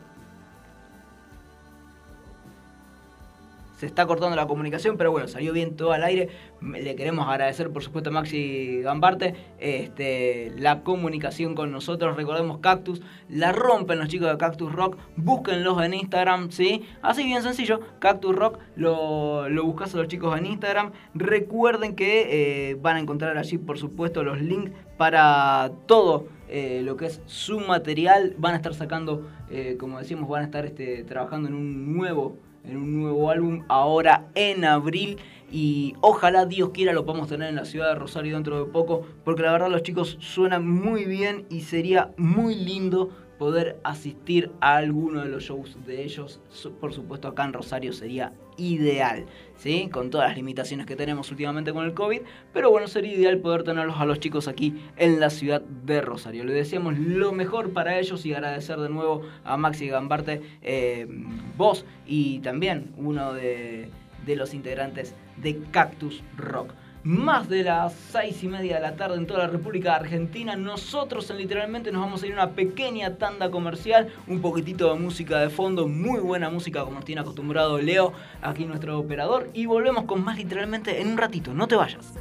Se 3.77 3.85
está 3.85 4.07
cortando 4.07 4.35
la 4.35 4.47
comunicación, 4.47 4.97
pero 4.97 5.11
bueno, 5.11 5.27
salió 5.27 5.53
bien 5.53 5.75
todo 5.75 5.91
al 5.91 6.03
aire. 6.03 6.29
Le 6.61 6.95
queremos 6.95 7.27
agradecer, 7.27 7.69
por 7.69 7.83
supuesto, 7.83 8.09
a 8.09 8.13
Maxi 8.13 8.81
Gambarte 8.81 9.35
este, 9.59 10.51
la 10.57 10.81
comunicación 10.81 11.53
con 11.53 11.71
nosotros. 11.71 12.15
Recordemos 12.17 12.57
Cactus, 12.57 13.03
la 13.29 13.51
rompen 13.51 13.99
los 13.99 14.07
chicos 14.07 14.31
de 14.31 14.37
Cactus 14.37 14.71
Rock. 14.71 14.97
Búsquenlos 15.15 15.79
en 15.83 15.93
Instagram, 15.93 16.49
¿sí? 16.49 16.87
Así 17.03 17.23
bien 17.23 17.43
sencillo, 17.43 17.81
Cactus 17.99 18.35
Rock, 18.35 18.57
lo, 18.75 19.47
lo 19.47 19.63
buscas 19.63 19.93
a 19.93 19.97
los 19.97 20.07
chicos 20.07 20.35
en 20.39 20.47
Instagram. 20.47 20.91
Recuerden 21.13 21.95
que 21.95 22.71
eh, 22.71 22.77
van 22.81 22.95
a 22.95 22.99
encontrar 22.99 23.37
allí, 23.37 23.59
por 23.59 23.77
supuesto, 23.77 24.23
los 24.23 24.41
links 24.41 24.71
para 24.97 25.69
todo 25.85 26.25
eh, 26.49 26.81
lo 26.83 26.97
que 26.97 27.07
es 27.07 27.21
su 27.25 27.59
material. 27.59 28.35
Van 28.37 28.53
a 28.53 28.57
estar 28.57 28.73
sacando, 28.73 29.27
eh, 29.49 29.77
como 29.79 29.99
decimos, 29.99 30.29
van 30.29 30.41
a 30.43 30.45
estar 30.45 30.65
este, 30.65 31.03
trabajando 31.03 31.49
en 31.49 31.55
un 31.55 31.95
nuevo 31.95 32.37
en 32.63 32.77
un 32.77 33.01
nuevo 33.01 33.29
álbum 33.29 33.63
ahora 33.69 34.27
en 34.35 34.65
abril 34.65 35.17
y 35.49 35.93
ojalá 36.01 36.45
Dios 36.45 36.71
quiera 36.73 36.91
lo 36.91 37.05
podamos 37.05 37.29
tener 37.29 37.49
en 37.49 37.55
la 37.55 37.65
ciudad 37.65 37.89
de 37.89 37.95
Rosario 37.95 38.33
dentro 38.35 38.59
de 38.59 38.71
poco 38.71 39.05
porque 39.23 39.41
la 39.41 39.53
verdad 39.53 39.69
los 39.69 39.83
chicos 39.83 40.17
suenan 40.19 40.67
muy 40.69 41.05
bien 41.05 41.45
y 41.49 41.61
sería 41.61 42.11
muy 42.17 42.55
lindo 42.55 43.11
poder 43.37 43.79
asistir 43.83 44.51
a 44.61 44.77
alguno 44.77 45.21
de 45.21 45.29
los 45.29 45.43
shows 45.43 45.77
de 45.85 46.03
ellos 46.03 46.39
por 46.79 46.93
supuesto 46.93 47.27
acá 47.27 47.45
en 47.45 47.53
Rosario 47.53 47.93
sería 47.93 48.33
ideal 48.57 49.25
¿sí? 49.55 49.89
con 49.91 50.09
todas 50.09 50.29
las 50.29 50.37
limitaciones 50.37 50.85
que 50.85 50.95
tenemos 50.95 51.29
últimamente 51.31 51.73
con 51.73 51.85
el 51.85 51.93
COVID 51.93 52.21
pero 52.53 52.71
bueno 52.71 52.87
sería 52.87 53.13
ideal 53.13 53.39
poder 53.39 53.63
tenerlos 53.63 53.97
a 53.97 54.05
los 54.05 54.19
chicos 54.19 54.47
aquí 54.47 54.75
en 54.97 55.19
la 55.19 55.29
ciudad 55.29 55.61
de 55.61 56.01
Rosario 56.01 56.43
le 56.43 56.53
deseamos 56.53 56.97
lo 56.97 57.31
mejor 57.31 57.71
para 57.73 57.99
ellos 57.99 58.25
y 58.25 58.33
agradecer 58.33 58.79
de 58.79 58.89
nuevo 58.89 59.21
a 59.43 59.57
Maxi 59.57 59.87
Gambarte 59.87 60.41
eh, 60.61 61.07
vos 61.57 61.85
y 62.05 62.39
también 62.39 62.93
uno 62.97 63.33
de, 63.33 63.89
de 64.25 64.35
los 64.35 64.53
integrantes 64.53 65.15
de 65.37 65.59
Cactus 65.71 66.23
Rock. 66.37 66.73
Más 67.07 67.47
de 67.47 67.63
las 67.63 67.93
seis 68.11 68.43
y 68.43 68.49
media 68.49 68.75
de 68.75 68.81
la 68.81 68.97
tarde 68.97 69.15
en 69.15 69.25
toda 69.25 69.39
la 69.39 69.47
República 69.47 69.95
Argentina, 69.95 70.57
nosotros 70.57 71.29
en 71.29 71.37
literalmente 71.37 71.89
nos 71.89 72.01
vamos 72.01 72.21
a 72.21 72.27
ir 72.27 72.33
a 72.33 72.35
una 72.35 72.51
pequeña 72.51 73.15
tanda 73.15 73.49
comercial, 73.49 74.09
un 74.27 74.41
poquitito 74.41 74.93
de 74.93 74.99
música 74.99 75.39
de 75.39 75.49
fondo, 75.49 75.87
muy 75.87 76.19
buena 76.19 76.49
música 76.49 76.83
como 76.83 76.99
tiene 76.99 77.21
acostumbrado 77.21 77.77
Leo, 77.77 78.11
aquí 78.41 78.65
nuestro 78.65 78.99
operador, 78.99 79.49
y 79.53 79.67
volvemos 79.67 80.03
con 80.03 80.21
más 80.21 80.37
literalmente 80.37 80.99
en 80.99 81.07
un 81.07 81.17
ratito, 81.17 81.53
no 81.53 81.65
te 81.65 81.77
vayas. 81.77 82.13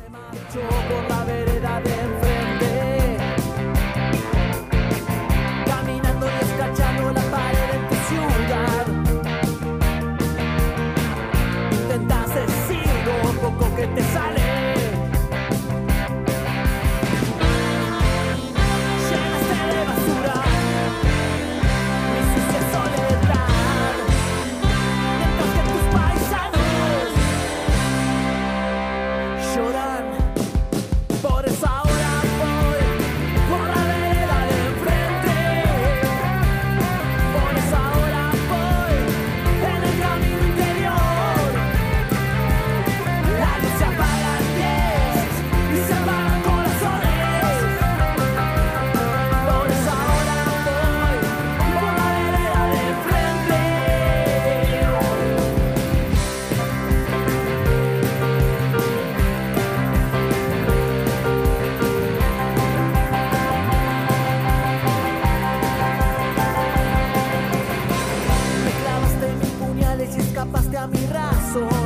soul. 71.56 71.85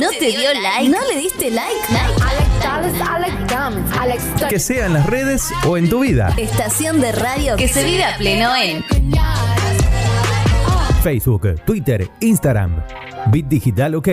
¿No 0.00 0.10
te 0.10 0.26
dio 0.26 0.52
like? 0.54 0.88
¿No 0.88 0.98
le 1.12 1.20
diste 1.20 1.50
like? 1.50 1.76
Que 4.48 4.58
sea 4.58 4.86
en 4.86 4.92
las 4.92 5.06
redes 5.06 5.50
o 5.66 5.76
en 5.76 5.88
tu 5.88 6.00
vida. 6.00 6.32
Estación 6.36 7.00
de 7.00 7.12
radio 7.12 7.56
que 7.56 7.68
se 7.68 7.84
vive 7.84 8.04
a 8.04 8.16
pleno 8.16 8.54
en 8.56 8.84
Facebook, 11.02 11.54
Twitter, 11.64 12.08
Instagram. 12.20 12.82
Bit 13.30 13.48
Digital 13.48 13.94
OK. 13.96 14.08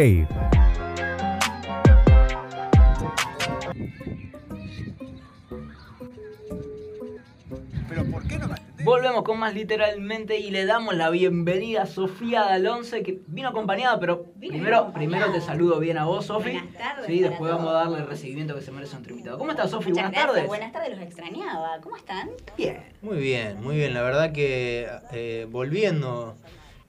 Volvemos 8.95 9.23
con 9.23 9.37
más 9.39 9.53
literalmente 9.53 10.39
y 10.39 10.51
le 10.51 10.65
damos 10.65 10.95
la 10.95 11.09
bienvenida 11.09 11.81
a 11.81 11.85
Sofía 11.85 12.43
Dalonce, 12.43 13.03
que 13.03 13.19
vino 13.27 13.49
acompañada, 13.49 13.99
pero 13.99 14.23
primero, 14.39 14.93
primero 14.93 15.33
te 15.33 15.41
saludo 15.41 15.79
bien 15.81 15.97
a 15.97 16.05
vos, 16.05 16.27
Sofi. 16.27 16.51
Buenas 16.53 16.73
tardes 16.75 17.05
Sí, 17.05 17.19
después 17.19 17.51
vamos 17.51 17.67
a 17.71 17.73
darle 17.73 17.97
el 17.97 18.07
recibimiento 18.07 18.55
que 18.55 18.61
se 18.61 18.71
merece 18.71 18.93
a 18.93 18.99
nuestro 18.99 19.13
invitado. 19.13 19.37
¿Cómo 19.37 19.51
estás, 19.51 19.69
Sofi? 19.69 19.91
Buenas 19.91 20.11
gracias. 20.11 20.31
tardes. 20.33 20.47
Buenas 20.47 20.71
tardes, 20.71 20.91
los 20.91 21.01
extrañaba. 21.01 21.77
¿Cómo 21.81 21.97
están? 21.97 22.29
Bien. 22.57 22.85
Muy 23.01 23.17
bien, 23.17 23.61
muy 23.61 23.75
bien. 23.75 23.93
La 23.93 24.01
verdad 24.01 24.31
que 24.31 24.87
eh, 25.11 25.45
volviendo. 25.51 26.35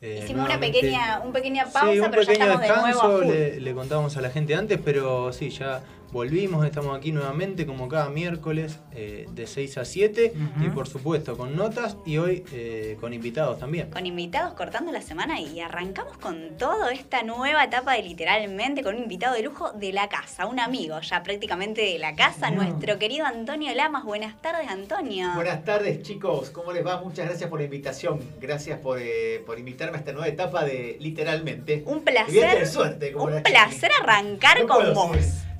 eh, 0.00 0.20
Hicimos 0.22 0.46
una 0.46 0.60
pequeña, 0.60 1.20
un 1.24 1.32
pequeña 1.32 1.64
pausa, 1.64 1.90
sí, 1.92 1.98
un 1.98 2.10
pero 2.12 2.22
ya 2.22 2.28
pequeño 2.28 2.52
estamos 2.52 2.60
de 2.62 2.68
nuevo 2.68 2.84
a 2.84 2.86
descanso, 3.08 3.18
full. 3.18 3.26
le, 3.26 3.60
le 3.60 3.74
contamos 3.74 4.16
a 4.16 4.20
la 4.20 4.30
gente 4.30 4.54
antes, 4.54 4.78
pero 4.84 5.32
sí, 5.32 5.50
ya 5.50 5.82
volvimos, 6.12 6.64
estamos 6.64 6.96
aquí 6.96 7.12
nuevamente 7.12 7.66
como 7.66 7.88
cada 7.88 8.08
miércoles 8.08 8.78
eh, 8.92 9.26
de 9.30 9.46
6 9.46 9.78
a 9.78 9.84
7 9.84 10.32
y 10.60 10.68
por 10.70 10.88
supuesto 10.88 11.36
con 11.36 11.56
notas 11.56 11.96
y 12.04 12.18
hoy 12.18 12.44
eh, 12.52 12.96
con 13.00 13.12
invitados 13.12 13.58
también. 13.58 13.90
Con 13.90 14.06
invitados 14.06 14.54
cortando 14.54 14.92
la 14.92 15.02
semana 15.02 15.40
y 15.40 15.60
arrancamos 15.60 16.16
con 16.18 16.56
toda 16.56 16.92
esta 16.92 17.22
nueva 17.22 17.64
etapa 17.64 17.94
de 17.94 18.02
literalmente 18.02 18.82
con 18.82 18.94
un 18.94 19.02
invitado 19.02 19.34
de 19.34 19.42
lujo 19.42 19.72
de 19.72 19.92
la 19.92 20.08
casa, 20.08 20.46
un 20.46 20.60
amigo 20.60 21.00
ya 21.00 21.22
prácticamente 21.22 21.82
de 21.82 21.98
la 21.98 22.14
casa, 22.14 22.50
nuestro 22.50 22.98
querido 22.98 23.26
Antonio 23.26 23.74
Lamas. 23.74 24.04
Buenas 24.04 24.40
tardes, 24.40 24.68
Antonio. 24.68 25.28
Buenas 25.34 25.64
tardes 25.64 26.02
chicos, 26.02 26.50
¿cómo 26.50 26.72
les 26.72 26.86
va? 26.86 27.00
Muchas 27.00 27.26
gracias 27.26 27.50
por 27.50 27.58
la 27.58 27.64
invitación. 27.64 28.20
Gracias 28.40 28.78
por, 28.78 28.98
eh, 29.00 29.42
por 29.44 29.58
invitarme 29.58 29.96
a 29.96 30.00
esta 30.00 30.12
nueva 30.12 30.28
etapa 30.28 30.64
de 30.64 30.96
literalmente. 31.00 31.82
Un 31.86 32.02
placer. 32.02 32.50
tener 32.50 32.66
suerte, 32.66 33.12
como 33.12 33.26
Un 33.26 33.34
la 33.34 33.42
placer 33.42 33.90
arrancar 34.00 34.60
No 34.60 34.66
con 34.66 34.94
vos. 34.94 35.16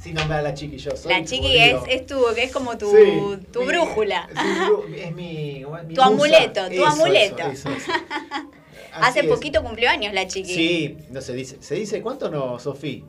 Sin 0.07 0.14
nombrar 0.14 0.38
a 0.38 0.42
la 0.42 0.54
chiqui 0.54 0.78
yo. 0.78 0.96
Soy, 0.96 1.12
La 1.12 1.24
chiqui 1.24 1.59
es, 1.59 1.76
es, 1.88 2.07
tu, 2.07 2.28
es 2.28 2.52
como 2.52 2.78
tu, 2.78 2.88
Sí, 2.90 3.44
tu 3.52 3.61
mi- 3.62 3.66
brújula. 3.66 4.28
es 4.30 4.44
mi 4.44 4.50
bru- 4.64 4.94
es 4.94 5.12
mi, 5.14 5.62
¿cómo 5.64 5.76
es? 5.78 5.84
Mi 5.84 5.94
Tu 5.94 6.00
musa. 6.02 6.07
amuleto, 6.07 6.66
tu 6.68 6.72
Eso, 6.74 6.86
amuleto. 6.86 7.36
eso, 7.38 7.50
eso, 7.50 7.70
eso. 7.76 7.92
Hace 8.92 9.24
poquito 9.24 9.62
cumplió 9.64 9.90
años 9.90 10.14
la 10.14 10.28
chiqui. 10.28 10.54
Sí, 10.54 10.96
no 11.11 11.20
se 11.20 11.32
dice. 11.34 11.57
¿Se 11.61 11.74
dice 11.74 12.00
cuánto 12.02 12.30
no, 12.30 12.59
Sofía? 12.61 13.02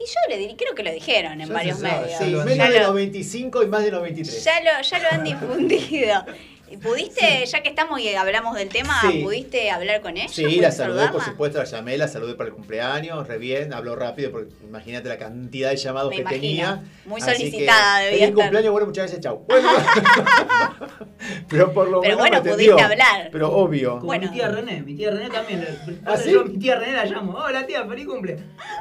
Y 0.00 0.04
yo 0.06 0.14
le 0.30 0.38
di, 0.38 0.56
creo 0.56 0.74
que 0.74 0.82
lo 0.82 0.90
dijeron 0.90 1.40
en 1.40 1.48
Ya 1.48 1.52
varios 1.54 1.78
medios. 1.80 2.18
Sí, 2.18 2.32
Ya 2.32 2.44
menos 2.44 2.68
de 2.70 2.80
lo- 2.80 2.86
95 2.88 3.62
y 3.62 3.66
más 3.66 3.84
de 3.84 3.90
93. 3.92 4.42
Ya 4.42 4.60
lo, 4.62 4.82
ya 4.82 4.98
lo 5.00 5.08
han 5.10 5.22
difundido. 5.24 6.24
¿Y 6.72 6.76
¿Pudiste, 6.78 7.44
ya 7.44 7.62
que 7.62 7.68
estamos 7.68 8.00
y 8.00 8.14
hablamos 8.14 8.56
del 8.56 8.70
tema, 8.70 8.98
Sí. 9.02 9.20
pudiste 9.22 9.70
hablar 9.70 10.00
con 10.00 10.16
ella? 10.16 10.26
Sí, 10.28 10.42
¿Pudiste 10.42 10.62
la 10.62 10.72
saludé, 10.72 11.08
por 11.08 11.22
supuesto, 11.22 11.58
la 11.58 11.64
llamé, 11.64 11.98
la 11.98 12.08
saludé 12.08 12.34
para 12.34 12.48
el 12.48 12.54
cumpleaños, 12.54 13.28
re 13.28 13.36
bien, 13.36 13.74
habló 13.74 13.94
rápido, 13.94 14.30
porque 14.30 14.52
imagínate 14.64 15.08
la 15.10 15.18
cantidad 15.18 15.68
de 15.70 15.76
llamados 15.76 16.08
Me 16.10 16.16
que 16.16 16.22
imagino. 16.22 16.40
tenía. 16.40 16.82
Muy 17.04 17.20
Así 17.20 17.30
que, 17.30 17.36
solicitada 17.36 17.98
debía 18.00 18.24
estar. 18.26 18.34
cumpleaños, 18.34 18.72
bueno, 18.72 18.86
muchas 18.86 19.02
gracias, 19.02 19.20
chau. 19.20 19.44
Bueno, 19.46 19.68
pero 21.48 21.72
por 21.74 21.88
lo 21.88 22.00
Pero 22.00 22.16
menos 22.16 22.18
bueno, 22.18 22.32
me 22.32 22.50
atendió, 22.50 22.72
pudiste 22.76 22.92
hablar. 22.92 23.28
Pero 23.30 23.52
obvio. 23.52 23.98
Como 23.98 24.12
mi 24.12 24.28
tía 24.28 24.48
René, 24.48 24.82
mi 24.82 24.94
tía 24.94 25.10
René 25.10 25.28
también. 25.28 25.66
¿Ah, 26.06 26.16
sí? 26.16 26.30
Yo 26.32 26.40
a 26.40 26.44
mi 26.44 26.58
tía 26.58 26.76
René 26.76 26.92
la 26.92 27.04
llamo. 27.04 27.32
Hola 27.34 27.66
tía, 27.66 27.84
feliz 27.86 28.06
cumple. 28.06 28.38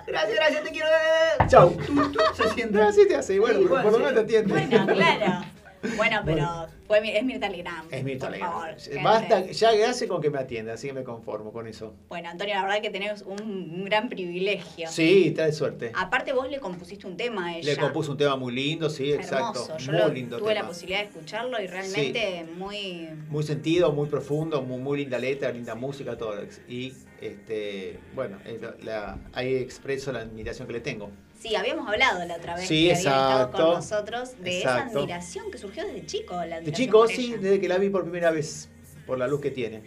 Gracias, 0.08 0.36
gracias, 0.36 0.64
te 0.64 0.70
quiero. 0.72 0.88
Chau. 1.48 1.78
Tú, 1.86 2.12
tú, 2.12 2.20
se 2.36 2.50
siente. 2.54 2.82
Así 2.82 3.06
te 3.08 3.16
hace, 3.16 3.38
bueno, 3.40 3.68
por 3.68 3.84
lo 3.92 4.00
menos 4.00 4.14
te 4.14 4.20
atiende. 4.22 4.54
Bueno, 4.54 4.88
claro. 4.88 5.44
Bueno, 5.98 6.22
pero 6.26 6.68
fue, 6.88 7.02
mi- 7.02 7.10
es 7.12 7.24
Mirta 7.24 7.50
Legrand. 7.50 7.92
Es 7.94 8.04
mi 8.04 8.16
por 8.16 8.28
Telegram. 8.30 8.52
favor, 8.52 8.80
gente. 8.80 9.04
Basta, 9.04 9.46
ya 9.52 9.90
hace 9.90 10.08
con 10.08 10.22
que 10.22 10.30
me 10.30 10.38
atienda, 10.40 10.74
así 10.74 10.88
que 10.88 10.94
me 10.94 11.04
conformo 11.04 11.52
con 11.52 11.68
eso. 11.68 11.94
Bueno, 12.10 12.30
Antonio, 12.30 12.54
la 12.56 12.64
verdad 12.64 12.82
que 12.82 12.90
tenés 12.90 13.22
un, 13.24 13.42
un 13.42 13.86
gran 13.86 14.10
privilegio. 14.10 14.88
Sí, 14.90 15.32
trae 15.36 15.52
suerte. 15.52 15.92
Aparte 15.96 16.34
vos 16.34 16.50
le 16.50 16.60
compusiste 16.60 17.08
un 17.08 17.18
tema 17.18 17.48
a 17.48 17.58
ella. 17.58 17.74
Le 17.74 17.78
compuso 17.80 18.12
un 18.12 18.18
tema 18.18 18.36
muy 18.36 18.54
lindo, 18.54 18.90
sí, 18.90 19.12
exacto. 19.12 19.78
Yo 19.78 19.92
Muy 19.92 20.02
lo- 20.02 20.10
lindo 20.10 20.38
tuve 20.38 20.54
la 20.54 20.68
posibilidad 20.68 21.00
de 21.00 21.06
escucharlo 21.06 21.62
y 21.62 21.68
realmente 21.68 22.46
muy... 22.58 23.10
Muy 23.30 23.44
sentido, 23.44 23.92
muy 23.92 24.08
profundo, 24.08 24.62
muy, 24.62 24.80
muy 24.80 25.00
linda 25.00 25.18
letra, 25.18 25.52
linda 25.52 25.76
música, 25.76 26.18
todo. 26.18 26.36
Y 26.68 26.94
este, 27.22 28.00
bueno, 28.16 28.38
es 28.46 28.62
la- 28.62 28.76
la- 28.84 29.18
ahí 29.34 29.56
expreso 29.56 30.12
la 30.12 30.20
admiración 30.20 30.68
que 30.68 30.74
le 30.74 30.82
tengo. 30.82 31.10
Sí, 31.42 31.56
habíamos 31.56 31.88
hablado 31.88 32.24
la 32.26 32.36
otra 32.36 32.56
vez 32.56 32.68
Sí, 32.68 32.84
que 32.86 32.92
había 32.92 32.94
estado 32.94 33.32
exacto. 33.46 33.58
con 33.66 33.74
nosotros 33.76 34.30
de 34.42 34.60
esa 34.60 34.74
Exacto. 34.78 35.00
admiración 35.00 35.52
que 35.52 35.58
surgió 35.58 35.86
desde 35.88 36.06
chico. 36.06 36.36
La 36.46 36.62
De 36.62 36.72
chico, 36.72 37.08
sí, 37.08 37.36
desde 37.40 37.60
que 37.60 37.68
la 37.68 37.78
vi 37.80 37.90
por 37.90 38.04
primera 38.04 38.30
vez, 38.32 38.70
por 39.08 39.18
la 39.18 39.28
luz 39.28 39.42
que 39.42 39.50
tiene. 39.50 39.82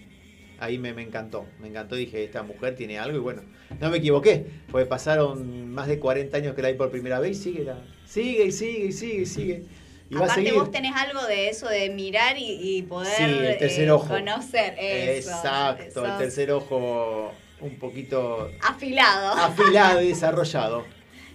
Ahí 0.58 0.78
me, 0.78 0.92
me 0.94 1.02
encantó, 1.02 1.46
me 1.60 1.68
encantó. 1.68 1.94
Dije, 1.96 2.24
esta 2.24 2.42
mujer 2.42 2.74
tiene 2.74 2.98
algo 2.98 3.16
y 3.16 3.20
bueno, 3.20 3.42
no 3.80 3.90
me 3.90 3.98
equivoqué. 3.98 4.46
Porque 4.70 4.86
pasaron 4.86 5.70
más 5.70 5.86
de 5.86 5.98
40 6.00 6.36
años 6.36 6.54
que 6.54 6.62
la 6.62 6.70
vi 6.70 6.74
por 6.78 6.90
primera 6.90 7.20
vez 7.20 7.38
y 7.38 7.42
sigue, 7.42 7.64
la, 7.64 7.78
sigue 8.06 8.46
y 8.46 8.52
sigue 8.52 8.86
y 8.86 8.92
sigue 8.92 9.22
y 9.22 9.26
sigue. 9.26 9.62
Y 10.10 10.14
va 10.16 10.22
a 10.22 10.24
Aparte 10.24 10.42
seguir. 10.42 10.54
vos 10.54 10.70
tenés 10.70 10.94
algo 10.96 11.24
de 11.26 11.48
eso 11.48 11.68
de 11.68 11.88
mirar 11.90 12.36
y, 12.36 12.78
y 12.78 12.82
poder 12.82 13.16
Sí, 13.16 13.22
el 13.24 13.58
tercer 13.58 13.88
eh, 13.88 13.90
ojo. 13.92 14.08
conocer 14.08 14.74
eso. 14.78 15.30
Exacto, 15.30 16.04
el 16.04 16.18
tercer 16.18 16.50
ojo 16.52 17.32
un 17.60 17.78
poquito 17.78 18.50
Afilado. 18.62 19.32
afilado 19.34 20.02
y 20.02 20.08
desarrollado. 20.08 20.84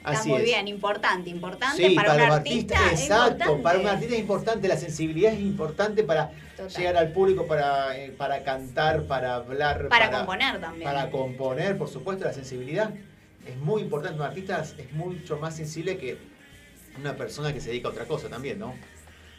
Está 0.10 0.22
Así 0.22 0.30
muy 0.30 0.40
es. 0.40 0.46
bien, 0.46 0.68
importante, 0.68 1.30
importante 1.30 1.88
Sí, 1.88 1.96
para, 1.96 2.10
para, 2.10 2.26
un 2.26 2.32
artista. 2.32 2.76
artistas, 2.78 2.94
es 2.94 3.10
exacto. 3.10 3.32
importante. 3.32 3.64
Para 3.64 3.80
un 3.80 3.88
artista 3.88 4.14
es 4.16 4.20
importante, 4.20 4.68
la 4.68 4.78
sensibilidad 4.78 5.34
es 5.34 5.40
importante 5.40 6.04
para 6.04 6.32
Total. 6.58 6.70
llegar 6.70 6.98
al 6.98 7.12
público, 7.12 7.48
para, 7.48 7.98
eh, 7.98 8.12
para 8.12 8.44
cantar, 8.44 9.04
para 9.04 9.36
hablar. 9.36 9.88
Para 9.90 10.12
componer 10.12 10.60
también. 10.60 10.84
Para 10.90 11.10
componer, 11.12 11.78
por 11.78 11.90
supuesto, 11.90 12.26
la 12.26 12.34
sensibilidad 12.34 12.92
es 13.46 13.58
muy 13.58 13.82
importante. 13.82 14.18
Un 14.20 14.26
artista 14.26 14.64
es 14.78 14.92
mucho 14.94 15.38
más 15.38 15.56
sensible 15.56 15.98
que 15.98 16.18
una 17.00 17.16
persona 17.16 17.54
que 17.54 17.62
se 17.62 17.70
dedica 17.70 17.88
a 17.88 17.92
otra 17.92 18.06
cosa 18.06 18.30
también, 18.30 18.60
¿no? 18.60 18.74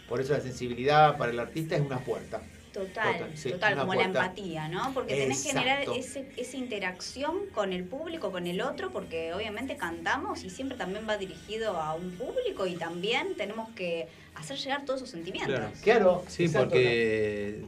Por 0.08 0.20
eso 0.20 0.32
la 0.32 0.40
sensibilidad 0.40 1.16
para 1.16 1.30
el 1.30 1.38
artista 1.38 1.76
es 1.76 1.82
una 1.82 1.98
puerta. 1.98 2.40
Total, 2.72 3.18
Total, 3.18 3.36
sí, 3.36 3.50
total, 3.50 3.72
una 3.72 3.82
como 3.82 3.94
puerta. 3.94 4.12
la 4.12 4.26
empatía, 4.26 4.68
¿no? 4.68 4.94
Porque 4.94 5.16
tenés 5.16 5.42
que 5.42 5.48
generar 5.50 5.84
ese, 5.96 6.30
esa 6.36 6.56
interacción 6.56 7.46
con 7.52 7.72
el 7.72 7.84
público, 7.84 8.30
con 8.30 8.46
el 8.46 8.60
otro, 8.60 8.92
porque 8.92 9.32
obviamente 9.34 9.76
cantamos 9.76 10.44
y 10.44 10.50
siempre 10.50 10.78
también 10.78 11.04
va 11.08 11.16
dirigido 11.16 11.76
a 11.80 11.94
un 11.94 12.12
público 12.12 12.66
y 12.66 12.76
también 12.76 13.34
tenemos 13.36 13.68
que 13.70 14.06
hacer 14.34 14.56
llegar 14.56 14.84
todos 14.84 15.00
esos 15.00 15.10
sentimientos. 15.10 15.56
Claro. 15.56 15.72
Claro, 15.82 16.24
Sí, 16.28 16.44
exacto, 16.44 16.68
porque 16.70 17.64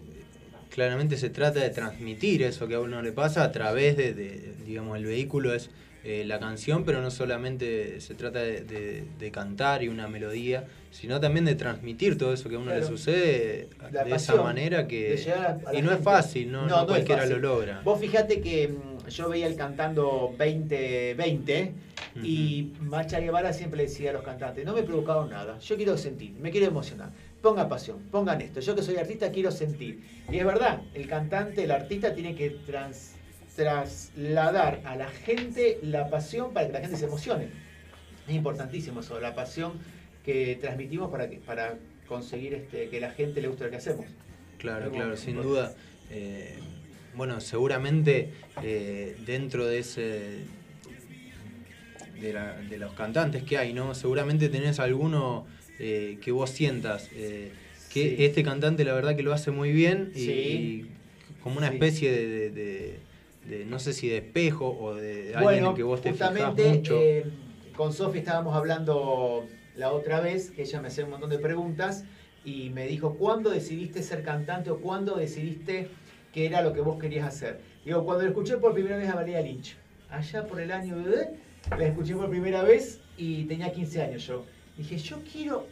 claramente 0.70 1.16
se 1.16 1.30
trata 1.30 1.58
de 1.60 1.70
transmitir 1.70 2.42
eso 2.42 2.68
que 2.68 2.74
a 2.76 2.80
uno 2.80 3.02
le 3.02 3.12
pasa 3.12 3.42
a 3.42 3.50
través 3.52 3.96
de, 3.96 4.14
de, 4.14 4.54
digamos, 4.64 4.96
el 4.96 5.04
vehículo 5.04 5.52
es 5.52 5.70
eh, 6.04 6.24
la 6.26 6.38
canción, 6.40 6.84
pero 6.84 7.00
no 7.00 7.10
solamente 7.10 8.00
se 8.00 8.14
trata 8.14 8.40
de, 8.40 8.62
de- 8.62 9.04
de 9.18 9.30
cantar 9.30 9.82
y 9.84 9.88
una 9.88 10.08
melodía, 10.08 10.64
sino 10.90 11.20
también 11.20 11.44
de 11.44 11.54
transmitir 11.54 12.18
todo 12.18 12.32
eso 12.34 12.48
que 12.48 12.56
a 12.56 12.58
uno 12.58 12.74
le 12.74 12.84
sucede 12.84 13.68
La 13.80 14.04
de 14.04 14.10
pasión, 14.10 14.36
esa 14.36 14.42
manera 14.42 14.86
que... 14.88 15.14
a- 15.36 15.58
la 15.72 15.78
y 15.78 15.82
no 15.82 15.92
es 15.92 16.00
fácil, 16.00 16.50
no, 16.50 16.66
no 16.66 16.86
cualquiera 16.86 17.22
fácil. 17.22 17.36
lo 17.40 17.54
logra. 17.54 17.80
Vos 17.84 18.00
fijate 18.00 18.40
que 18.40 18.68
mm, 18.68 19.08
yo 19.08 19.28
veía 19.28 19.46
el 19.46 19.54
cantando 19.56 20.34
2020 20.38 21.72
y 22.22 22.72
Macha 22.80 23.20
Guevara 23.20 23.52
siempre 23.52 23.82
decía 23.84 24.10
a 24.10 24.12
los 24.12 24.22
cantantes, 24.22 24.64
no 24.66 24.74
me 24.74 24.82
provocaron 24.82 25.30
nada, 25.30 25.58
yo 25.60 25.76
quiero 25.76 25.96
sentir, 25.96 26.32
me 26.40 26.50
quiero 26.50 26.66
emocionar. 26.66 27.10
Ponga 27.40 27.68
pasión, 27.68 27.98
pongan 28.10 28.40
esto. 28.40 28.60
Yo 28.60 28.76
que 28.76 28.82
soy 28.82 28.96
artista 28.98 29.32
quiero 29.32 29.50
sentir. 29.50 30.00
Y 30.30 30.38
es 30.38 30.44
verdad, 30.44 30.80
el 30.94 31.08
cantante, 31.08 31.64
el 31.64 31.72
artista 31.72 32.14
tiene 32.14 32.36
que 32.36 32.50
trans- 32.50 33.14
trasladar 33.56 34.80
a 34.84 34.96
la 34.96 35.08
gente 35.08 35.78
la 35.82 36.08
pasión 36.08 36.52
para 36.52 36.66
que 36.66 36.72
la 36.72 36.80
gente 36.80 36.96
se 36.96 37.04
emocione. 37.06 37.46
Es 38.28 38.34
importantísimo 38.34 39.00
eso, 39.00 39.20
la 39.20 39.34
pasión 39.34 39.72
que 40.24 40.56
transmitimos 40.60 41.10
para, 41.10 41.28
que, 41.28 41.36
para 41.38 41.76
conseguir 42.06 42.54
este, 42.54 42.88
que 42.88 43.00
la 43.00 43.10
gente 43.10 43.40
le 43.40 43.48
guste 43.48 43.64
lo 43.64 43.70
que 43.70 43.76
hacemos. 43.76 44.06
Claro, 44.58 44.90
claro, 44.90 45.16
sin 45.16 45.42
duda. 45.42 45.74
Eh, 46.10 46.58
bueno, 47.16 47.40
seguramente 47.40 48.30
eh, 48.62 49.16
dentro 49.26 49.66
de 49.66 49.78
ese 49.80 50.20
de, 52.20 52.32
la- 52.32 52.56
de 52.60 52.76
los 52.78 52.92
cantantes 52.92 53.42
que 53.42 53.58
hay, 53.58 53.72
¿no? 53.72 53.94
Seguramente 53.94 54.48
tenés 54.48 54.78
alguno 54.78 55.46
eh, 55.78 56.18
que 56.22 56.30
vos 56.30 56.50
sientas 56.50 57.08
que 57.08 57.50
Sí. 57.88 58.16
este 58.20 58.42
cantante 58.42 58.84
la 58.84 58.94
verdad 58.94 59.16
que 59.16 59.22
lo 59.22 59.32
hace 59.34 59.50
muy 59.50 59.72
bien 59.72 60.12
y, 60.14 60.18
Sí. 60.20 60.30
y 60.32 60.86
como 61.42 61.58
una 61.58 61.68
Sí. 61.68 61.74
especie 61.74 62.12
de, 62.12 62.26
de- 62.28 62.50
de- 62.50 62.98
de, 63.46 63.64
no 63.64 63.78
sé 63.78 63.92
si 63.92 64.08
de 64.08 64.18
espejo 64.18 64.76
o 64.78 64.94
de 64.94 65.34
alguien 65.34 65.66
en 65.66 65.74
que 65.74 65.82
vos 65.82 66.00
te 66.00 66.12
fijás 66.12 66.28
justamente 66.28 66.68
mucho. 66.68 66.96
eh, 67.00 67.24
con 67.76 67.92
Sofi 67.92 68.18
estábamos 68.18 68.54
hablando 68.54 69.46
la 69.76 69.92
otra 69.92 70.20
vez, 70.20 70.50
que 70.50 70.62
ella 70.62 70.80
me 70.80 70.88
hacía 70.88 71.04
un 71.04 71.10
montón 71.10 71.30
de 71.30 71.38
preguntas 71.38 72.04
y 72.44 72.70
me 72.70 72.86
dijo, 72.86 73.14
¿cuándo 73.14 73.50
decidiste 73.50 74.02
ser 74.02 74.22
cantante 74.22 74.70
o 74.70 74.78
cuándo 74.80 75.16
decidiste 75.16 75.88
que 76.32 76.46
era 76.46 76.62
lo 76.62 76.72
que 76.72 76.80
vos 76.80 76.98
querías 77.00 77.26
hacer? 77.26 77.60
Digo, 77.84 78.04
cuando 78.04 78.24
la 78.24 78.30
escuché 78.30 78.58
por 78.58 78.74
primera 78.74 78.96
vez 78.96 79.08
a 79.08 79.14
Valeria 79.14 79.40
Lynch, 79.40 79.76
allá 80.10 80.46
por 80.46 80.60
el 80.60 80.70
año 80.70 80.98
de... 80.98 81.28
La 81.70 81.84
escuché 81.84 82.14
por 82.14 82.28
primera 82.28 82.62
vez 82.62 83.00
y 83.16 83.44
tenía 83.44 83.72
15 83.72 84.02
años 84.02 84.26
yo. 84.26 84.44
Dije, 84.76 84.98
yo 84.98 85.20
quiero 85.30 85.66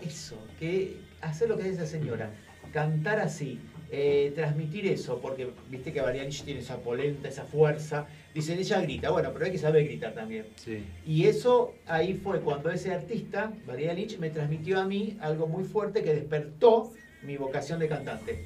eso, 0.00 0.36
que 0.58 0.96
hacer 1.20 1.48
lo 1.48 1.56
que 1.56 1.62
hace 1.62 1.72
esa 1.72 1.86
señora, 1.86 2.30
cantar 2.72 3.20
así, 3.20 3.60
eh, 3.90 4.32
transmitir 4.34 4.86
eso, 4.86 5.20
porque 5.20 5.48
viste 5.70 5.92
que 5.92 6.00
Valeria 6.00 6.24
Lynch 6.24 6.42
tiene 6.42 6.60
esa 6.60 6.78
polenta, 6.78 7.28
esa 7.28 7.44
fuerza. 7.44 8.06
Dicen, 8.34 8.58
ella 8.58 8.80
grita, 8.80 9.10
bueno, 9.10 9.30
pero 9.32 9.44
hay 9.44 9.52
que 9.52 9.58
saber 9.58 9.84
gritar 9.84 10.12
también. 10.12 10.46
Sí. 10.56 10.84
Y 11.06 11.26
eso 11.26 11.74
ahí 11.86 12.14
fue 12.14 12.40
cuando 12.40 12.70
ese 12.70 12.92
artista, 12.92 13.52
María 13.66 13.94
Lich, 13.94 14.18
me 14.18 14.30
transmitió 14.30 14.80
a 14.80 14.86
mí 14.86 15.16
algo 15.20 15.46
muy 15.46 15.64
fuerte 15.64 16.02
que 16.02 16.14
despertó 16.14 16.92
mi 17.22 17.36
vocación 17.36 17.78
de 17.78 17.88
cantante 17.88 18.44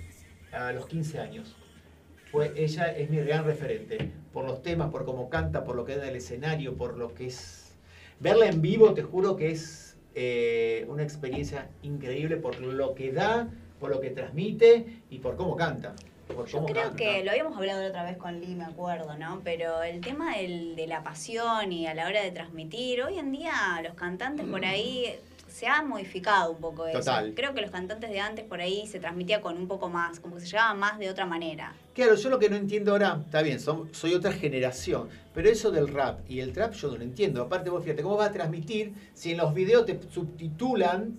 a 0.53 0.72
los 0.72 0.86
15 0.86 1.18
años. 1.20 1.57
Fue, 2.30 2.53
ella 2.57 2.93
es 2.97 3.11
mi 3.11 3.16
gran 3.18 3.45
referente, 3.45 4.11
por 4.32 4.45
los 4.45 4.62
temas, 4.62 4.91
por 4.91 5.05
cómo 5.05 5.30
canta, 5.30 5.64
por 5.64 5.74
lo 5.74 5.84
que 5.84 5.97
da 5.97 6.09
el 6.09 6.16
escenario, 6.16 6.76
por 6.76 6.97
lo 6.97 7.14
que 7.14 7.26
es... 7.26 7.74
Verla 8.20 8.47
en 8.47 8.61
vivo, 8.61 8.93
te 8.93 9.03
juro 9.03 9.36
que 9.36 9.51
es 9.51 9.97
eh, 10.14 10.84
una 10.88 11.03
experiencia 11.03 11.70
increíble 11.82 12.36
por 12.36 12.61
lo 12.61 12.95
que 12.95 13.12
da, 13.12 13.49
por 13.81 13.91
lo 13.91 14.01
que 14.01 14.11
transmite 14.11 15.01
y 15.11 15.18
por 15.18 15.37
cómo 15.37 15.57
canta. 15.57 15.95
Por 16.28 16.47
Yo 16.47 16.64
creo 16.64 16.83
canta. 16.91 16.97
que 16.97 17.24
lo 17.24 17.33
habíamos 17.33 17.57
hablado 17.57 17.83
la 17.83 17.89
otra 17.89 18.05
vez 18.05 18.16
con 18.16 18.41
Lee, 18.41 18.55
me 18.55 18.64
acuerdo, 18.64 19.16
¿no? 19.18 19.41
Pero 19.43 19.83
el 19.83 20.01
tema 20.01 20.37
del- 20.37 20.76
de 20.76 20.87
la 20.87 21.03
pasión 21.03 21.72
y 21.72 21.89
a 21.89 21.95
la 21.95 22.07
hora 22.07 22.22
de 22.22 22.31
transmitir, 22.31 23.03
hoy 23.03 23.18
en 23.18 23.33
día 23.33 23.53
los 23.83 23.95
cantantes 23.95 24.47
por 24.47 24.64
ahí 24.64 25.07
se 25.49 25.66
ha 25.66 25.83
modificado 25.83 26.53
un 26.53 26.59
poco 26.61 26.87
eso. 26.87 27.01
Total. 27.01 27.33
Creo 27.35 27.53
que 27.53 27.61
los 27.62 27.72
cantantes 27.72 28.09
de 28.11 28.20
antes 28.20 28.45
por 28.45 28.61
ahí 28.61 28.87
se 28.87 29.01
transmitía 29.01 29.41
con 29.41 29.57
un 29.59 29.66
poco 29.66 29.89
más, 29.89 30.20
como 30.20 30.37
que 30.37 30.43
se 30.43 30.47
llevaba 30.47 30.72
más 30.74 30.99
de 31.01 31.11
otra 31.11 31.26
manera. 31.26 31.74
Claro, 31.95 32.14
yo 32.14 32.31
lo 32.31 32.39
que 32.39 32.49
no 32.49 32.55
entiendo 32.57 32.93
ahora, 32.93 33.18
está 33.24 33.43
bien, 33.43 33.59
son- 33.59 33.93
soy 33.93 34.14
otra 34.14 34.33
generación, 34.33 35.09
pero 35.35 35.49
eso 35.51 35.72
del 35.72 35.89
rap 35.89 36.20
y 36.31 36.39
el 36.41 36.53
trap 36.53 36.74
yo 36.74 36.93
no 36.93 36.97
lo 36.99 37.03
entiendo. 37.03 37.43
Aparte, 37.43 37.68
vos 37.70 37.83
fíjate, 37.83 38.03
¿cómo 38.05 38.16
vas 38.16 38.28
a 38.28 38.33
transmitir 38.33 38.95
si 39.14 39.33
en 39.33 39.39
los 39.39 39.53
videos 39.53 39.85
te 39.85 39.99
subtitulan 40.11 41.16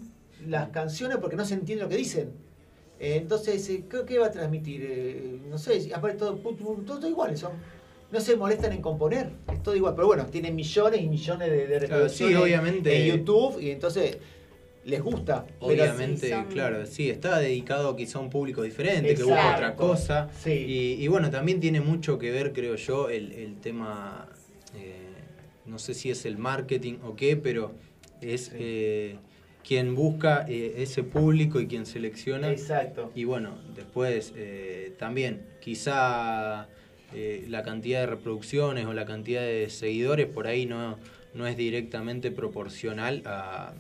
las 0.47 0.69
canciones 0.69 1.17
porque 1.17 1.35
no 1.35 1.43
se 1.45 1.55
entiende 1.55 1.83
lo 1.83 1.89
que 1.89 1.97
dicen? 1.97 2.31
Eh, 3.01 3.15
entonces, 3.15 3.67
eh, 3.71 3.83
¿qué, 3.89 3.97
qué 4.07 4.19
va 4.19 4.27
a 4.27 4.31
transmitir? 4.31 4.85
Eh, 4.87 5.39
no 5.49 5.57
sé, 5.57 5.89
aparte 5.93 6.19
todo, 6.19 6.35
todo, 6.35 6.75
todo 6.85 7.09
igual, 7.09 7.35
son. 7.35 7.53
No 8.11 8.19
se 8.19 8.35
molestan 8.35 8.73
en 8.73 8.81
componer, 8.81 9.31
es 9.51 9.63
todo 9.63 9.75
igual, 9.75 9.95
pero 9.95 10.05
bueno, 10.05 10.25
tienen 10.27 10.53
millones 10.55 11.01
y 11.01 11.07
millones 11.07 11.49
de, 11.49 11.65
de 11.65 11.87
Claro, 11.87 12.09
sí, 12.09 12.35
obviamente. 12.35 12.95
en 13.11 13.17
YouTube 13.17 13.59
y 13.59 13.71
entonces 13.71 14.17
les 14.85 15.01
gusta. 15.01 15.45
pero 15.45 15.71
Obviamente, 15.73 16.27
sí 16.27 16.33
son- 16.33 16.45
claro, 16.45 16.85
sí, 16.85 17.09
está 17.09 17.39
dedicado 17.39 17.95
quizá 17.95 18.19
a 18.19 18.21
un 18.21 18.29
público 18.29 18.61
diferente, 18.61 19.15
que 19.15 19.23
busca 19.23 19.53
otra 19.55 19.75
cosa. 19.75 20.29
Y, 20.45 20.97
y 20.99 21.07
bueno, 21.07 21.31
también 21.31 21.59
tiene 21.59 21.81
mucho 21.81 22.19
que 22.19 22.29
ver, 22.29 22.53
creo 22.53 22.75
yo, 22.75 23.09
el, 23.09 23.31
el 23.31 23.55
tema, 23.61 24.27
eh, 24.75 25.07
no 25.65 25.79
sé 25.79 25.95
si 25.95 26.11
es 26.11 26.25
el 26.25 26.37
marketing 26.37 26.95
o 27.03 27.15
qué, 27.15 27.35
pero 27.37 27.71
es 28.19 28.51
eh, 28.53 29.17
quien 29.67 29.95
busca 29.95 30.45
eh, 30.47 30.75
ese 30.77 31.03
público 31.03 31.59
y 31.59 31.67
quien 31.67 31.85
selecciona. 31.85 32.49
Exacto. 32.49 33.11
Y 33.15 33.23
bueno, 33.25 33.51
después 33.75 34.33
eh, 34.35 34.93
también 34.99 35.41
quizá 35.59 36.67
eh, 37.13 37.45
la 37.49 37.63
cantidad 37.63 37.99
de 38.01 38.05
reproducciones 38.07 38.85
o 38.85 38.93
la 38.93 39.05
cantidad 39.05 39.41
de 39.41 39.69
seguidores 39.69 40.27
por 40.27 40.47
ahí 40.47 40.65
no, 40.65 40.97
no 41.33 41.47
es 41.47 41.57
directamente 41.57 42.31
proporcional 42.31 43.21
a- 43.25 43.73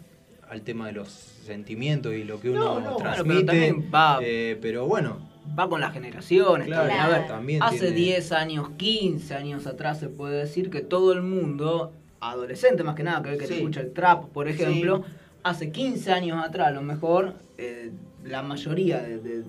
al 0.49 0.61
tema 0.63 0.87
de 0.87 0.93
los 0.93 1.09
sentimientos 1.09 2.13
y 2.13 2.25
lo 2.25 2.39
que 2.41 2.49
uno 2.49 2.59
No, 2.59 2.79
no, 2.81 2.95
claro, 2.97 3.23
transmite. 3.23 3.33
pero 3.35 3.45
también 3.45 3.91
va- 3.93 4.19
eh, 4.21 4.57
pero 4.61 4.85
bueno, 4.87 5.29
Va 5.57 5.67
con 5.67 5.81
las 5.81 5.91
generaciones. 5.91 6.67
Claro, 6.67 6.87
también. 6.87 7.01
A 7.01 7.07
ver, 7.17 7.27
también 7.27 7.63
hace 7.63 7.77
tiene- 7.79 7.95
10 7.95 8.31
años, 8.31 8.69
15 8.77 9.33
años 9.33 9.65
atrás 9.65 9.99
se 9.99 10.07
puede 10.07 10.37
decir 10.37 10.69
que 10.69 10.81
todo 10.81 11.13
el 11.13 11.23
mundo, 11.23 11.93
adolescente 12.19 12.83
más 12.83 12.95
que 12.95 13.01
nada, 13.03 13.23
que, 13.23 13.37
que 13.37 13.47
Sí. 13.47 13.55
escucha 13.55 13.81
el 13.81 13.91
trap, 13.91 14.25
por 14.29 14.47
ejemplo, 14.47 15.03
Sí. 15.03 15.11
Hace 15.43 15.71
15 15.71 16.11
años 16.11 16.43
atrás 16.43 16.67
a 16.67 16.71
lo 16.71 16.81
mejor, 16.81 17.33
eh, 17.57 17.91
la 18.23 18.41
mayoría 18.43 18.99
de, 19.01 19.19
de- 19.19 19.43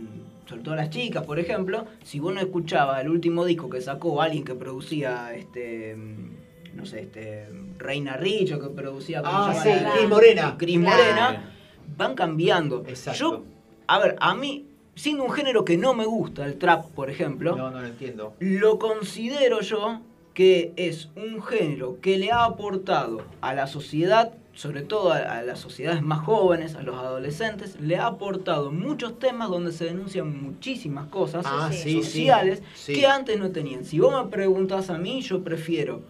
sobre 0.47 0.62
todo 0.62 0.74
las 0.76 0.90
chicas, 0.90 1.24
por 1.24 1.38
ejemplo, 1.38 1.86
si 2.03 2.18
vos 2.20 2.34
no 2.34 2.40
escuchabas 2.40 3.01
el 3.01 3.09
último 3.09 3.45
disco 3.45 3.70
que 3.70 3.80
sacó 3.80 4.20
alguien 4.20 4.45
que 4.45 4.55
producía 4.55 5.32
este 5.34 5.95
mm, 5.97 6.76
no 6.76 6.86
sé, 6.86 7.03
este 7.03 7.49
Reina 7.78 8.16
Rich 8.16 8.53
o 8.53 8.61
que 8.61 8.68
producía 8.68 9.22
¿cómo 9.22 9.34
Ah, 9.34 9.55
sí, 9.55 9.68
llama? 9.68 9.93
Cris 9.95 10.09
Morena. 10.09 10.57
Cris 10.59 10.78
Claro. 10.80 10.97
Morena, 11.03 11.53
van 11.97 12.14
cambiando. 12.14 12.84
Yo, 13.14 13.45
a 13.86 13.99
ver, 13.99 14.16
a 14.20 14.34
mí, 14.34 14.66
siendo 14.95 15.24
un 15.24 15.30
género 15.30 15.64
que 15.64 15.76
no 15.76 15.93
me 15.95 16.07
gusta, 16.07 16.47
el 16.47 16.57
trap, 16.59 16.86
por 16.86 17.11
ejemplo, 17.11 17.55
No, 17.57 17.70
no 17.70 17.80
lo 17.80 17.86
entiendo. 17.86 18.34
lo 18.40 18.78
considero 18.78 19.61
yo 19.61 20.01
que 20.34 20.72
es 20.76 21.11
un 21.14 21.43
género 21.43 21.99
que 22.01 22.16
le 22.18 22.32
ha 22.32 22.45
aportado 22.45 23.22
a 23.43 23.53
la 23.55 23.66
sociedad, 23.66 24.32
sobre 24.55 24.82
todo 24.82 25.12
a, 25.12 25.16
a 25.18 25.42
las 25.42 25.59
sociedades 25.61 26.03
más 26.03 26.20
jóvenes, 26.20 26.74
a 26.74 26.82
los 26.82 26.96
adolescentes, 26.96 27.80
le 27.80 27.96
ha 27.96 28.07
aportado 28.07 28.70
muchos 28.70 29.18
temas 29.18 29.48
donde 29.48 29.72
se 29.72 29.86
denuncian 29.86 30.42
muchísimas 30.42 31.07
cosas 31.09 31.44
Ah, 31.48 31.70
sí, 31.72 32.03
sociales 32.03 32.62
sí. 32.74 32.94
que 32.94 33.07
antes 33.07 33.38
no 33.38 33.50
tenían. 33.50 33.84
Si 33.84 33.98
vos 33.98 34.12
me 34.24 34.30
preguntás 34.30 34.90
a 34.90 34.98
mí, 34.98 35.22
yo 35.22 35.42
prefiero 35.42 36.03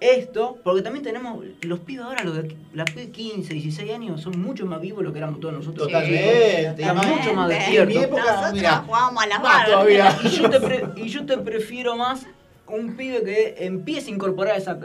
esto, 0.00 0.58
porque 0.64 0.82
también 0.82 1.04
tenemos, 1.04 1.44
los 1.60 1.78
pibes 1.78 2.04
ahora, 2.04 2.24
los 2.24 2.34
de 2.34 2.56
la 2.74 2.84
pibes 2.84 3.06
de 3.06 3.12
15, 3.12 3.54
16 3.54 3.92
años, 3.92 4.20
son 4.20 4.40
mucho 4.40 4.66
más 4.66 4.80
vivos 4.80 4.98
de 4.98 5.04
lo 5.04 5.12
que 5.12 5.18
éramos 5.18 5.38
todos 5.38 5.54
nosotros. 5.54 5.86
Totalmente. 5.86 6.66
Están 6.70 6.96
mucho 6.96 7.34
más 7.34 7.50
En 7.52 7.58
despiertos. 7.58 7.94
mi 7.94 8.02
época, 8.02 8.22
Nosotros 8.24 8.52
mira, 8.54 8.76
jugábamos 8.84 9.22
a 9.24 9.38
barras. 9.38 9.66
todavía. 9.66 10.18
Y 10.24 10.28
yo, 10.30 10.50
te 10.50 10.60
pre- 10.60 10.84
y 10.96 11.08
yo 11.08 11.24
te 11.24 11.38
prefiero 11.38 11.96
más 11.96 12.26
un 12.66 12.96
pibe 12.96 13.22
que 13.22 13.54
empiece 13.66 14.10
a 14.10 14.14
incorporar 14.14 14.56
esa, 14.56 14.76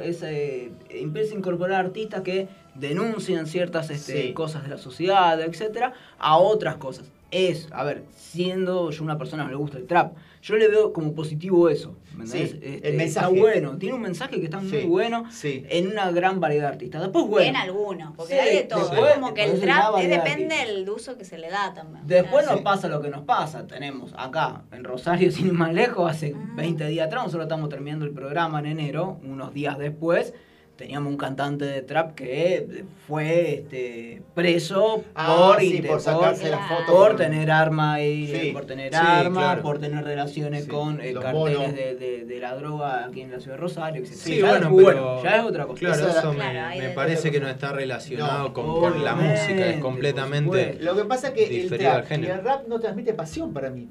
empiece 0.89 1.33
a 1.33 1.37
incorporar 1.37 1.85
artistas 1.85 2.21
que 2.21 2.47
denuncian 2.79 3.47
ciertas 3.47 3.89
este, 3.89 4.21
Sí. 4.27 4.33
cosas 4.33 4.63
de 4.63 4.69
la 4.69 4.77
sociedad, 4.77 5.39
etcétera, 5.41 5.93
a 6.19 6.37
otras 6.37 6.75
cosas. 6.77 7.11
Es, 7.29 7.67
a 7.73 7.83
ver, 7.83 8.03
siendo 8.15 8.89
yo 8.91 9.03
una 9.03 9.17
persona 9.17 9.43
que 9.43 9.49
le 9.51 9.57
gusta 9.57 9.77
el 9.77 9.85
trap, 9.85 10.13
yo 10.41 10.55
le 10.55 10.69
veo 10.69 10.93
como 10.93 11.13
positivo 11.13 11.67
eso. 11.67 11.93
¿me 12.15 12.25
Sí, 12.25 12.37
entendés? 12.39 12.63
Este, 12.75 12.89
el 12.89 12.95
mensaje. 12.97 13.27
Está 13.35 13.41
bueno, 13.41 13.77
tiene 13.77 13.95
un 13.95 14.01
mensaje 14.01 14.39
que 14.39 14.45
está 14.45 14.59
muy 14.59 14.69
Sí, 14.71 14.85
bueno 14.87 15.25
sí. 15.29 15.63
en 15.69 15.87
una 15.87 16.09
gran 16.11 16.39
variedad 16.39 16.63
de 16.63 16.73
artistas. 16.73 17.01
Después, 17.01 17.25
bueno. 17.27 17.49
En 17.49 17.55
algunos, 17.57 18.15
porque 18.15 18.33
Sí, 18.33 18.39
hay 18.39 18.55
de 18.55 18.63
todo. 18.63 18.79
después- 18.79 19.09
Es 19.09 19.13
como 19.15 19.33
que 19.33 19.43
el 19.43 19.59
trap 19.59 19.95
depende 19.97 20.55
del 20.55 20.89
uso 20.89 21.17
que 21.17 21.25
se 21.25 21.37
le 21.37 21.49
da 21.49 21.73
también. 21.73 22.07
Después 22.07 22.43
Claro. 22.45 22.55
nos 22.55 22.61
pasa 22.63 22.87
lo 22.87 23.01
que 23.01 23.09
nos 23.09 23.23
pasa. 23.23 23.67
Tenemos 23.67 24.13
acá 24.17 24.63
en 24.71 24.83
Rosario, 24.85 25.29
sin 25.31 25.47
ir 25.47 25.53
más 25.53 25.73
lejos, 25.73 26.09
hace 26.09 26.33
20 26.55 26.87
días 26.87 27.07
atrás, 27.07 27.23
nosotros 27.25 27.43
estamos 27.45 27.67
terminando 27.69 28.05
el 28.05 28.11
programa 28.13 28.59
en 28.59 28.67
enero, 28.67 29.19
unos 29.23 29.53
días 29.53 29.77
después, 29.77 30.33
teníamos 30.77 31.11
un 31.11 31.17
cantante 31.17 31.65
de 31.65 31.81
trap 31.81 32.13
que 32.13 32.83
fue 33.07 33.55
este, 33.55 34.21
preso 34.35 35.03
Ah, 35.15 35.51
por, 35.55 35.59
sí, 35.59 35.81
por 35.81 35.99
sacarse 35.99 36.49
la 36.49 36.59
foto 36.59 36.85
por 36.93 37.07
con- 37.09 37.17
tener 37.17 37.49
arma 37.51 38.01
y 38.01 38.27
Sí, 38.27 38.51
por 38.51 38.65
tener 38.65 38.93
sí, 38.93 38.99
arma, 39.01 39.41
claro. 39.41 39.61
por 39.63 39.79
tener 39.79 40.03
relaciones 40.05 40.65
Sí, 40.65 40.69
con 40.69 41.01
eh, 41.01 41.11
los 41.13 41.23
carteles 41.23 41.75
de, 41.75 41.95
de- 41.95 42.25
de 42.25 42.39
la 42.39 42.55
droga 42.55 43.05
aquí 43.05 43.21
en 43.21 43.31
la 43.31 43.39
ciudad 43.39 43.55
de 43.57 43.61
Rosario, 43.61 44.03
etc. 44.03 44.13
Sí, 44.13 44.37
Ya 44.37 44.49
bueno, 44.49 44.69
es- 44.79 44.85
pero 44.85 45.23
ya 45.23 45.35
es 45.37 45.43
otra 45.43 45.65
cosa. 45.65 45.79
Claro, 45.79 46.07
eso 46.07 46.33
me, 46.33 46.39
Claro, 46.39 46.95
parece 46.95 47.31
que 47.31 47.39
no 47.39 47.49
está 47.49 47.71
relacionado 47.71 48.43
No, 48.49 48.53
con, 48.53 48.79
con 48.79 49.03
la 49.03 49.15
música, 49.15 49.67
es 49.67 49.79
completamente. 49.79 50.77
Lo 50.79 50.95
que 50.95 51.05
pasa 51.05 51.29
es 51.29 51.33
que 51.33 51.61
el 51.61 51.69
trap 51.69 52.11
y 52.11 52.25
el 52.27 52.43
rap 52.43 52.67
no 52.67 52.79
transmite 52.79 53.13
pasión 53.13 53.51
para 53.53 53.69
mí. 53.71 53.89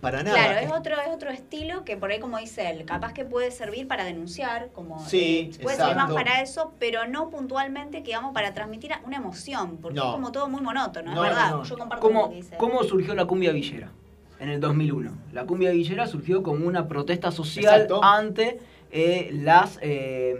Para 0.00 0.22
nada. 0.22 0.36
Claro, 0.36 0.58
es 0.58 0.70
otro, 0.72 0.94
es 1.00 1.08
otro 1.14 1.30
estilo 1.30 1.84
que 1.84 1.96
por 1.96 2.10
ahí, 2.10 2.20
como 2.20 2.38
dice 2.38 2.70
él, 2.70 2.84
capaz 2.84 3.12
que 3.12 3.24
puede 3.24 3.50
servir 3.50 3.88
para 3.88 4.04
denunciar, 4.04 4.68
como 4.72 4.98
Sí, 5.06 5.50
eh, 5.54 5.62
puede 5.62 5.76
servir 5.76 5.96
más 5.96 6.12
para 6.12 6.42
eso, 6.42 6.74
pero 6.78 7.06
no 7.06 7.30
puntualmente, 7.30 8.02
que 8.02 8.12
vamos 8.12 8.32
para 8.34 8.52
transmitir 8.54 8.92
una 9.04 9.16
emoción, 9.16 9.78
porque 9.78 9.96
No. 9.98 10.06
es 10.08 10.12
como 10.12 10.32
todo 10.32 10.48
muy 10.48 10.60
monótono, 10.60 11.14
No, 11.14 11.24
es 11.24 11.30
verdad. 11.30 11.50
no, 11.50 11.56
no. 11.58 11.64
Yo 11.64 11.78
comparto 11.78 12.06
lo 12.08 12.12
¿Cómo, 12.14 12.28
que 12.30 12.36
dice. 12.36 12.56
¿Cómo 12.56 12.82
surgió 12.84 13.14
la 13.14 13.24
cumbia 13.24 13.52
villera? 13.52 13.90
En 14.38 14.50
el 14.50 14.60
2001. 14.60 15.12
La 15.32 15.46
cumbia 15.46 15.70
villera 15.70 16.06
surgió 16.06 16.42
como 16.42 16.66
una 16.66 16.86
protesta 16.88 17.30
social 17.32 17.64
Exacto. 17.74 18.04
ante 18.04 18.60
eh, 18.90 19.30
las, 19.32 19.78
eh, 19.82 20.36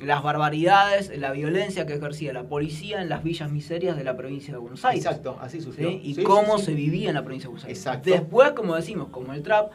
las 0.00 0.22
barbaridades, 0.22 1.10
la 1.18 1.32
violencia 1.32 1.86
que 1.86 1.94
ejercía 1.94 2.32
la 2.32 2.42
policía 2.44 3.00
en 3.00 3.08
las 3.08 3.22
villas 3.24 3.50
miserias 3.50 3.96
de 3.96 4.04
la 4.04 4.16
provincia 4.16 4.52
de 4.52 4.58
Buenos 4.58 4.84
Aires. 4.84 5.04
Exacto, 5.04 5.38
así. 5.40 5.60
¿sí? 5.60 6.00
Y 6.02 6.14
Sí, 6.16 6.22
cómo 6.22 6.58
sí, 6.58 6.60
sí. 6.60 6.64
se 6.66 6.74
vivía 6.74 7.08
en 7.08 7.14
la 7.14 7.22
provincia 7.22 7.46
de 7.46 7.52
Buenos 7.52 7.64
Aires. 7.64 7.78
Exacto. 7.78 8.10
Después, 8.10 8.50
como 8.52 8.74
decimos, 8.76 9.08
como 9.10 9.32
el 9.32 9.42
trap, 9.42 9.70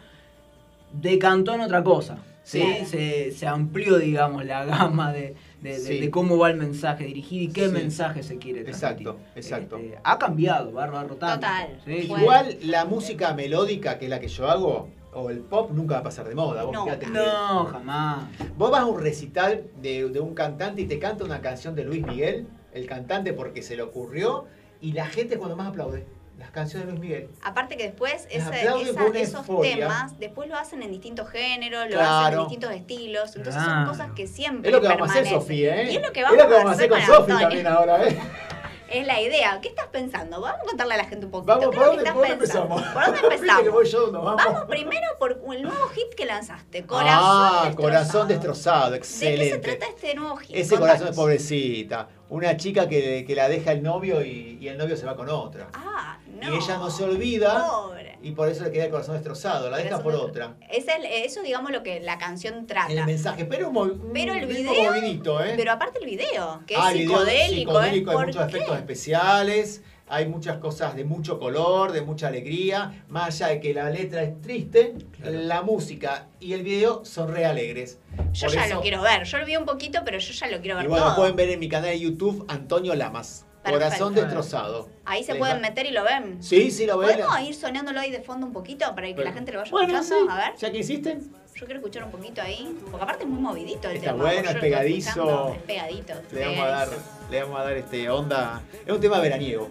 decantó 0.93 1.53
en 1.53 1.61
otra 1.61 1.84
cosa. 1.84 2.17
¿sí? 2.43 2.61
Sí. 2.80 2.86
Se, 2.86 3.32
se 3.32 3.47
amplió, 3.47 3.97
digamos, 3.97 4.45
la 4.45 4.65
gama 4.65 5.13
de, 5.13 5.36
de- 5.61 5.69
de- 5.74 5.80
Sí. 5.80 5.99
de 5.99 6.09
cómo 6.09 6.38
va 6.38 6.49
el 6.49 6.57
mensaje 6.57 7.05
dirigido 7.05 7.43
y 7.45 7.47
qué 7.53 7.67
Sí. 7.67 7.72
mensaje 7.74 8.24
se 8.24 8.38
quiere 8.38 8.63
transmitir. 8.63 9.07
Exacto, 9.07 9.19
exacto. 9.36 9.78
Este, 9.78 9.99
ha 10.03 10.17
cambiado, 10.17 10.72
bárbaro 10.72 11.15
tanto. 11.15 11.47
Total. 11.47 11.80
¿sí? 11.86 12.07
Bueno. 12.07 12.24
Igual 12.24 12.57
la 12.63 12.86
música 12.86 13.34
melódica, 13.34 13.97
que 13.99 14.05
es 14.05 14.09
la 14.09 14.19
que 14.19 14.28
yo 14.28 14.49
hago, 14.49 14.89
o 15.14 15.30
el 15.30 15.39
pop, 15.39 15.72
nunca 15.72 15.95
va 15.95 15.99
a 16.01 16.03
pasar 16.03 16.28
de 16.28 16.36
moda. 16.36 16.64
Vos 16.64 16.74
No. 16.74 16.86
fíjate 16.86 17.05
que- 17.05 17.12
No, 17.12 17.66
jamás. 17.66 18.26
Vos 18.57 18.72
vas 18.72 18.82
a 18.82 18.86
un 18.86 18.99
recital 19.01 19.64
de, 19.82 20.09
de 20.09 20.20
un 20.20 20.34
cantante 20.34 20.82
y 20.82 20.86
te 20.86 20.99
canta 20.99 21.24
una 21.24 21.41
canción 21.41 21.76
de 21.76 21.84
Luis 21.84 22.05
Miguel, 22.05 22.47
el 22.74 22.86
cantante 22.88 23.34
porque 23.34 23.62
se 23.62 23.76
le 23.76 23.82
ocurrió, 23.82 24.45
y 24.80 24.93
la 24.93 25.05
gente 25.05 25.34
es 25.36 25.38
cuando 25.39 25.55
más 25.55 25.68
aplaude. 25.68 26.05
Las 26.39 26.49
canciones 26.49 26.88
de 26.88 26.93
Luis 26.93 27.01
Miguel. 27.03 27.30
Aparte 27.43 27.78
que 27.78 27.84
después 27.84 28.26
esa- 28.32 28.49
esos 28.59 29.47
euforia. 29.47 29.76
temas, 29.76 30.18
después 30.18 30.49
lo 30.49 30.57
hacen 30.57 30.82
en 30.82 30.89
distintos 30.89 31.30
géneros, 31.30 31.84
lo 31.86 31.91
Claro. 31.97 32.09
hacen 32.26 32.34
en 32.34 32.39
distintos 32.39 32.72
estilos, 32.72 33.36
entonces 33.36 33.62
Claro. 33.64 33.86
son 33.86 33.89
cosas 33.89 34.12
que 34.16 34.26
siempre 34.26 34.70
Es 34.70 34.76
lo 34.76 34.82
que 34.82 34.88
vamos 34.88 35.09
a 35.09 35.12
hacer, 35.12 35.24
permanecen. 35.24 35.41
Sofía, 35.41 35.82
¿eh? 35.84 35.91
Y 35.91 35.95
es 35.97 36.01
lo 36.01 36.12
que 36.12 36.24
vamos, 36.24 36.39
a 36.41 36.72
hacer 36.72 36.89
con 36.89 36.99
Antonio. 36.99 37.38
también 37.39 37.68
ahora, 37.68 38.07
¿eh? 38.07 38.18
Es 38.91 39.07
la 39.07 39.21
idea. 39.21 39.59
¿Qué 39.61 39.69
estás 39.69 39.87
pensando? 39.87 40.41
Vamos 40.41 40.59
a 40.61 40.65
contarle 40.65 40.93
a 40.95 40.97
la 40.97 41.05
gente 41.05 41.25
un 41.25 41.31
poquito. 41.31 41.53
Vamos, 41.53 41.69
¿Qué 41.71 41.77
¿por 41.77 41.85
dónde, 41.95 42.11
por 42.13 42.25
empezamos? 42.25 42.81
¿Por 42.81 43.05
dónde 43.05 43.19
que 43.21 43.35
empezamos? 43.35 43.71
voy 43.71 43.85
yo, 43.89 44.11
nos 44.11 44.23
vamos. 44.25 44.43
Vamos 44.45 44.63
primero 44.65 45.07
por 45.17 45.31
el 45.53 45.61
nuevo 45.63 45.87
hit 45.89 46.13
que 46.15 46.25
lanzaste, 46.25 46.85
Corazón 46.85 47.19
ah, 47.23 47.61
Destrozado. 47.65 47.75
corazón 47.81 48.27
destrozado, 48.27 48.91
¿De 48.91 48.91
qué 48.91 48.97
excelente. 48.97 49.49
se 49.49 49.57
trata 49.59 49.85
este 49.87 50.15
nuevo 50.15 50.35
hit? 50.37 50.55
Ese 50.55 50.77
corazón 50.77 51.07
es 51.07 51.15
pobrecita. 51.15 52.07
Una 52.32 52.55
chica 52.55 52.88
que, 52.88 53.25
que 53.27 53.36
la 53.36 53.49
deja 53.49 53.73
el 53.73 53.84
novio 53.84 54.23
y, 54.23 54.57
y 54.61 54.67
el 54.69 54.77
novio 54.77 54.95
se 54.95 55.05
va 55.05 55.17
con 55.17 55.27
otra. 55.29 55.67
Ah, 55.73 56.17
no. 56.27 56.53
Y 56.53 56.57
ella 56.57 56.77
no 56.77 56.89
se 56.89 57.03
olvida 57.03 57.67
Pobre. 57.69 58.17
y 58.23 58.32
por 58.32 58.47
eso 58.47 58.63
le 58.63 58.71
queda 58.71 58.86
el 58.86 58.89
corazón 58.89 59.15
destrozado. 59.15 59.69
La 59.69 59.77
deja 59.77 60.01
por 60.01 60.15
otra. 60.15 60.55
Es 60.71 60.88
el- 60.88 61.05
eso, 61.05 61.41
digamos, 61.41 61.71
lo 61.71 61.84
que 61.84 61.99
la 61.99 62.17
canción 62.17 62.65
trata. 62.67 62.89
El 62.93 63.03
mensaje, 63.05 63.43
pero 63.43 63.67
un, 63.69 64.11
Pero 64.13 64.34
el 64.34 64.45
video- 64.45 64.73
movidito, 64.93 65.43
¿eh? 65.43 65.55
Pero 65.57 65.73
aparte 65.73 65.99
el 65.99 66.05
video, 66.05 66.61
que 66.65 66.75
Ah, 66.77 66.91
es 66.91 66.99
video 66.99 67.17
psicodélico, 67.19 67.82
¿eh? 67.82 67.89
hay 67.89 68.01
¿Por 68.01 68.25
muchos 68.27 68.41
qué? 68.43 68.47
efectos 68.57 68.77
especiales, 68.77 69.84
hay 70.12 70.28
muchas 70.28 70.57
cosas 70.57 70.95
de 70.95 71.05
mucho 71.05 71.39
color, 71.39 71.91
de 71.93 72.01
mucha 72.01 72.28
alegría, 72.28 73.03
más 73.07 73.28
allá 73.41 73.47
de 73.53 73.59
que 73.62 73.74
la 73.74 73.89
letra 73.89 74.22
es 74.24 74.39
triste, 74.41 74.93
la 75.24 75.62
música 75.62 76.28
y 76.39 76.51
el 76.53 76.64
video 76.64 77.05
son 77.05 77.34
re 77.34 77.45
alegres. 77.45 77.97
Yo 78.34 78.47
Por 78.47 78.55
ya 78.55 78.66
eso- 78.66 78.76
lo 78.76 78.82
quiero 78.82 79.01
ver. 79.01 79.24
Yo 79.24 79.38
lo 79.38 79.45
vi 79.45 79.55
un 79.55 79.66
poquito, 79.66 80.01
pero 80.03 80.18
yo 80.20 80.34
ya 80.34 80.47
lo 80.47 80.59
quiero 80.59 80.76
ver 80.76 80.86
Y 80.86 80.89
bueno, 80.89 81.05
todo. 81.05 81.16
pueden 81.16 81.36
ver 81.38 81.49
en 81.49 81.59
mi 81.59 81.70
canal 81.70 81.91
de 81.91 81.99
YouTube 81.99 82.45
Antonio 82.49 82.93
Lamas. 82.93 83.45
Perfecto. 83.64 83.86
Corazón 83.86 84.16
destrozado. 84.16 84.89
Ahí 85.05 85.24
se 85.24 85.34
Venga. 85.34 85.45
pueden 85.45 85.62
meter 85.62 85.86
y 85.86 85.91
lo 85.91 86.03
ven. 86.03 86.41
Sí, 86.43 86.72
sí, 86.72 86.86
lo 86.88 86.97
ven. 86.97 87.12
¿Podemos 87.12 87.39
ir 87.41 87.53
sonándolo 87.55 87.99
ahí 87.99 88.09
de 88.12 88.22
fondo 88.22 88.47
un 88.47 88.53
poquito 88.53 88.86
para 88.95 89.14
que 89.14 89.24
la 89.24 89.32
gente 89.34 89.51
lo 89.51 89.59
vaya 89.59 89.72
Bueno, 89.72 89.99
escuchando? 89.99 90.26
sí. 90.26 90.32
A 90.32 90.38
ver. 90.49 90.57
¿Ya 90.57 90.72
que 90.72 90.78
hiciste? 90.80 91.18
Yo 91.55 91.66
quiero 91.68 91.76
escuchar 91.80 92.03
un 92.05 92.12
poquito 92.12 92.41
ahí. 92.41 92.76
Porque 92.89 93.03
aparte 93.03 93.24
es 93.24 93.30
muy 93.30 93.39
movidito 93.39 93.88
el 93.89 93.97
Está 93.97 94.12
tema. 94.14 94.24
bueno, 94.24 94.49
es 94.49 94.55
pegadizo. 94.55 95.53
Es 95.53 95.62
pegadito. 95.62 96.14
Le 96.32 96.45
vamos 96.45 96.59
a 96.59 96.68
dar. 96.68 96.89
Le 97.32 97.41
vamos 97.41 97.59
a 97.59 97.63
dar 97.63 97.77
este 97.77 98.09
onda. 98.09 98.61
Es 98.86 98.93
un 98.93 98.99
tema 98.99 99.19
veraniego. 99.19 99.69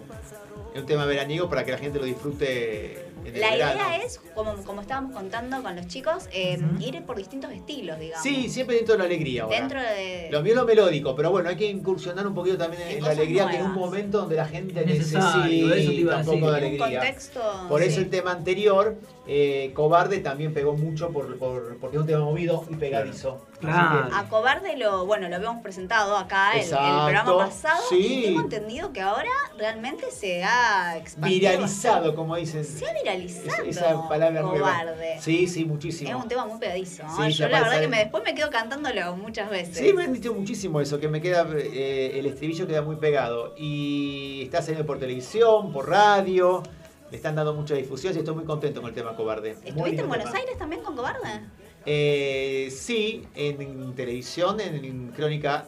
Es 0.73 0.81
un 0.81 0.87
tema 0.87 1.05
veraniego 1.05 1.47
para 1.49 1.63
que 1.63 1.71
la 1.71 1.77
gente 1.77 1.99
lo 1.99 2.05
disfrute 2.05 3.05
en 3.23 3.35
el 3.35 3.39
La 3.41 3.51
verano. 3.51 3.73
idea 3.73 3.97
es, 3.97 4.19
como, 4.33 4.55
como 4.63 4.81
estábamos 4.81 5.11
contando 5.13 5.61
con 5.61 5.75
los 5.75 5.85
chicos, 5.87 6.27
eh, 6.33 6.59
ir 6.79 7.03
por 7.03 7.17
distintos 7.17 7.51
estilos, 7.51 7.99
digamos. 7.99 8.23
Sí, 8.23 8.49
siempre 8.49 8.77
dentro 8.77 8.93
de 8.93 8.99
la 8.99 9.05
alegría 9.05 9.43
ahora. 9.43 9.59
Dentro 9.59 9.79
de... 9.81 10.29
Lo 10.31 10.41
mío 10.41 10.53
es 10.53 10.57
lo 10.59 10.65
melódico, 10.65 11.15
pero 11.15 11.29
bueno, 11.29 11.49
hay 11.49 11.55
que 11.57 11.69
incursionar 11.69 12.25
un 12.25 12.33
poquito 12.33 12.57
también 12.57 12.81
en, 12.83 12.97
En 12.97 13.03
la 13.03 13.11
alegría, 13.11 13.47
que 13.49 13.57
en 13.57 13.65
un 13.65 13.73
momento 13.73 14.21
donde 14.21 14.37
la 14.37 14.47
gente 14.47 14.83
necesita 14.85 15.43
un 15.45 16.25
poco 16.25 16.33
de 16.33 16.39
un 16.39 16.55
alegría. 16.55 16.99
contexto... 16.99 17.41
Por 17.69 17.83
eso 17.83 17.97
sí. 17.97 18.01
el 18.01 18.09
tema 18.09 18.31
anterior, 18.31 18.95
eh, 19.27 19.71
Cobarde, 19.75 20.19
también 20.19 20.53
pegó 20.53 20.73
mucho 20.73 21.09
por, 21.11 21.37
por- 21.37 21.77
porque 21.79 21.97
es 21.97 22.01
un 22.01 22.07
tema 22.07 22.25
movido 22.25 22.65
y 22.69 22.75
pegadizo. 22.75 23.45
Claro. 23.59 24.09
que- 24.09 24.15
A 24.15 24.27
Cobarde 24.27 24.75
lo, 24.75 25.05
bueno, 25.05 25.29
lo 25.29 25.35
habíamos 25.35 25.61
presentado 25.61 26.17
acá 26.17 26.53
el, 26.53 26.61
el 26.61 26.67
programa 26.69 27.37
pasado 27.37 27.79
sí. 27.89 27.97
y 27.99 28.23
tengo 28.23 28.41
entendido 28.41 28.91
que 28.91 29.01
ahora 29.01 29.29
realmente 29.59 30.09
se 30.09 30.43
ha 30.43 30.97
expandido. 30.97 31.39
viralizado, 31.51 32.15
como 32.15 32.35
dicen. 32.35 32.65
Se 32.65 32.89
ha 32.89 32.93
viralizado. 32.93 33.63
Esa, 33.63 33.91
esa 33.91 34.09
palabra 34.09 34.41
nueva. 34.41 34.57
Cobarde. 34.79 35.17
Sí, 35.21 35.47
sí, 35.47 35.65
muchísimo. 35.65 36.09
Es 36.09 36.15
un 36.15 36.27
tema 36.27 36.45
muy 36.47 36.57
pegadizo. 36.59 37.03
¿no? 37.03 37.23
Sí, 37.23 37.31
Yo 37.33 37.47
la 37.47 37.61
verdad 37.61 37.79
que 37.81 37.87
me, 37.87 37.97
después 37.99 38.23
me 38.23 38.33
quedo 38.33 38.49
cantándolo 38.49 39.15
muchas 39.15 39.49
veces. 39.51 39.77
Sí, 39.77 39.93
me 39.93 40.05
han 40.05 40.13
dicho 40.13 40.33
muchísimo 40.33 40.81
eso, 40.81 40.99
que 40.99 41.07
me 41.07 41.21
queda 41.21 41.47
eh, 41.55 42.13
el 42.15 42.25
estribillo 42.25 42.65
queda 42.65 42.81
muy 42.81 42.95
pegado. 42.95 43.53
Y 43.55 44.41
está 44.43 44.61
saliendo 44.63 44.87
por 44.87 44.97
televisión, 44.97 45.71
por 45.71 45.87
radio, 45.87 46.63
le 47.11 47.17
están 47.17 47.35
dando 47.35 47.53
mucha 47.53 47.75
difusión 47.75 48.15
y 48.15 48.19
estoy 48.19 48.33
muy 48.35 48.45
contento 48.45 48.81
con 48.81 48.89
el 48.89 48.95
tema 48.95 49.15
cobarde. 49.15 49.51
¿Estuviste 49.63 50.01
en 50.01 50.07
Buenos 50.07 50.27
tema. 50.27 50.39
Aires 50.39 50.57
también 50.57 50.81
con 50.81 50.95
Cobarde? 50.95 51.41
Eh, 51.85 52.69
sí, 52.71 53.27
en 53.35 53.93
televisión, 53.95 54.59
en 54.61 55.09
Crónica 55.09 55.67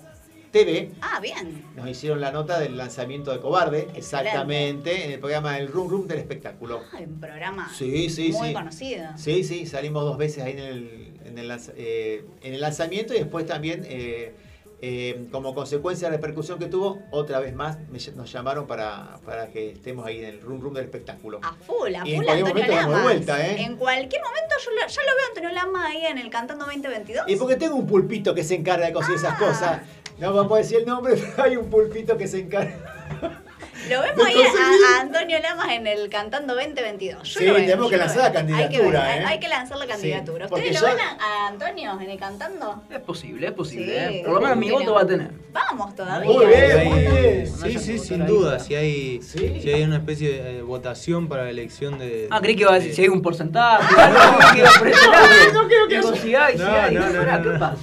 TV, 0.51 0.91
Ah, 1.01 1.19
bien. 1.19 1.65
nos 1.75 1.89
hicieron 1.89 2.21
la 2.21 2.31
nota 2.31 2.59
del 2.59 2.77
lanzamiento 2.77 3.31
de 3.31 3.39
Cobarde, 3.39 3.87
exactamente, 3.95 5.05
en 5.05 5.11
el 5.11 5.19
programa 5.19 5.57
El 5.57 5.67
Room 5.67 5.89
Room 5.89 6.07
del 6.07 6.19
espectáculo. 6.19 6.81
Ah, 6.93 6.99
un 7.05 7.19
programa 7.19 7.69
Sí, 7.75 8.09
sí, 8.09 8.31
muy 8.31 8.49
sí. 8.49 8.53
conocido. 8.53 9.05
Sí, 9.17 9.43
sí, 9.43 9.65
salimos 9.65 10.03
dos 10.05 10.17
veces 10.17 10.43
ahí 10.43 10.51
en 10.53 10.59
el, 10.59 11.13
en 11.25 11.37
el, 11.39 11.59
eh, 11.75 12.25
en 12.41 12.53
el 12.53 12.61
lanzamiento 12.61 13.13
y 13.15 13.17
después 13.17 13.45
también, 13.47 13.81
eh, 13.89 14.33
eh, 14.85 15.27
como 15.31 15.55
consecuencia 15.55 16.09
de 16.09 16.11
la 16.11 16.17
repercusión 16.17 16.59
que 16.59 16.65
tuvo, 16.65 17.01
otra 17.09 17.39
vez 17.39 17.55
más 17.55 17.77
me 17.89 17.99
nos 18.17 18.29
llamaron 18.29 18.67
para, 18.67 19.17
para 19.25 19.47
que 19.47 19.71
estemos 19.71 20.05
ahí 20.05 20.19
en 20.19 20.25
el 20.25 20.41
room 20.41 20.59
room 20.59 20.73
del 20.73 20.83
espectáculo. 20.83 21.39
A 21.41 21.53
full, 21.53 21.95
a 21.95 22.05
Y 22.05 22.11
en 22.11 22.17
full 22.17 22.25
cualquier 22.25 22.47
Antonio 22.47 22.81
momento 22.81 23.03
vuelta, 23.03 23.47
¿eh? 23.47 23.61
En 23.61 23.77
cualquier 23.77 24.21
momento 24.21 24.55
yo 24.61 24.71
lo- 24.71 24.87
ya 24.87 25.01
lo 25.03 25.15
veo 25.15 25.23
a 25.25 25.27
Antonio 25.29 25.49
Lama 25.51 25.87
ahí 25.87 26.05
en 26.05 26.17
el 26.17 26.29
Cantando 26.29 26.65
2022. 26.65 27.29
Y 27.29 27.35
porque 27.37 27.55
tengo 27.55 27.77
un 27.77 27.87
pulpito 27.87 28.35
que 28.35 28.43
se 28.43 28.55
encarga 28.55 28.87
de 28.87 28.91
conseguir 28.91 29.19
esas 29.19 29.39
cosas. 29.39 29.81
No 30.19 30.33
vamos 30.33 30.51
a 30.51 30.57
decir 30.57 30.79
el 30.79 30.85
nombre, 30.85 31.15
pero 31.35 31.43
hay 31.43 31.55
un 31.55 31.69
pulpito 31.69 32.17
que 32.17 32.27
se 32.27 32.39
encarga. 32.41 33.41
Lo 33.89 34.01
vemos 34.01 34.25
ahí 34.25 34.35
a, 34.41 34.97
a 34.97 35.01
Antonio 35.01 35.39
Lamas 35.39 35.67
en 35.71 35.87
el 35.87 36.09
Cantando 36.09 36.55
2022. 36.55 37.27
Yo 37.33 37.39
Sí, 37.39 37.45
lo 37.45 37.53
veo, 37.53 37.61
tenemos 37.63 37.85
yo 37.85 37.89
que 37.91 37.97
lanzar 37.97 38.17
la 38.17 38.29
veo. 38.29 38.39
Hay 38.39 38.45
que, 38.69 38.77
candidatura, 38.77 39.03
ver, 39.07 39.21
¿eh? 39.21 39.25
hay 39.25 39.39
que 39.39 39.47
lanzar 39.47 39.77
la 39.77 39.87
candidatura. 39.87 40.45
¿Ustedes 40.45 40.81
lo 40.81 40.87
ven 40.87 40.97
a, 40.99 41.17
a 41.43 41.47
Antonio 41.47 41.99
en 41.99 42.09
el 42.09 42.17
Cantando? 42.19 42.83
Es 42.89 42.99
posible, 42.99 43.47
es 43.47 43.53
posible. 43.53 43.85
Sí, 44.09 44.15
¿eh? 44.17 44.21
Por 44.25 44.35
lo 44.35 44.41
menos 44.41 44.57
mi 44.57 44.71
voto 44.71 44.93
va 44.93 45.01
a 45.01 45.07
tener. 45.07 45.31
Vamos 45.51 45.95
todavía. 45.95 46.31
Muy 46.31 46.45
bien, 46.45 46.87
muy 46.89 46.99
bien. 47.01 47.47
Sí, 47.47 47.79
sí, 47.79 47.99
sin 47.99 48.25
duda. 48.25 48.59
Si 48.59 48.73
hay, 48.75 49.21
Sí. 49.21 49.59
si 49.61 49.69
hay 49.71 49.83
una 49.83 49.97
especie 49.97 50.29
de 50.43 50.59
eh, 50.59 50.61
votación 50.61 51.27
para 51.27 51.43
la 51.43 51.49
elección 51.49 51.99
de. 51.99 52.27
Ah, 52.31 52.39
creí 52.41 52.55
que 52.55 52.61
iba 52.61 52.71
a 52.71 52.75
decir 52.75 52.89
de- 52.91 52.95
si 52.95 53.01
hay 53.03 53.09
un 53.09 53.21
porcentaje. 53.21 54.01
algo 54.01 54.37
que 54.53 54.63
no 55.53 55.67
creo 55.67 55.87
que 55.87 56.17
si 56.19 56.35
hay, 56.35 56.53
si 56.57 56.63
No, 56.63 56.71
hay. 56.71 56.95
no, 56.95 57.09
no, 57.09 57.23
no, 57.23 57.43
¿Qué 57.43 57.49
no. 57.49 57.59
pasa? 57.59 57.77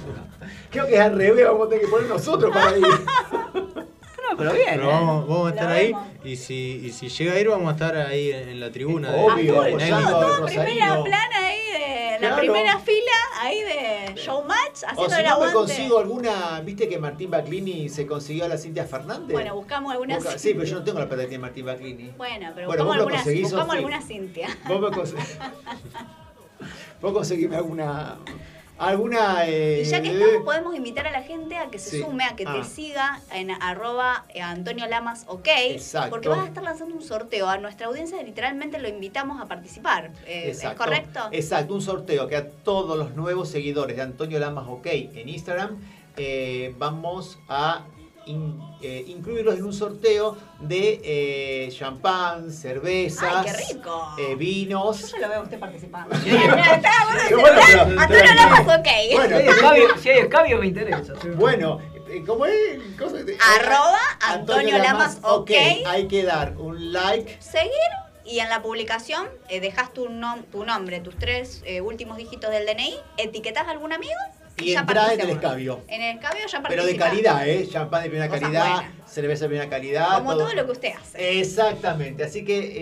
Creo 0.71 0.87
que 0.87 0.95
es 0.95 1.01
al 1.01 1.15
revés, 1.17 1.45
vamos 1.45 1.67
a 1.67 1.69
tener 1.69 1.85
que 1.85 1.91
poner 1.91 2.07
nosotros 2.09 2.51
para 2.53 2.77
ir. 2.77 2.85
No, 4.29 4.37
pero 4.37 4.53
bien. 4.53 4.65
Pero 4.71 4.83
¿eh? 4.83 4.87
vamos, 4.93 5.27
vamos 5.27 5.47
a 5.47 5.49
estar 5.55 5.69
Lo 5.69 5.75
ahí 5.75 5.87
vemos. 5.87 6.07
y 6.23 6.35
si, 6.35 6.81
y 6.85 6.91
si 6.91 7.09
llega 7.09 7.33
a 7.33 7.39
ir 7.39 7.49
vamos 7.49 7.67
a 7.69 7.71
estar 7.71 7.95
ahí 7.97 8.31
en, 8.31 8.49
en 8.49 8.59
la 8.59 8.71
tribuna. 8.71 9.11
de- 9.11 9.19
Obvio, 9.19 9.61
de 9.63 9.73
Nelly. 9.75 9.89
Todo 9.89 10.45
primera 10.45 10.65
Rosarino. 10.85 11.03
plana 11.03 11.37
ahí 11.37 11.57
de 11.71 12.11
la 12.11 12.17
Claro. 12.27 12.37
primera 12.37 12.79
fila 12.79 13.11
ahí 13.41 13.61
de 13.63 14.13
showmatch 14.15 14.83
O 14.83 14.87
haciendo 14.87 15.09
si 15.09 15.21
el 15.21 15.23
no 15.23 15.23
me 15.23 15.27
aguante. 15.29 15.53
consigo 15.53 15.99
alguna, 15.99 16.61
viste 16.63 16.87
que 16.87 16.99
Martín 16.99 17.31
Baclini 17.31 17.89
se 17.89 18.05
consiguió 18.05 18.45
a 18.45 18.47
la 18.47 18.57
Cintia 18.57 18.85
Fernández. 18.85 19.31
Bueno, 19.33 19.55
buscamos 19.55 19.91
alguna 19.91 20.17
Busca- 20.17 20.37
Sí, 20.37 20.53
pero 20.53 20.65
yo 20.65 20.75
no 20.75 20.83
tengo 20.83 20.99
la 20.99 21.07
plata 21.07 21.23
que 21.23 21.29
tiene 21.29 21.41
Martín 21.41 21.65
Baclini. 21.65 22.11
Bueno, 22.17 22.51
pero 22.53 22.67
Bueno, 22.67 22.83
buscamos 22.83 22.87
vos 22.87 22.95
lo 22.97 23.01
alguna, 23.01 23.15
conseguís, 23.17 23.41
buscamos 23.43 23.65
Sofi. 23.67 23.77
alguna 23.77 24.01
Cintia. 24.01 24.57
Vos 24.67 24.81
me 24.81 24.87
cons- 24.89 25.15
Vos 27.01 27.13
conseguime 27.13 27.55
alguna 27.55 28.17
alguna... 28.87 29.47
eh, 29.47 29.81
Y 29.85 29.89
ya 29.89 30.01
que 30.01 30.09
estamos, 30.11 30.43
podemos 30.43 30.75
invitar 30.75 31.07
a 31.07 31.11
la 31.11 31.21
gente 31.23 31.55
a 31.57 31.69
que 31.69 31.79
se 31.79 31.91
Sí. 31.91 32.01
sume, 32.01 32.23
a 32.25 32.35
que 32.35 32.45
Ah. 32.47 32.53
te 32.53 32.63
siga 32.63 33.21
en 33.33 33.51
arroba 33.51 34.25
eh, 34.29 34.41
Antonio 34.41 34.87
Lamas 34.87 35.25
OK. 35.27 35.47
Exacto. 35.69 36.09
Porque 36.09 36.29
vas 36.29 36.39
a 36.39 36.47
estar 36.47 36.63
lanzando 36.63 36.95
un 36.95 37.01
sorteo 37.01 37.47
a 37.49 37.57
nuestra 37.57 37.87
audiencia, 37.87 38.21
literalmente 38.23 38.79
lo 38.79 38.87
invitamos 38.87 39.41
a 39.41 39.45
participar. 39.47 40.11
Eh, 40.25 40.49
¿Es 40.51 40.63
correcto? 40.75 41.19
Exacto, 41.31 41.73
un 41.73 41.81
sorteo 41.81 42.27
que 42.27 42.35
a 42.35 42.49
todos 42.49 42.97
los 42.97 43.15
nuevos 43.15 43.49
seguidores 43.49 43.95
de 43.95 44.01
Antonio 44.01 44.39
Lamas 44.39 44.65
OK 44.67 44.87
en 44.87 45.29
Instagram 45.29 45.77
eh, 46.17 46.75
vamos 46.77 47.39
a 47.47 47.85
in- 48.25 48.61
eh, 48.81 49.03
incluirlos 49.07 49.55
en 49.55 49.65
un 49.65 49.73
sorteo 49.73 50.37
de 50.59 51.01
eh, 51.03 51.69
champán, 51.71 52.51
cervezas, 52.51 53.45
¡Ay, 53.45 53.45
qué 53.51 53.73
rico! 53.73 54.15
eh, 54.19 54.35
vinos. 54.35 55.01
Yo 55.01 55.07
ya 55.17 55.19
lo 55.19 55.29
veo 55.29 55.39
a 55.39 55.43
usted 55.43 55.59
participando. 55.59 56.15
Bueno, 57.31 58.05
pero- 58.07 58.33
Lamas 58.35 58.61
OK. 58.79 58.87
Bueno, 59.13 59.37
Si 59.37 59.43
hay 59.43 59.47
escabio, 59.49 59.97
si 59.97 60.09
hay 60.09 60.19
escabio 60.19 60.57
me 60.59 60.67
interesa. 60.67 61.13
Bueno, 61.35 61.79
eh, 62.09 62.23
¿cómo 62.25 62.45
es? 62.45 62.79
De- 63.25 63.37
Arroba 63.57 63.99
Antonio 64.21 64.77
Lamas 64.77 65.19
OK. 65.23 65.51
Hay 65.85 66.07
que 66.07 66.23
dar 66.23 66.57
un 66.57 66.91
like. 66.93 67.37
Seguir 67.41 67.71
y 68.25 68.39
en 68.39 68.49
la 68.49 68.61
publicación 68.61 69.27
eh, 69.49 69.59
dejas 69.59 69.93
tu, 69.93 70.07
nom- 70.07 70.45
tu 70.51 70.63
nombre, 70.65 70.99
tus 71.01 71.17
tres 71.17 71.61
eh, 71.65 71.81
últimos 71.81 72.17
dígitos 72.17 72.51
del 72.51 72.65
DNI, 72.65 72.95
etiquetas 73.17 73.67
a 73.67 73.71
algún 73.71 73.93
amigo 73.93 74.13
Y 74.57 74.73
ya 74.73 74.81
entrar 74.81 75.11
en 75.13 75.19
el 75.21 75.29
escabio. 75.31 75.81
En 75.87 76.01
el 76.01 76.17
escabio 76.17 76.43
ya 76.47 76.61
Pero 76.67 76.85
de 76.85 76.95
calidad, 76.95 77.47
¿eh? 77.47 77.67
Champán 77.67 78.03
de 78.03 78.09
primera 78.09 78.27
Cosas 78.27 78.41
calidad, 78.43 78.73
buenas. 78.75 79.11
cerveza 79.11 79.45
de 79.45 79.49
primera 79.49 79.69
calidad. 79.69 80.17
Como 80.17 80.33
todo 80.37 80.53
lo 80.53 80.65
que 80.65 80.71
usted 80.71 80.91
hace. 80.99 81.39
Exactamente, 81.39 82.23
así 82.23 82.45
que 82.45 82.73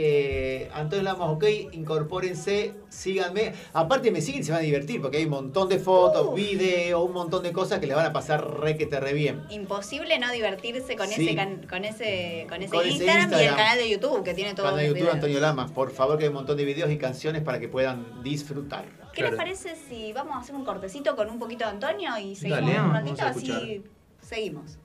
eh, 0.63 0.69
Antonio 0.73 1.03
Lamas 1.03 1.29
OK, 1.29 1.45
incorpórense, 1.71 2.73
síganme. 2.89 3.53
Aparte 3.73 4.11
me 4.11 4.21
siguen 4.21 4.43
se 4.43 4.51
van 4.51 4.59
a 4.61 4.63
divertir 4.63 5.01
porque 5.01 5.17
hay 5.17 5.23
un 5.25 5.29
montón 5.31 5.69
de 5.69 5.79
fotos, 5.79 6.27
Uh. 6.27 6.33
videos, 6.33 7.01
un 7.03 7.13
montón 7.13 7.43
de 7.43 7.51
cosas 7.53 7.79
que 7.79 7.87
les 7.87 7.95
van 7.95 8.05
a 8.05 8.13
pasar 8.13 8.59
re 8.59 8.75
que 8.77 8.85
te 8.85 8.99
re 8.99 9.13
bien. 9.13 9.43
Imposible 9.49 10.19
no 10.19 10.31
divertirse 10.31 10.95
con 10.95 11.07
Sí. 11.07 11.25
ese 11.27 11.35
can- 11.35 11.65
con 11.69 11.85
ese 11.85 12.45
con 12.49 12.61
ese, 12.61 12.71
Con 12.71 12.85
ese 12.85 12.93
Instagram, 13.05 13.31
y 13.39 13.43
el 13.43 13.49
canal 13.55 13.77
de 13.77 13.89
YouTube 13.89 14.23
que 14.23 14.33
tiene 14.33 14.53
todo 14.53 14.65
Canal 14.65 14.81
de 14.81 14.87
YouTube 14.89 15.11
Antonio 15.11 15.39
Lamas, 15.39 15.71
por 15.71 15.91
favor 15.91 16.17
que 16.17 16.25
hay 16.25 16.29
un 16.29 16.35
montón 16.35 16.57
de 16.57 16.65
videos 16.65 16.91
y 16.91 16.97
canciones 16.97 17.41
para 17.41 17.59
que 17.59 17.69
puedan 17.69 18.21
disfrutar. 18.23 18.85
¿Qué 19.13 19.23
les 19.23 19.35
parece 19.35 19.75
si 19.75 20.13
vamos 20.13 20.35
a 20.35 20.39
hacer 20.39 20.55
un 20.55 20.63
cortecito 20.63 21.15
con 21.15 21.29
un 21.29 21.39
poquito 21.39 21.65
de 21.65 21.71
Antonio 21.71 22.17
y 22.17 22.35
seguimos 22.35 22.61
Dale, 22.61 22.81
un 22.81 22.93
ratito? 22.93 23.25
Así 23.25 23.83
seguimos. 24.21 24.77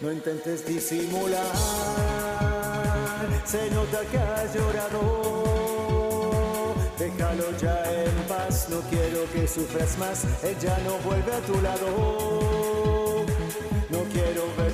No 0.00 0.12
intentes 0.12 0.66
disimular, 0.66 1.54
se 3.44 3.70
nota 3.70 4.00
que 4.10 4.18
has 4.18 4.54
llorado. 4.54 5.54
Déjalo 6.98 7.56
ya 7.56 7.82
en 7.90 8.14
paz, 8.28 8.68
no 8.68 8.80
quiero 8.90 9.24
que 9.32 9.48
sufras 9.48 9.96
más, 9.96 10.26
ella 10.44 10.78
no 10.84 10.98
vuelve 10.98 11.32
a 11.32 11.40
tu 11.40 11.60
lado. 11.62 13.24
No 13.88 14.04
quiero 14.12 14.42
verte 14.58 14.73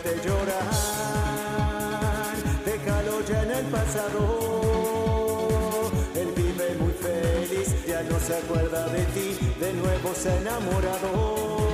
pasado. 3.92 5.90
Él 6.14 6.28
vive 6.36 6.74
muy 6.78 6.92
feliz, 6.92 7.74
ya 7.86 8.02
no 8.02 8.20
se 8.20 8.36
acuerda 8.36 8.86
de 8.88 9.02
ti, 9.06 9.36
de 9.58 9.72
nuevo 9.74 10.14
se 10.14 10.30
ha 10.30 10.36
enamorado. 10.36 11.69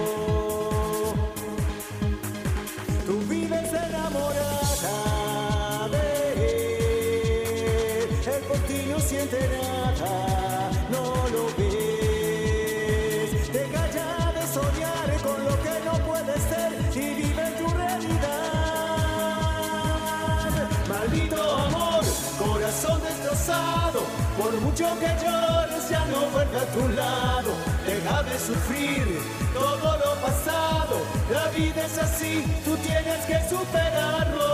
Mucho 24.86 25.00
que 25.00 25.06
llores 25.24 25.88
ya 25.88 26.04
no 26.06 26.30
vuelve 26.30 26.58
a 26.58 26.66
tu 26.66 26.88
lado. 26.88 27.50
Deja 27.86 28.22
de 28.22 28.38
sufrir 28.38 29.20
todo 29.52 29.98
lo 29.98 30.14
pasado, 30.20 31.02
la 31.30 31.48
vida 31.50 31.84
es 31.84 31.98
así, 31.98 32.44
tú 32.64 32.76
tienes 32.76 33.24
que 33.26 33.48
superarlo. 33.48 34.46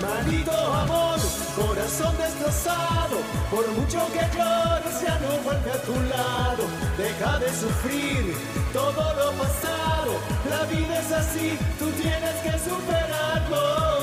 Maldito 0.00 0.52
amor, 0.52 1.18
corazón 1.56 2.16
destrozado, 2.18 3.16
por 3.50 3.66
mucho 3.72 4.00
que 4.12 4.24
llores 4.36 5.00
ya 5.02 5.18
no 5.20 5.38
vuelve 5.44 5.70
a 5.72 5.82
tu 5.82 5.94
lado. 5.94 6.64
Deja 6.98 7.38
de 7.38 7.48
sufrir 7.48 8.36
todo 8.72 9.14
lo 9.14 9.32
pasado, 9.32 10.12
la 10.50 10.64
vida 10.64 11.00
es 11.00 11.12
así, 11.12 11.58
tú 11.78 11.90
tienes 11.90 12.34
que 12.42 12.52
superarlo. 12.68 13.95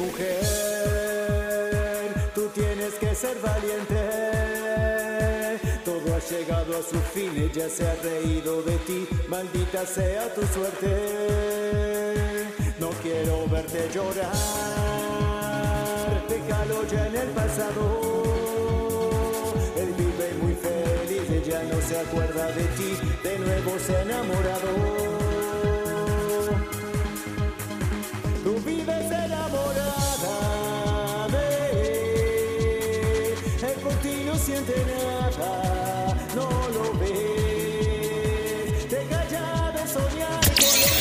Mujer, 0.00 0.40
tú 2.34 2.48
tienes 2.54 2.94
que 2.94 3.14
ser 3.14 3.38
valiente. 3.40 4.00
Todo 5.84 6.14
ha 6.14 6.18
llegado 6.18 6.78
a 6.78 6.82
su 6.82 6.98
fin, 7.12 7.32
ella 7.36 7.68
se 7.68 7.86
ha 7.86 7.94
reído 7.96 8.62
de 8.62 8.76
ti, 8.78 9.06
maldita 9.28 9.84
sea 9.86 10.34
tu 10.34 10.42
suerte. 10.46 10.92
No 12.78 12.88
quiero 13.02 13.46
verte 13.48 13.88
llorar, 13.94 14.32
déjalo 16.28 16.86
ya 16.90 17.06
en 17.06 17.16
el 17.16 17.28
pasado. 17.28 17.82
Él 19.76 19.92
vive 19.98 20.34
muy 20.42 20.54
feliz, 20.54 21.30
ella 21.30 21.62
no 21.70 21.80
se 21.88 21.98
acuerda 21.98 22.46
de 22.52 22.64
ti, 22.76 22.96
de 23.22 23.38
nuevo 23.38 23.78
se 23.78 23.96
ha 23.96 24.02
enamorado. 24.02 25.19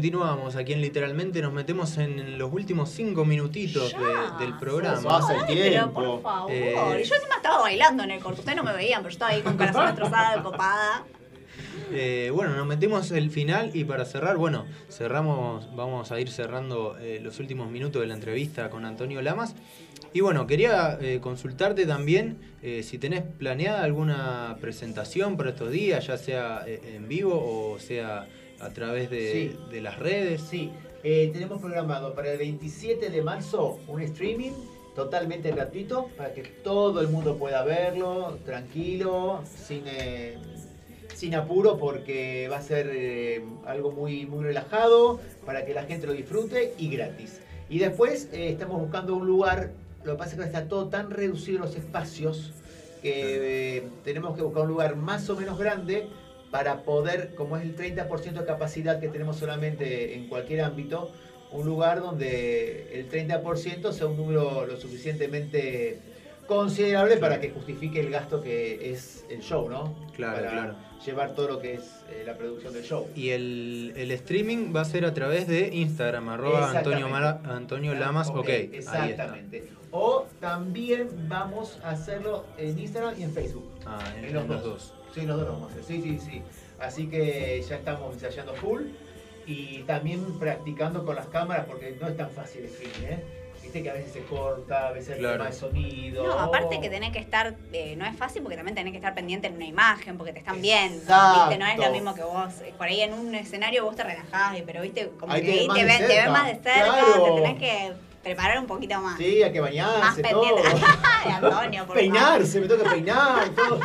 Continuamos 0.00 0.56
aquí 0.56 0.74
en 0.74 0.82
Literalmente, 0.82 1.40
nos 1.40 1.54
metemos 1.54 1.96
en 1.96 2.36
los 2.36 2.52
últimos 2.52 2.90
cinco 2.90 3.24
minutitos 3.24 3.92
de- 3.96 4.44
del 4.44 4.54
programa. 4.58 5.00
Pasa 5.02 5.32
el 5.36 5.40
Ay, 5.40 5.54
pero 5.56 5.70
tiempo. 5.70 5.94
por 6.20 6.22
favor. 6.22 6.50
Eh, 6.52 6.74
Y 7.00 7.04
yo 7.08 7.14
encima 7.14 7.36
estaba 7.36 7.60
bailando 7.62 8.02
en 8.02 8.10
el 8.10 8.20
corto. 8.22 8.40
Ustedes 8.40 8.56
no 8.56 8.62
me 8.62 8.74
veían, 8.74 9.00
pero 9.00 9.08
yo 9.08 9.14
estaba 9.14 9.30
ahí 9.30 9.40
con 9.40 9.56
corazón 9.56 9.86
destrozada, 9.86 10.42
copada. 10.42 11.04
Eh, 11.92 12.30
bueno, 12.34 12.54
nos 12.54 12.66
metimos 12.66 13.10
el 13.10 13.30
final 13.30 13.70
y 13.72 13.84
para 13.84 14.04
cerrar, 14.04 14.36
bueno, 14.36 14.66
cerramos, 14.90 15.74
vamos 15.74 16.12
a 16.12 16.20
ir 16.20 16.28
cerrando 16.30 16.98
eh, 17.00 17.18
los 17.22 17.40
últimos 17.40 17.70
minutos 17.70 18.02
de 18.02 18.06
la 18.06 18.14
entrevista 18.14 18.68
con 18.68 18.84
Antonio 18.84 19.22
Lamas. 19.22 19.54
Y 20.12 20.20
bueno, 20.20 20.46
quería 20.46 20.98
eh, 21.00 21.20
consultarte 21.22 21.86
también 21.86 22.36
eh, 22.62 22.82
si 22.82 22.98
tenés 22.98 23.22
planeada 23.22 23.82
alguna 23.82 24.58
presentación 24.60 25.38
para 25.38 25.50
estos 25.50 25.70
días, 25.70 26.06
ya 26.06 26.18
sea 26.18 26.64
eh, 26.66 26.96
en 26.96 27.08
vivo 27.08 27.72
o 27.72 27.78
sea 27.78 28.26
a 28.60 28.70
través 28.70 29.10
de, 29.10 29.32
Sí. 29.32 29.56
de 29.70 29.80
las 29.80 29.98
redes. 29.98 30.42
Sí, 30.42 30.70
eh, 31.02 31.30
tenemos 31.32 31.60
programado 31.60 32.14
para 32.14 32.32
el 32.32 32.38
27 32.38 33.10
de 33.10 33.22
marzo 33.22 33.78
un 33.88 34.00
streaming 34.02 34.52
totalmente 34.94 35.50
gratuito 35.50 36.08
para 36.16 36.32
que 36.32 36.42
todo 36.42 37.00
el 37.02 37.08
mundo 37.08 37.36
pueda 37.36 37.62
verlo, 37.64 38.38
tranquilo, 38.46 39.42
sin, 39.66 39.82
eh, 39.86 40.38
sin 41.14 41.34
apuro, 41.34 41.76
porque 41.78 42.48
va 42.50 42.56
a 42.58 42.62
ser 42.62 42.88
eh, 42.92 43.44
algo 43.66 43.90
muy, 43.92 44.24
muy 44.26 44.42
relajado 44.44 45.20
para 45.44 45.66
que 45.66 45.74
la 45.74 45.84
gente 45.84 46.06
lo 46.06 46.14
disfrute 46.14 46.72
y 46.78 46.88
gratis. 46.88 47.40
Y 47.68 47.78
después 47.78 48.28
eh, 48.32 48.48
estamos 48.50 48.80
buscando 48.80 49.14
un 49.16 49.26
lugar, 49.26 49.72
lo 50.04 50.12
que 50.12 50.18
pasa 50.18 50.32
es 50.32 50.38
que 50.38 50.44
está 50.46 50.66
todo 50.66 50.86
tan 50.88 51.10
reducido 51.10 51.58
los 51.58 51.76
espacios 51.76 52.52
que 53.02 53.82
tenemos 54.02 54.34
que 54.36 54.42
buscar 54.42 54.62
un 54.62 54.68
lugar 54.68 54.96
más 54.96 55.28
o 55.28 55.36
menos 55.36 55.58
grande 55.58 56.06
para 56.56 56.84
poder, 56.84 57.34
como 57.34 57.58
es 57.58 57.64
el 57.64 57.76
30% 57.76 58.32
de 58.32 58.44
capacidad 58.46 58.98
que 58.98 59.08
tenemos 59.08 59.36
solamente 59.36 60.14
en 60.14 60.26
cualquier 60.26 60.62
ámbito, 60.62 61.10
un 61.52 61.66
lugar 61.66 62.00
donde 62.00 62.98
el 62.98 63.10
30% 63.10 63.92
sea 63.92 64.06
un 64.06 64.16
número 64.16 64.64
lo 64.64 64.76
suficientemente 64.78 65.98
considerable 66.46 67.18
para 67.18 67.40
que 67.40 67.50
justifique 67.50 68.00
el 68.00 68.08
gasto 68.10 68.40
que 68.42 68.90
es 68.90 69.26
el 69.28 69.40
show, 69.42 69.68
¿no? 69.68 69.94
Claro, 70.14 70.36
Para 70.36 70.50
claro. 70.50 70.74
Llevar 71.04 71.34
todo 71.34 71.46
lo 71.48 71.58
que 71.60 71.74
es 71.74 71.82
eh, 72.10 72.22
la 72.24 72.38
producción 72.38 72.72
del 72.72 72.84
show. 72.84 73.06
Y 73.14 73.28
el, 73.30 73.92
el 73.96 74.10
streaming 74.12 74.74
va 74.74 74.80
a 74.80 74.84
ser 74.86 75.04
a 75.04 75.12
través 75.12 75.46
de 75.46 75.68
Instagram, 75.74 76.30
arroba 76.30 76.70
Antonio, 76.70 77.08
Mara- 77.10 77.42
Antonio 77.44 77.94
Lamas, 77.94 78.28
ok. 78.30 78.48
ahí 78.48 78.70
está. 78.72 79.06
Exactamente. 79.06 79.68
O 79.90 80.26
también 80.40 81.08
vamos 81.28 81.78
a 81.84 81.90
hacerlo 81.90 82.46
en 82.56 82.78
Instagram 82.78 83.14
y 83.20 83.24
en 83.24 83.32
Facebook. 83.32 83.68
Ah, 83.84 83.98
en, 84.18 84.24
En 84.24 84.34
los 84.34 84.44
en 84.44 84.48
los 84.50 84.64
dos. 84.64 84.94
Sí, 85.16 85.24
los 85.24 85.36
dos 85.38 85.46
lo 85.46 85.52
vamos 85.54 85.70
a 85.70 85.72
hacer. 85.72 85.84
Sí, 85.84 86.02
sí, 86.02 86.18
sí. 86.18 86.42
Así 86.78 87.06
que 87.08 87.64
ya 87.66 87.76
estamos 87.76 88.12
ensayando 88.14 88.54
full 88.54 88.82
y 89.46 89.78
también 89.84 90.38
practicando 90.38 91.04
con 91.06 91.16
las 91.16 91.26
cámaras 91.28 91.64
porque 91.66 91.96
no 91.98 92.06
es 92.08 92.16
tan 92.18 92.28
fácil 92.30 92.60
el 92.64 92.66
streaming, 92.66 93.12
¿eh? 93.14 93.24
Viste 93.62 93.82
que 93.82 93.90
a 93.90 93.94
veces 93.94 94.12
se 94.12 94.22
corta, 94.24 94.88
a 94.88 94.92
veces 94.92 95.14
el 95.14 95.20
Claro. 95.20 95.38
tema 95.38 95.46
de 95.46 95.52
sonido. 95.56 96.26
No, 96.26 96.38
aparte 96.38 96.80
que 96.82 96.90
tenés 96.90 97.12
que 97.12 97.18
estar, 97.18 97.54
eh, 97.72 97.96
no 97.96 98.04
es 98.04 98.14
fácil 98.16 98.42
porque 98.42 98.56
también 98.56 98.74
tenés 98.74 98.92
que 98.92 98.98
estar 98.98 99.14
pendiente 99.14 99.46
en 99.46 99.54
una 99.56 99.64
imagen, 99.64 100.18
porque 100.18 100.34
te 100.34 100.40
están 100.40 100.60
viendo. 100.60 100.98
¿viste? 100.98 101.58
No 101.58 101.66
es 101.66 101.78
lo 101.78 101.90
mismo 101.90 102.14
que 102.14 102.22
vos, 102.22 102.52
eh, 102.60 102.74
por 102.76 102.86
ahí 102.86 103.00
en 103.00 103.14
un 103.14 103.34
escenario 103.34 103.84
vos 103.86 103.96
te 103.96 104.04
relajás, 104.04 104.58
pero 104.66 104.82
viste, 104.82 105.10
como 105.18 105.32
Ahí 105.32 105.40
que 105.40 105.46
te 105.52 105.58
ahí 105.60 105.66
más 105.68 105.76
ven, 105.78 105.86
te 105.86 105.92
ven 106.06 106.08
cerca. 106.08 106.30
más 106.30 106.46
de 106.46 106.52
cerca, 106.56 106.84
Claro. 106.84 107.24
te 107.24 107.40
tenés 107.42 107.58
que 107.58 107.92
preparar 108.22 108.58
un 108.60 108.66
poquito 108.66 109.00
más. 109.00 109.16
Sí, 109.16 109.42
hay 109.42 109.52
que 109.52 109.60
más 109.60 109.70
bañarse, 109.70 110.22
todo. 110.22 110.42
pendiente. 110.42 110.78
Ay, 111.24 111.32
Antonio, 111.32 111.86
por 111.86 111.96
Peinarse, 111.96 112.60
me 112.60 112.68
toca 112.68 112.90
peinar, 112.90 113.48
todo. 113.50 113.80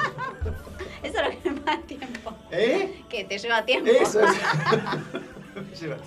Eso 1.04 1.20
es 1.20 1.36
lo 1.36 1.42
que 1.42 1.52
más 1.62 1.88
tiempo. 1.88 2.34
¿Eh? 2.52 3.04
Que 3.10 3.24
te 3.26 3.38
lleva 3.38 3.66
tiempo. 3.66 3.90
Eso 3.92 4.22
es. 4.22 4.36
Lleva. 5.82 5.98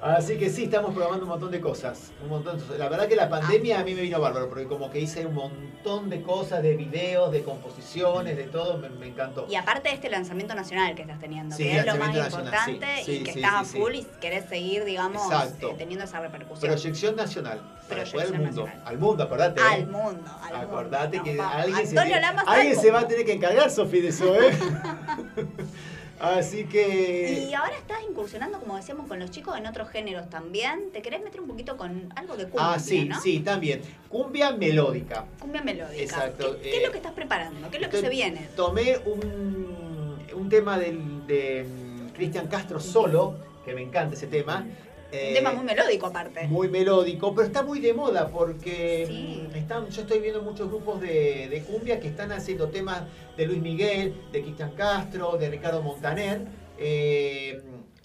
Así 0.00 0.38
que 0.38 0.48
sí, 0.48 0.64
estamos 0.64 0.92
programando 0.92 1.24
un 1.24 1.30
montón 1.30 1.50
de 1.50 1.60
cosas. 1.60 2.12
Un 2.22 2.28
montón 2.28 2.56
de 2.56 2.62
cosas. 2.62 2.78
La 2.78 2.88
verdad 2.88 3.08
que 3.08 3.16
la 3.16 3.28
pandemia 3.28 3.80
a 3.80 3.84
mí 3.84 3.94
me 3.94 4.02
vino 4.02 4.20
bárbaro, 4.20 4.48
porque 4.48 4.64
como 4.66 4.90
que 4.90 5.00
hice 5.00 5.26
un 5.26 5.34
montón 5.34 6.08
de 6.08 6.22
cosas, 6.22 6.62
de 6.62 6.76
videos, 6.76 7.32
de 7.32 7.42
composiciones, 7.42 8.36
de 8.36 8.44
todo, 8.44 8.78
me, 8.78 8.88
me 8.90 9.08
encantó. 9.08 9.46
Y 9.50 9.56
aparte 9.56 9.88
de 9.88 9.96
este 9.96 10.08
lanzamiento 10.08 10.54
nacional 10.54 10.94
que 10.94 11.02
estás 11.02 11.18
teniendo, 11.18 11.56
Sí, 11.56 11.64
que 11.64 11.78
es 11.78 11.86
lo 11.86 11.96
más 11.96 12.14
nacional, 12.14 12.70
importante 12.70 12.86
sí, 13.04 13.10
y 13.12 13.16
sí, 13.18 13.24
que 13.24 13.32
sí, 13.32 13.42
a 13.44 13.64
full 13.64 13.94
y 13.94 14.06
querés 14.20 14.48
seguir, 14.48 14.84
digamos, 14.84 15.22
eh, 15.32 15.74
teniendo 15.76 16.04
esa 16.04 16.20
repercusión. 16.20 16.70
Proyección 16.70 17.16
nacional. 17.16 17.58
Para 17.88 18.02
Proyección 18.04 18.22
al 18.22 18.28
mundo. 18.42 18.62
nacional. 18.66 18.82
Al 18.86 18.98
mundo, 18.98 19.22
acordate. 19.24 19.60
Al 19.60 19.80
¿eh? 19.80 19.86
mundo, 19.86 20.30
al 20.42 20.56
Acordate 20.56 21.16
mundo. 21.16 21.24
que 21.32 21.36
No, 21.38 21.48
alguien, 21.48 21.86
se, 21.88 21.98
alguien 21.98 22.24
al 22.46 22.76
se 22.76 22.90
va 22.92 22.98
a 22.98 23.00
mundo. 23.00 23.08
tener 23.08 23.26
que 23.26 23.32
encargar, 23.32 23.68
Sofi, 23.68 24.00
de 24.00 24.08
eso, 24.08 24.32
¿eh? 24.36 24.52
Así 26.20 26.64
que. 26.64 27.46
Y 27.50 27.54
ahora 27.54 27.76
estás 27.76 27.98
incursionando, 28.08 28.58
como 28.58 28.76
decíamos, 28.76 29.06
con 29.06 29.18
los 29.18 29.30
chicos 29.30 29.56
en 29.56 29.66
otros 29.66 29.88
géneros 29.90 30.28
también. 30.28 30.90
¿Te 30.92 31.02
querés 31.02 31.22
meter 31.22 31.40
un 31.40 31.48
poquito 31.48 31.76
con 31.76 32.12
algo 32.16 32.36
de 32.36 32.44
cumbia, 32.44 32.72
Ah, 32.74 32.78
sí, 32.78 33.04
no? 33.04 33.20
sí, 33.20 33.40
también. 33.40 33.82
Cumbia 34.08 34.52
melódica. 34.52 35.26
Cumbia 35.38 35.62
melódica. 35.62 36.02
Exacto, 36.02 36.56
¿Qué, 36.56 36.62
qué 36.62 36.70
eh, 36.70 36.76
es 36.78 36.86
lo 36.86 36.90
que 36.92 36.98
estás 36.98 37.12
preparando? 37.12 37.70
¿Qué 37.70 37.76
es 37.76 37.82
lo 37.82 37.90
que 37.90 38.00
se 38.00 38.08
viene? 38.08 38.48
Tomé 38.56 38.98
un, 38.98 40.18
un 40.34 40.48
tema 40.48 40.78
del, 40.78 41.26
de 41.26 41.64
mm, 41.64 42.08
Cristian 42.14 42.48
Castro 42.48 42.80
solo, 42.80 43.36
que 43.64 43.74
me 43.74 43.82
encanta 43.82 44.14
ese 44.16 44.26
tema. 44.26 44.66
Un 45.10 45.34
tema 45.34 45.52
muy 45.52 45.64
melódico 45.64 46.06
aparte. 46.06 46.46
muy 46.48 46.68
melódico, 46.68 47.34
pero 47.34 47.46
está 47.46 47.62
muy 47.62 47.80
de 47.80 47.94
moda 47.94 48.28
porque 48.28 49.48
están, 49.54 49.88
yo 49.88 50.02
estoy 50.02 50.18
viendo 50.20 50.42
muchos 50.42 50.68
grupos 50.68 51.00
de, 51.00 51.48
de 51.48 51.62
cumbia 51.62 51.98
que 51.98 52.08
están 52.08 52.30
haciendo 52.30 52.68
temas 52.68 53.04
de 53.36 53.46
Luis 53.46 53.60
Miguel, 53.62 54.14
de 54.32 54.42
Cristian 54.42 54.72
Castro, 54.72 55.38
de 55.38 55.48
Ricardo 55.48 55.82
Montaner, 55.82 56.42
eh, 56.78 57.62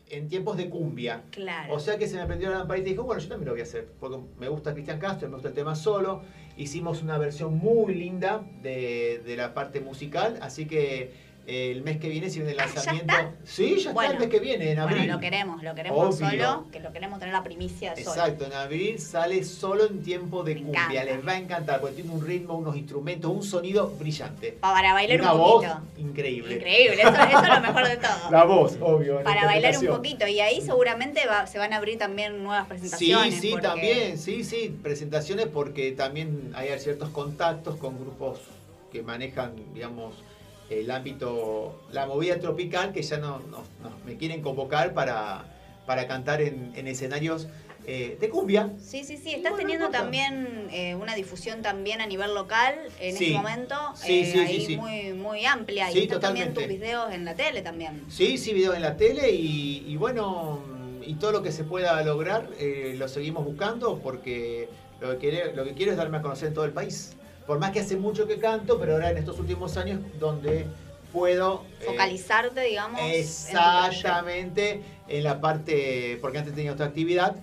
en 0.10 0.30
tiempos 0.30 0.56
de 0.56 0.70
cumbia. 0.70 1.24
Claro. 1.32 1.74
O 1.74 1.80
sea 1.80 1.98
que 1.98 2.08
se 2.08 2.16
me 2.18 2.26
prendió 2.26 2.50
la 2.50 2.60
lamparita 2.60 2.88
y 2.88 2.92
dijo, 2.92 3.04
bueno, 3.04 3.22
yo 3.22 3.28
también 3.28 3.48
lo 3.48 3.54
voy 3.54 3.62
a 3.62 3.64
hacer, 3.64 3.88
porque 4.00 4.20
me 4.40 4.48
gusta 4.48 4.74
Cristian 4.74 5.00
Castro, 5.00 5.28
me 5.28 5.36
gusta 5.36 5.50
el 5.50 5.56
tema 5.56 5.76
solo. 5.76 6.22
Hicimos 6.56 7.02
una 7.02 7.18
versión 7.18 7.58
muy 7.58 7.96
linda 7.96 8.46
de, 8.62 9.22
de 9.26 9.36
la 9.36 9.54
parte 9.56 9.82
musical, 9.82 10.38
así 10.42 10.68
que 10.68 11.02
eh, 11.02 11.12
el 11.46 11.82
mes 11.82 11.98
que 12.00 12.08
viene, 12.08 12.30
si 12.30 12.38
viene 12.38 12.52
el 12.52 12.58
lanzamiento... 12.58 13.14
Sí, 13.44 13.78
ya 13.78 13.92
Bueno, 13.92 14.12
está 14.14 14.24
el 14.24 14.30
mes 14.30 14.40
que 14.40 14.46
viene, 14.46 14.72
en 14.72 14.80
abril. 14.80 14.98
Bueno, 15.00 15.14
lo 15.16 15.20
queremos, 15.20 15.62
lo 15.64 15.76
queremos 15.76 16.16
Obvio. 16.22 16.30
solo, 16.30 16.68
que 16.72 16.80
lo 16.80 16.94
queremos 16.94 17.20
tener 17.20 17.34
la 17.34 17.44
primicia 17.44 17.94
solo. 17.98 18.10
Exacto, 18.12 18.46
en 18.46 18.54
abril 18.54 18.98
sale 19.00 19.44
solo 19.44 19.86
en 19.88 20.02
tiempo 20.04 20.44
de 20.44 20.56
cumbia. 20.56 20.84
encanta. 20.84 21.04
Les 21.04 21.28
va 21.28 21.32
a 21.34 21.38
encantar 21.38 21.82
porque 21.82 21.96
tiene 21.98 22.12
un 22.12 22.26
ritmo, 22.26 22.54
unos 22.58 22.78
instrumentos, 22.78 23.30
un 23.30 23.44
sonido 23.44 23.90
brillante. 24.00 24.58
Para 24.62 24.94
bailar 24.94 25.20
una 25.20 25.34
un 25.34 25.40
voz 25.40 25.66
poquito. 25.66 25.82
increíble. 25.98 26.56
Increíble, 26.56 27.02
eso, 27.02 27.10
eso 27.14 27.42
es 27.44 27.50
lo 27.50 27.60
mejor 27.62 27.88
de 27.90 27.98
todo. 27.98 28.12
La 28.32 28.44
voz, 28.46 28.78
obvio. 28.80 29.22
Para 29.24 29.46
bailar 29.46 29.78
un 29.78 29.88
poquito. 29.88 30.26
Y 30.26 30.40
ahí 30.40 30.62
seguramente 30.62 31.26
va- 31.28 31.46
se 31.46 31.58
van 31.60 31.74
a 31.74 31.78
abrir 31.78 31.98
también 31.98 32.42
nuevas 32.42 32.64
Sí, 32.64 32.70
presentaciones. 32.70 33.40
sí, 33.42 33.50
porque- 33.52 33.68
también, 33.68 34.18
sí, 34.18 34.44
sí, 34.46 34.74
presentaciones 34.82 35.48
porque 35.48 35.92
también 35.92 36.54
hay 36.56 36.70
ciertos 36.80 37.10
contactos 37.10 37.76
con 37.76 38.00
grupos 38.00 38.40
que 38.94 39.02
manejan, 39.04 39.52
digamos, 39.74 40.14
el 40.82 40.92
ámbito, 40.92 41.82
la 41.92 42.06
movida 42.06 42.40
tropical, 42.40 42.92
que 42.94 43.02
ya 43.02 43.18
no, 43.18 43.40
no- 43.40 43.64
no- 43.82 43.98
me 44.06 44.18
quieren 44.18 44.42
convocar 44.42 44.94
para, 44.94 45.46
para 45.86 46.08
cantar 46.08 46.42
en, 46.42 46.72
en 46.76 46.88
escenarios 46.88 47.48
eh, 47.86 48.18
de 48.20 48.30
cumbia. 48.30 48.72
Sí, 48.80 49.04
sí, 49.04 49.18
sí. 49.18 49.32
Estás 49.32 49.58
teniendo 49.58 49.90
también 49.90 50.68
eh, 50.72 50.96
una 50.96 51.16
difusión 51.16 51.62
también 51.62 52.00
a 52.00 52.06
nivel 52.06 52.34
local 52.34 52.76
en 53.00 53.16
Sí. 53.18 53.26
este 53.26 53.38
momento. 53.38 53.76
Sí, 53.96 54.22
eh, 54.22 54.26
sí, 54.26 54.32
sí, 54.32 54.40
ahí 54.40 54.66
sí. 54.66 54.78
muy, 54.78 55.12
muy 55.14 55.46
amplia. 55.46 55.92
Sí, 55.92 56.00
y 56.00 56.02
están 56.04 56.22
también 56.22 56.54
tus 56.54 56.66
videos 56.68 57.12
en 57.14 57.26
la 57.26 57.36
tele 57.36 57.62
también. 57.62 58.02
Sí, 58.10 58.38
sí, 58.38 58.54
videos 58.54 58.76
en 58.76 58.82
la 58.84 58.96
tele 58.96 59.32
y, 59.32 59.84
y 59.86 59.98
bueno, 59.98 60.62
y 61.06 61.16
todo 61.16 61.34
lo 61.34 61.44
que 61.44 61.52
se 61.52 61.66
pueda 61.66 62.02
lograr 62.04 62.48
eh, 62.58 62.96
lo 62.98 63.10
seguimos 63.10 63.44
buscando 63.44 64.00
porque 64.00 64.70
lo 65.02 65.10
que, 65.12 65.18
quiere- 65.18 65.54
lo 65.54 65.66
que 65.66 65.74
quiero 65.74 65.92
es 65.92 65.98
darme 65.98 66.18
a 66.20 66.22
conocer 66.22 66.48
en 66.48 66.54
todo 66.54 66.64
el 66.64 66.72
país. 66.72 67.18
Por 67.46 67.60
más 67.60 67.72
que 67.72 67.82
hace 67.82 67.98
mucho 67.98 68.28
que 68.28 68.40
canto, 68.40 68.80
pero 68.80 68.94
ahora 68.94 69.12
en 69.12 69.18
estos 69.18 69.40
últimos 69.40 69.76
años 69.78 70.00
donde 70.20 70.66
puedo... 71.12 71.66
eh, 71.82 71.86
Focalizarte, 71.86 72.62
digamos. 72.62 73.00
Exactamente, 73.04 74.82
en 75.08 75.24
la 75.24 75.40
parte, 75.42 76.18
porque 76.22 76.40
antes 76.40 76.56
tenía 76.56 76.74
otra 76.74 76.88
actividad 76.88 77.36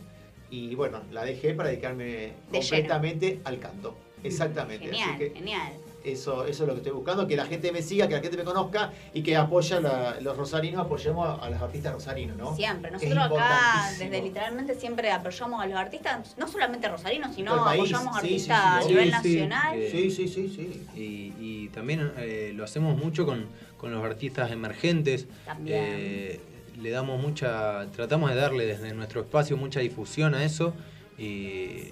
y 0.50 0.74
bueno, 0.74 1.02
la 1.12 1.24
dejé 1.24 1.54
para 1.54 1.68
dedicarme 1.68 2.04
De 2.50 2.58
completamente 2.58 3.40
al 3.44 3.58
canto. 3.60 3.96
Exactamente. 4.24 4.90
así 4.90 4.98
Genial, 4.98 5.18
que 5.18 5.30
genial. 5.30 5.72
Eso, 6.04 6.44
eso 6.46 6.62
es 6.62 6.66
lo 6.68 6.74
que 6.74 6.78
estoy 6.80 6.92
buscando, 6.92 7.26
que 7.26 7.36
la 7.36 7.46
gente 7.46 7.70
me 7.72 7.82
siga, 7.82 8.08
que 8.08 8.14
la 8.14 8.20
gente 8.20 8.36
me 8.36 8.44
conozca 8.44 8.92
y 9.12 9.22
que 9.22 9.36
apoya 9.36 9.80
la- 9.80 10.20
los 10.20 10.36
rosarinos, 10.36 10.80
apoyemos 10.86 11.26
a, 11.26 11.34
a 11.44 11.50
los 11.50 11.60
artistas 11.60 11.92
rosarinos, 11.92 12.36
¿no? 12.36 12.54
Siempre. 12.56 12.90
Es 12.96 13.02
Nosotros 13.02 13.38
acá, 13.40 13.90
desde 13.98 14.22
literalmente 14.22 14.74
siempre 14.74 15.10
apoyamos 15.12 15.62
a 15.62 15.66
los 15.66 15.78
artistas, 15.78 16.34
no 16.38 16.48
solamente 16.48 16.88
rosarinos, 16.88 17.34
sino 17.34 17.64
país. 17.64 17.80
apoyamos 17.92 18.16
a 18.16 18.20
Sí, 18.20 18.26
sí, 18.28 18.50
artistas 18.50 18.60
sí, 18.62 18.68
a 18.68 18.82
sí. 18.82 18.88
nivel 18.88 19.04
Sí, 19.04 19.10
nacional. 19.10 19.78
eh, 19.78 19.88
Sí, 19.90 20.10
sí, 20.10 20.28
sí, 20.28 20.48
sí. 20.48 20.86
Y, 20.96 21.34
y 21.64 21.68
también 21.68 22.12
eh, 22.16 22.52
lo 22.54 22.64
hacemos 22.64 22.96
mucho 22.96 23.26
con, 23.26 23.46
con 23.76 23.92
los 23.92 24.04
artistas 24.04 24.50
emergentes. 24.50 25.26
También. 25.44 25.76
Eh, 25.78 26.40
le 26.80 26.90
damos 26.90 27.20
mucha, 27.20 27.86
tratamos 27.94 28.30
de 28.30 28.36
darle 28.36 28.64
desde 28.64 28.94
nuestro 28.94 29.20
espacio 29.20 29.58
mucha 29.58 29.80
difusión 29.80 30.34
a 30.34 30.44
eso. 30.44 30.72
Y 31.18 31.88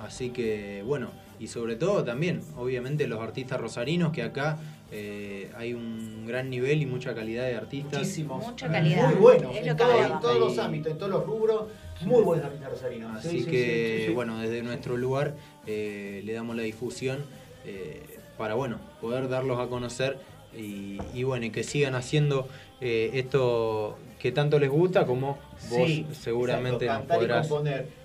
así 0.00 0.30
que 0.30 0.82
bueno, 0.86 1.10
y 1.38 1.48
sobre 1.48 1.76
todo 1.76 2.04
también, 2.04 2.40
obviamente 2.56 3.06
los 3.06 3.20
artistas 3.20 3.60
rosarinos, 3.60 4.12
que 4.12 4.22
acá 4.22 4.58
eh, 4.90 5.50
hay 5.56 5.74
un 5.74 6.26
gran 6.26 6.50
nivel 6.50 6.82
y 6.82 6.86
mucha 6.86 7.14
calidad 7.14 7.44
de 7.46 7.56
artistas. 7.56 8.00
Muchísimos. 8.00 8.46
Mucha 8.46 8.70
calidad. 8.70 9.06
Muy 9.10 9.14
buenos, 9.20 9.52
Es 9.52 9.62
en, 9.62 9.66
lo 9.68 9.76
que 9.76 9.82
todo- 9.82 9.92
hablábamos. 9.92 10.16
en 10.16 10.20
todos 10.20 10.38
los 10.38 10.58
ámbitos, 10.58 10.92
en 10.92 10.98
todos 10.98 11.12
los 11.12 11.26
rubros, 11.26 11.62
muy 12.02 12.22
buenos 12.22 12.46
artistas 12.46 12.70
rosarinos. 12.70 13.16
Así 13.16 13.28
Sí, 13.30 13.40
sí, 13.44 13.50
que, 13.50 13.96
sí, 14.00 14.06
sí. 14.08 14.12
bueno, 14.12 14.38
desde 14.38 14.62
nuestro 14.62 14.96
lugar 14.96 15.34
eh, 15.66 16.22
le 16.24 16.32
damos 16.32 16.56
la 16.56 16.62
difusión 16.62 17.18
eh, 17.64 18.02
para, 18.36 18.54
bueno, 18.54 18.78
poder 19.00 19.28
darlos 19.28 19.58
a 19.60 19.68
conocer 19.68 20.18
y, 20.56 20.98
y, 21.14 21.22
bueno, 21.24 21.46
y 21.46 21.50
que 21.50 21.62
sigan 21.64 21.94
haciendo 21.94 22.48
eh, 22.80 23.10
esto 23.14 23.96
que 24.18 24.32
tanto 24.32 24.58
les 24.58 24.68
gusta 24.70 25.06
como 25.06 25.38
vos 25.70 25.86
Sí, 25.88 26.06
seguramente 26.12 26.84
exacto, 26.84 27.14
nos 27.14 27.18
cantar 27.18 27.18
y 27.18 27.20
podrás... 27.20 27.48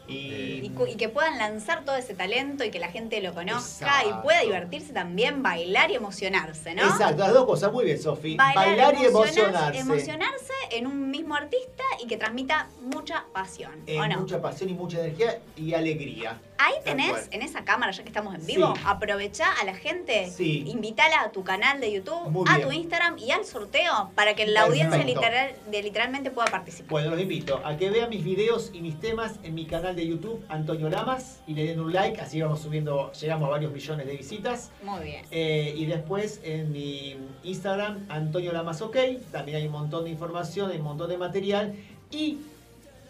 componer. 0.08 0.90
Y, 0.90 0.96
que 0.98 1.10
puedan 1.10 1.38
lanzar 1.38 1.84
todo 1.86 1.96
ese 1.96 2.14
talento 2.14 2.64
y 2.64 2.72
que 2.72 2.80
la 2.80 2.90
gente 2.90 3.22
lo 3.22 3.34
conozca 3.34 3.86
Exacto. 4.02 4.10
y 4.20 4.24
pueda 4.24 4.42
divertirse 4.42 4.94
también, 4.94 5.44
bailar 5.44 5.92
y 5.92 5.96
emocionarse, 5.96 6.74
¿no? 6.76 6.84
Exacto, 6.84 7.18
las 7.24 7.34
dos 7.34 7.46
cosas, 7.46 7.72
muy 7.72 7.86
bien, 7.86 8.02
Sofi. 8.02 8.36
Bailar, 8.36 8.66
Bailar, 8.68 8.94
y 8.96 9.06
emocionar- 9.06 9.76
emocionarse. 9.76 9.80
emocionarse 9.80 10.54
en 10.72 10.88
un 10.88 11.12
mismo 11.12 11.36
artista 11.36 11.84
y 12.04 12.08
que 12.08 12.18
transmita 12.18 12.68
mucha 12.82 13.26
pasión, 13.34 13.72
Eh, 13.86 14.00
¿o 14.00 14.08
no? 14.08 14.20
Mucha 14.20 14.42
pasión 14.42 14.70
y 14.70 14.74
mucha 14.74 15.00
energía 15.00 15.40
y 15.56 15.74
alegría. 15.74 16.40
Ahí 16.60 16.74
tenés, 16.84 17.28
en 17.32 17.42
esa 17.42 17.64
cámara, 17.64 17.92
ya 17.92 18.02
que 18.04 18.10
estamos 18.10 18.34
en 18.36 18.46
vivo, 18.46 18.74
Sí. 18.76 18.82
aprovechá 18.86 19.52
a 19.62 19.64
la 19.66 19.76
gente, 19.76 20.30
Sí. 20.32 20.64
invítala 20.68 21.22
a 21.22 21.32
tu 21.32 21.44
canal 21.44 21.80
de 21.80 21.92
YouTube, 21.92 22.30
Muy 22.30 22.46
a 22.50 22.58
bien. 22.58 22.68
tu 22.68 22.74
Instagram 22.74 23.18
y 23.20 23.32
al 23.32 23.46
sorteo 23.46 24.12
para 24.16 24.34
que 24.36 24.48
la 24.48 24.62
audiencia 24.64 24.98
Perfecto. 24.98 25.22
literal, 25.22 25.56
de, 25.70 25.84
literalmente 25.84 26.32
pueda 26.32 26.48
participar. 26.50 26.90
Bueno, 26.90 27.12
los 27.12 27.20
invito 27.22 27.62
a 27.64 27.78
que 27.78 27.90
vean 27.90 28.10
mis 28.10 28.24
videos 28.24 28.72
y 28.74 28.82
mis 28.82 29.00
temas 29.00 29.36
en 29.44 29.54
mi 29.56 29.66
canal 29.66 29.96
de 29.96 30.08
YouTube, 30.08 30.44
Antonio 30.50 30.90
Lamas, 30.90 31.42
y 31.48 31.54
le 31.54 31.66
den 31.66 31.80
un 31.80 31.94
like, 31.94 32.20
así 32.20 32.42
vamos 32.42 32.62
subiendo, 32.62 33.12
llegamos 33.14 33.48
a 33.48 33.52
varios 33.52 33.72
millones 33.72 34.08
de 34.08 34.16
visitas. 34.18 34.72
Muy 34.84 35.04
bien. 35.04 35.26
Eh, 35.32 35.74
y 35.78 35.86
después 35.86 36.40
en 36.44 36.72
mi 36.72 37.18
Instagram, 37.44 38.06
Antonio 38.10 38.52
Lamas 38.52 38.82
OK, 38.82 38.98
también 39.32 39.58
hay 39.58 39.66
un 39.68 39.74
montón 39.74 40.06
de 40.06 40.10
información, 40.10 40.72
hay 40.72 40.78
un 40.78 40.84
montón 40.86 41.10
de 41.10 41.18
material. 41.18 41.76
Y 42.10 42.40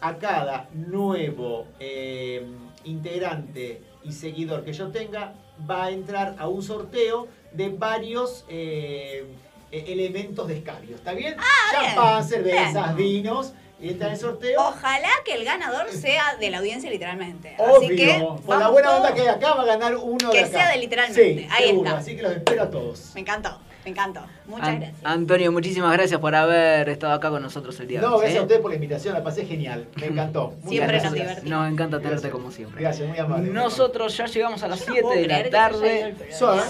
a 0.01 0.17
cada 0.17 0.69
nuevo 0.73 1.65
eh, 1.79 2.45
integrante 2.87 3.81
y 4.03 4.11
seguidor 4.13 4.63
que 4.63 4.73
yo 4.73 4.87
tenga, 4.89 5.33
va 5.69 5.85
a 5.85 5.91
entrar 5.91 6.35
a 6.39 6.47
un 6.47 6.63
sorteo 6.63 7.27
de 7.51 7.69
varios 7.69 8.45
eh, 8.49 9.25
eh, 9.71 9.85
elementos 9.87 10.47
de 10.47 10.57
escabio. 10.57 10.95
¿Está 10.95 11.13
bien? 11.13 11.35
Ah, 11.37 11.71
Champán, 11.71 12.23
cervezas, 12.27 12.95
bien. 12.95 13.23
vinos. 13.23 13.53
Y 13.79 13.89
entra 13.89 14.07
en 14.07 14.13
el 14.13 14.19
sorteo. 14.19 14.59
Ojalá 14.59 15.09
que 15.23 15.33
el 15.35 15.45
ganador 15.45 15.91
sea 15.91 16.35
de 16.39 16.49
la 16.49 16.57
audiencia 16.57 16.89
literalmente. 16.89 17.53
Así 17.59 17.63
Obvio, 17.85 17.89
que 17.95 18.27
por 18.43 18.57
la 18.57 18.69
buena 18.69 18.95
onda 18.97 19.13
que 19.13 19.21
hay 19.21 19.27
acá 19.27 19.53
va 19.53 19.61
a 19.61 19.65
ganar 19.67 19.95
uno 19.97 20.31
Que 20.31 20.39
de 20.39 20.43
acá. 20.45 20.57
sea 20.57 20.71
de 20.71 20.77
literalmente, 20.77 21.41
Sí, 21.41 21.47
ahí 21.51 21.67
seguro, 21.67 21.87
está. 21.89 21.99
Así 21.99 22.15
que 22.15 22.21
los 22.23 22.31
espero 22.31 22.63
a 22.63 22.69
todos. 22.71 23.11
Me 23.13 23.21
encantó, 23.21 23.59
me 23.87 23.91
encantó. 23.91 24.19
Muchas 24.47 24.67
An- 24.67 24.79
gracias. 24.81 24.99
Antonio, 25.05 25.51
muchísimas 25.53 25.93
gracias 25.93 26.19
por 26.19 26.35
haber 26.35 26.89
estado 26.89 27.13
acá 27.13 27.29
con 27.29 27.41
nosotros 27.41 27.79
el 27.79 27.87
día 27.87 28.01
de 28.01 28.05
No, 28.05 28.15
hoy. 28.15 28.19
gracias 28.21 28.35
¿eh? 28.35 28.39
a 28.39 28.41
ustedes 28.43 28.61
por 28.61 28.71
la 28.71 28.75
invitación, 28.75 29.13
la 29.13 29.23
pasé 29.23 29.45
genial. 29.45 29.87
Me 29.95 30.07
encantó. 30.07 30.49
Muchas 30.57 30.69
Siempre 30.69 31.01
nos 31.01 31.13
divertimos. 31.13 31.49
Nos 31.49 31.71
encanta 31.71 31.99
tenerte 32.01 32.29
como 32.29 32.51
siempre. 32.51 32.81
Gracias, 32.81 33.07
muy 33.07 33.17
amable. 33.17 33.49
Nosotros 33.49 34.17
ya 34.17 34.25
llegamos 34.25 34.61
a 34.63 34.67
las 34.67 34.79
no 34.79 34.85
7 34.87 35.01
puedo 35.01 35.21
de 35.21 35.27
la 35.27 35.49
tarde. 35.49 36.15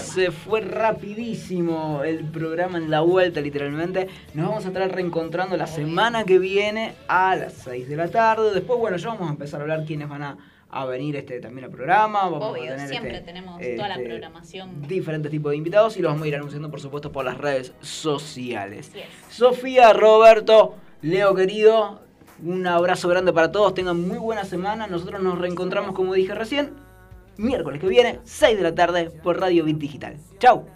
Se 0.00 0.30
fue 0.30 0.60
rapidísimo 0.60 2.02
el 2.04 2.24
programa 2.24 2.78
en 2.78 2.88
la 2.90 3.00
vuelta, 3.00 3.40
literalmente. 3.40 4.06
Nos 4.34 4.46
vamos 4.48 4.64
a 4.64 4.68
estar 4.68 4.88
reencontrando 4.94 5.56
la 5.56 5.66
semana 5.66 6.22
que 6.24 6.38
viene 6.38 6.94
a 7.08 7.34
las 7.34 7.52
6 7.64 7.88
de 7.88 7.96
la 7.96 8.08
tarde. 8.08 8.54
Después, 8.54 8.78
bueno, 8.78 8.96
ya 8.96 9.08
vamos 9.08 9.28
a 9.28 9.32
empezar 9.32 9.58
a 9.60 9.62
hablar 9.64 9.84
quiénes 9.84 10.08
van 10.08 10.22
a, 10.22 10.36
a 10.70 10.84
venir 10.84 11.16
este 11.16 11.40
también 11.40 11.64
al 11.64 11.70
programa. 11.70 12.24
Vamos 12.24 12.42
a 12.42 12.46
Obvio, 12.48 12.62
tener 12.64 12.88
siempre 12.88 13.12
este, 13.16 13.26
tenemos 13.26 13.60
toda 13.76 13.88
la 13.88 13.94
este, 13.94 14.08
programación. 14.08 14.82
diferentes 14.86 15.30
tipos 15.30 15.50
de 15.50 15.56
invitados 15.56 15.96
y 15.96 16.02
los 16.02 16.12
vamos 16.12 16.24
a 16.24 16.28
ir 16.28 16.36
anunciando, 16.36 16.70
por 16.70 16.80
supuesto, 16.80 17.10
por 17.10 17.24
las 17.24 17.38
redes 17.38 17.72
sociales. 17.80 18.92
Sofía, 19.30 19.92
Roberto, 19.92 20.74
Leo 21.00 21.34
querido, 21.34 22.00
un 22.42 22.66
abrazo 22.66 23.08
grande 23.08 23.32
para 23.32 23.50
todos, 23.50 23.74
tengan 23.74 24.06
muy 24.06 24.18
buena 24.18 24.44
semana. 24.44 24.86
Nosotros 24.86 25.22
nos 25.22 25.38
reencontramos, 25.38 25.94
como 25.94 26.14
dije 26.14 26.34
recién, 26.34 26.74
miércoles 27.36 27.80
que 27.80 27.88
viene, 27.88 28.20
6 28.24 28.56
de 28.56 28.62
la 28.62 28.74
tarde, 28.74 29.10
por 29.22 29.40
Radio 29.40 29.64
Bit 29.64 29.78
Digital. 29.78 30.16
Chau. 30.38 30.66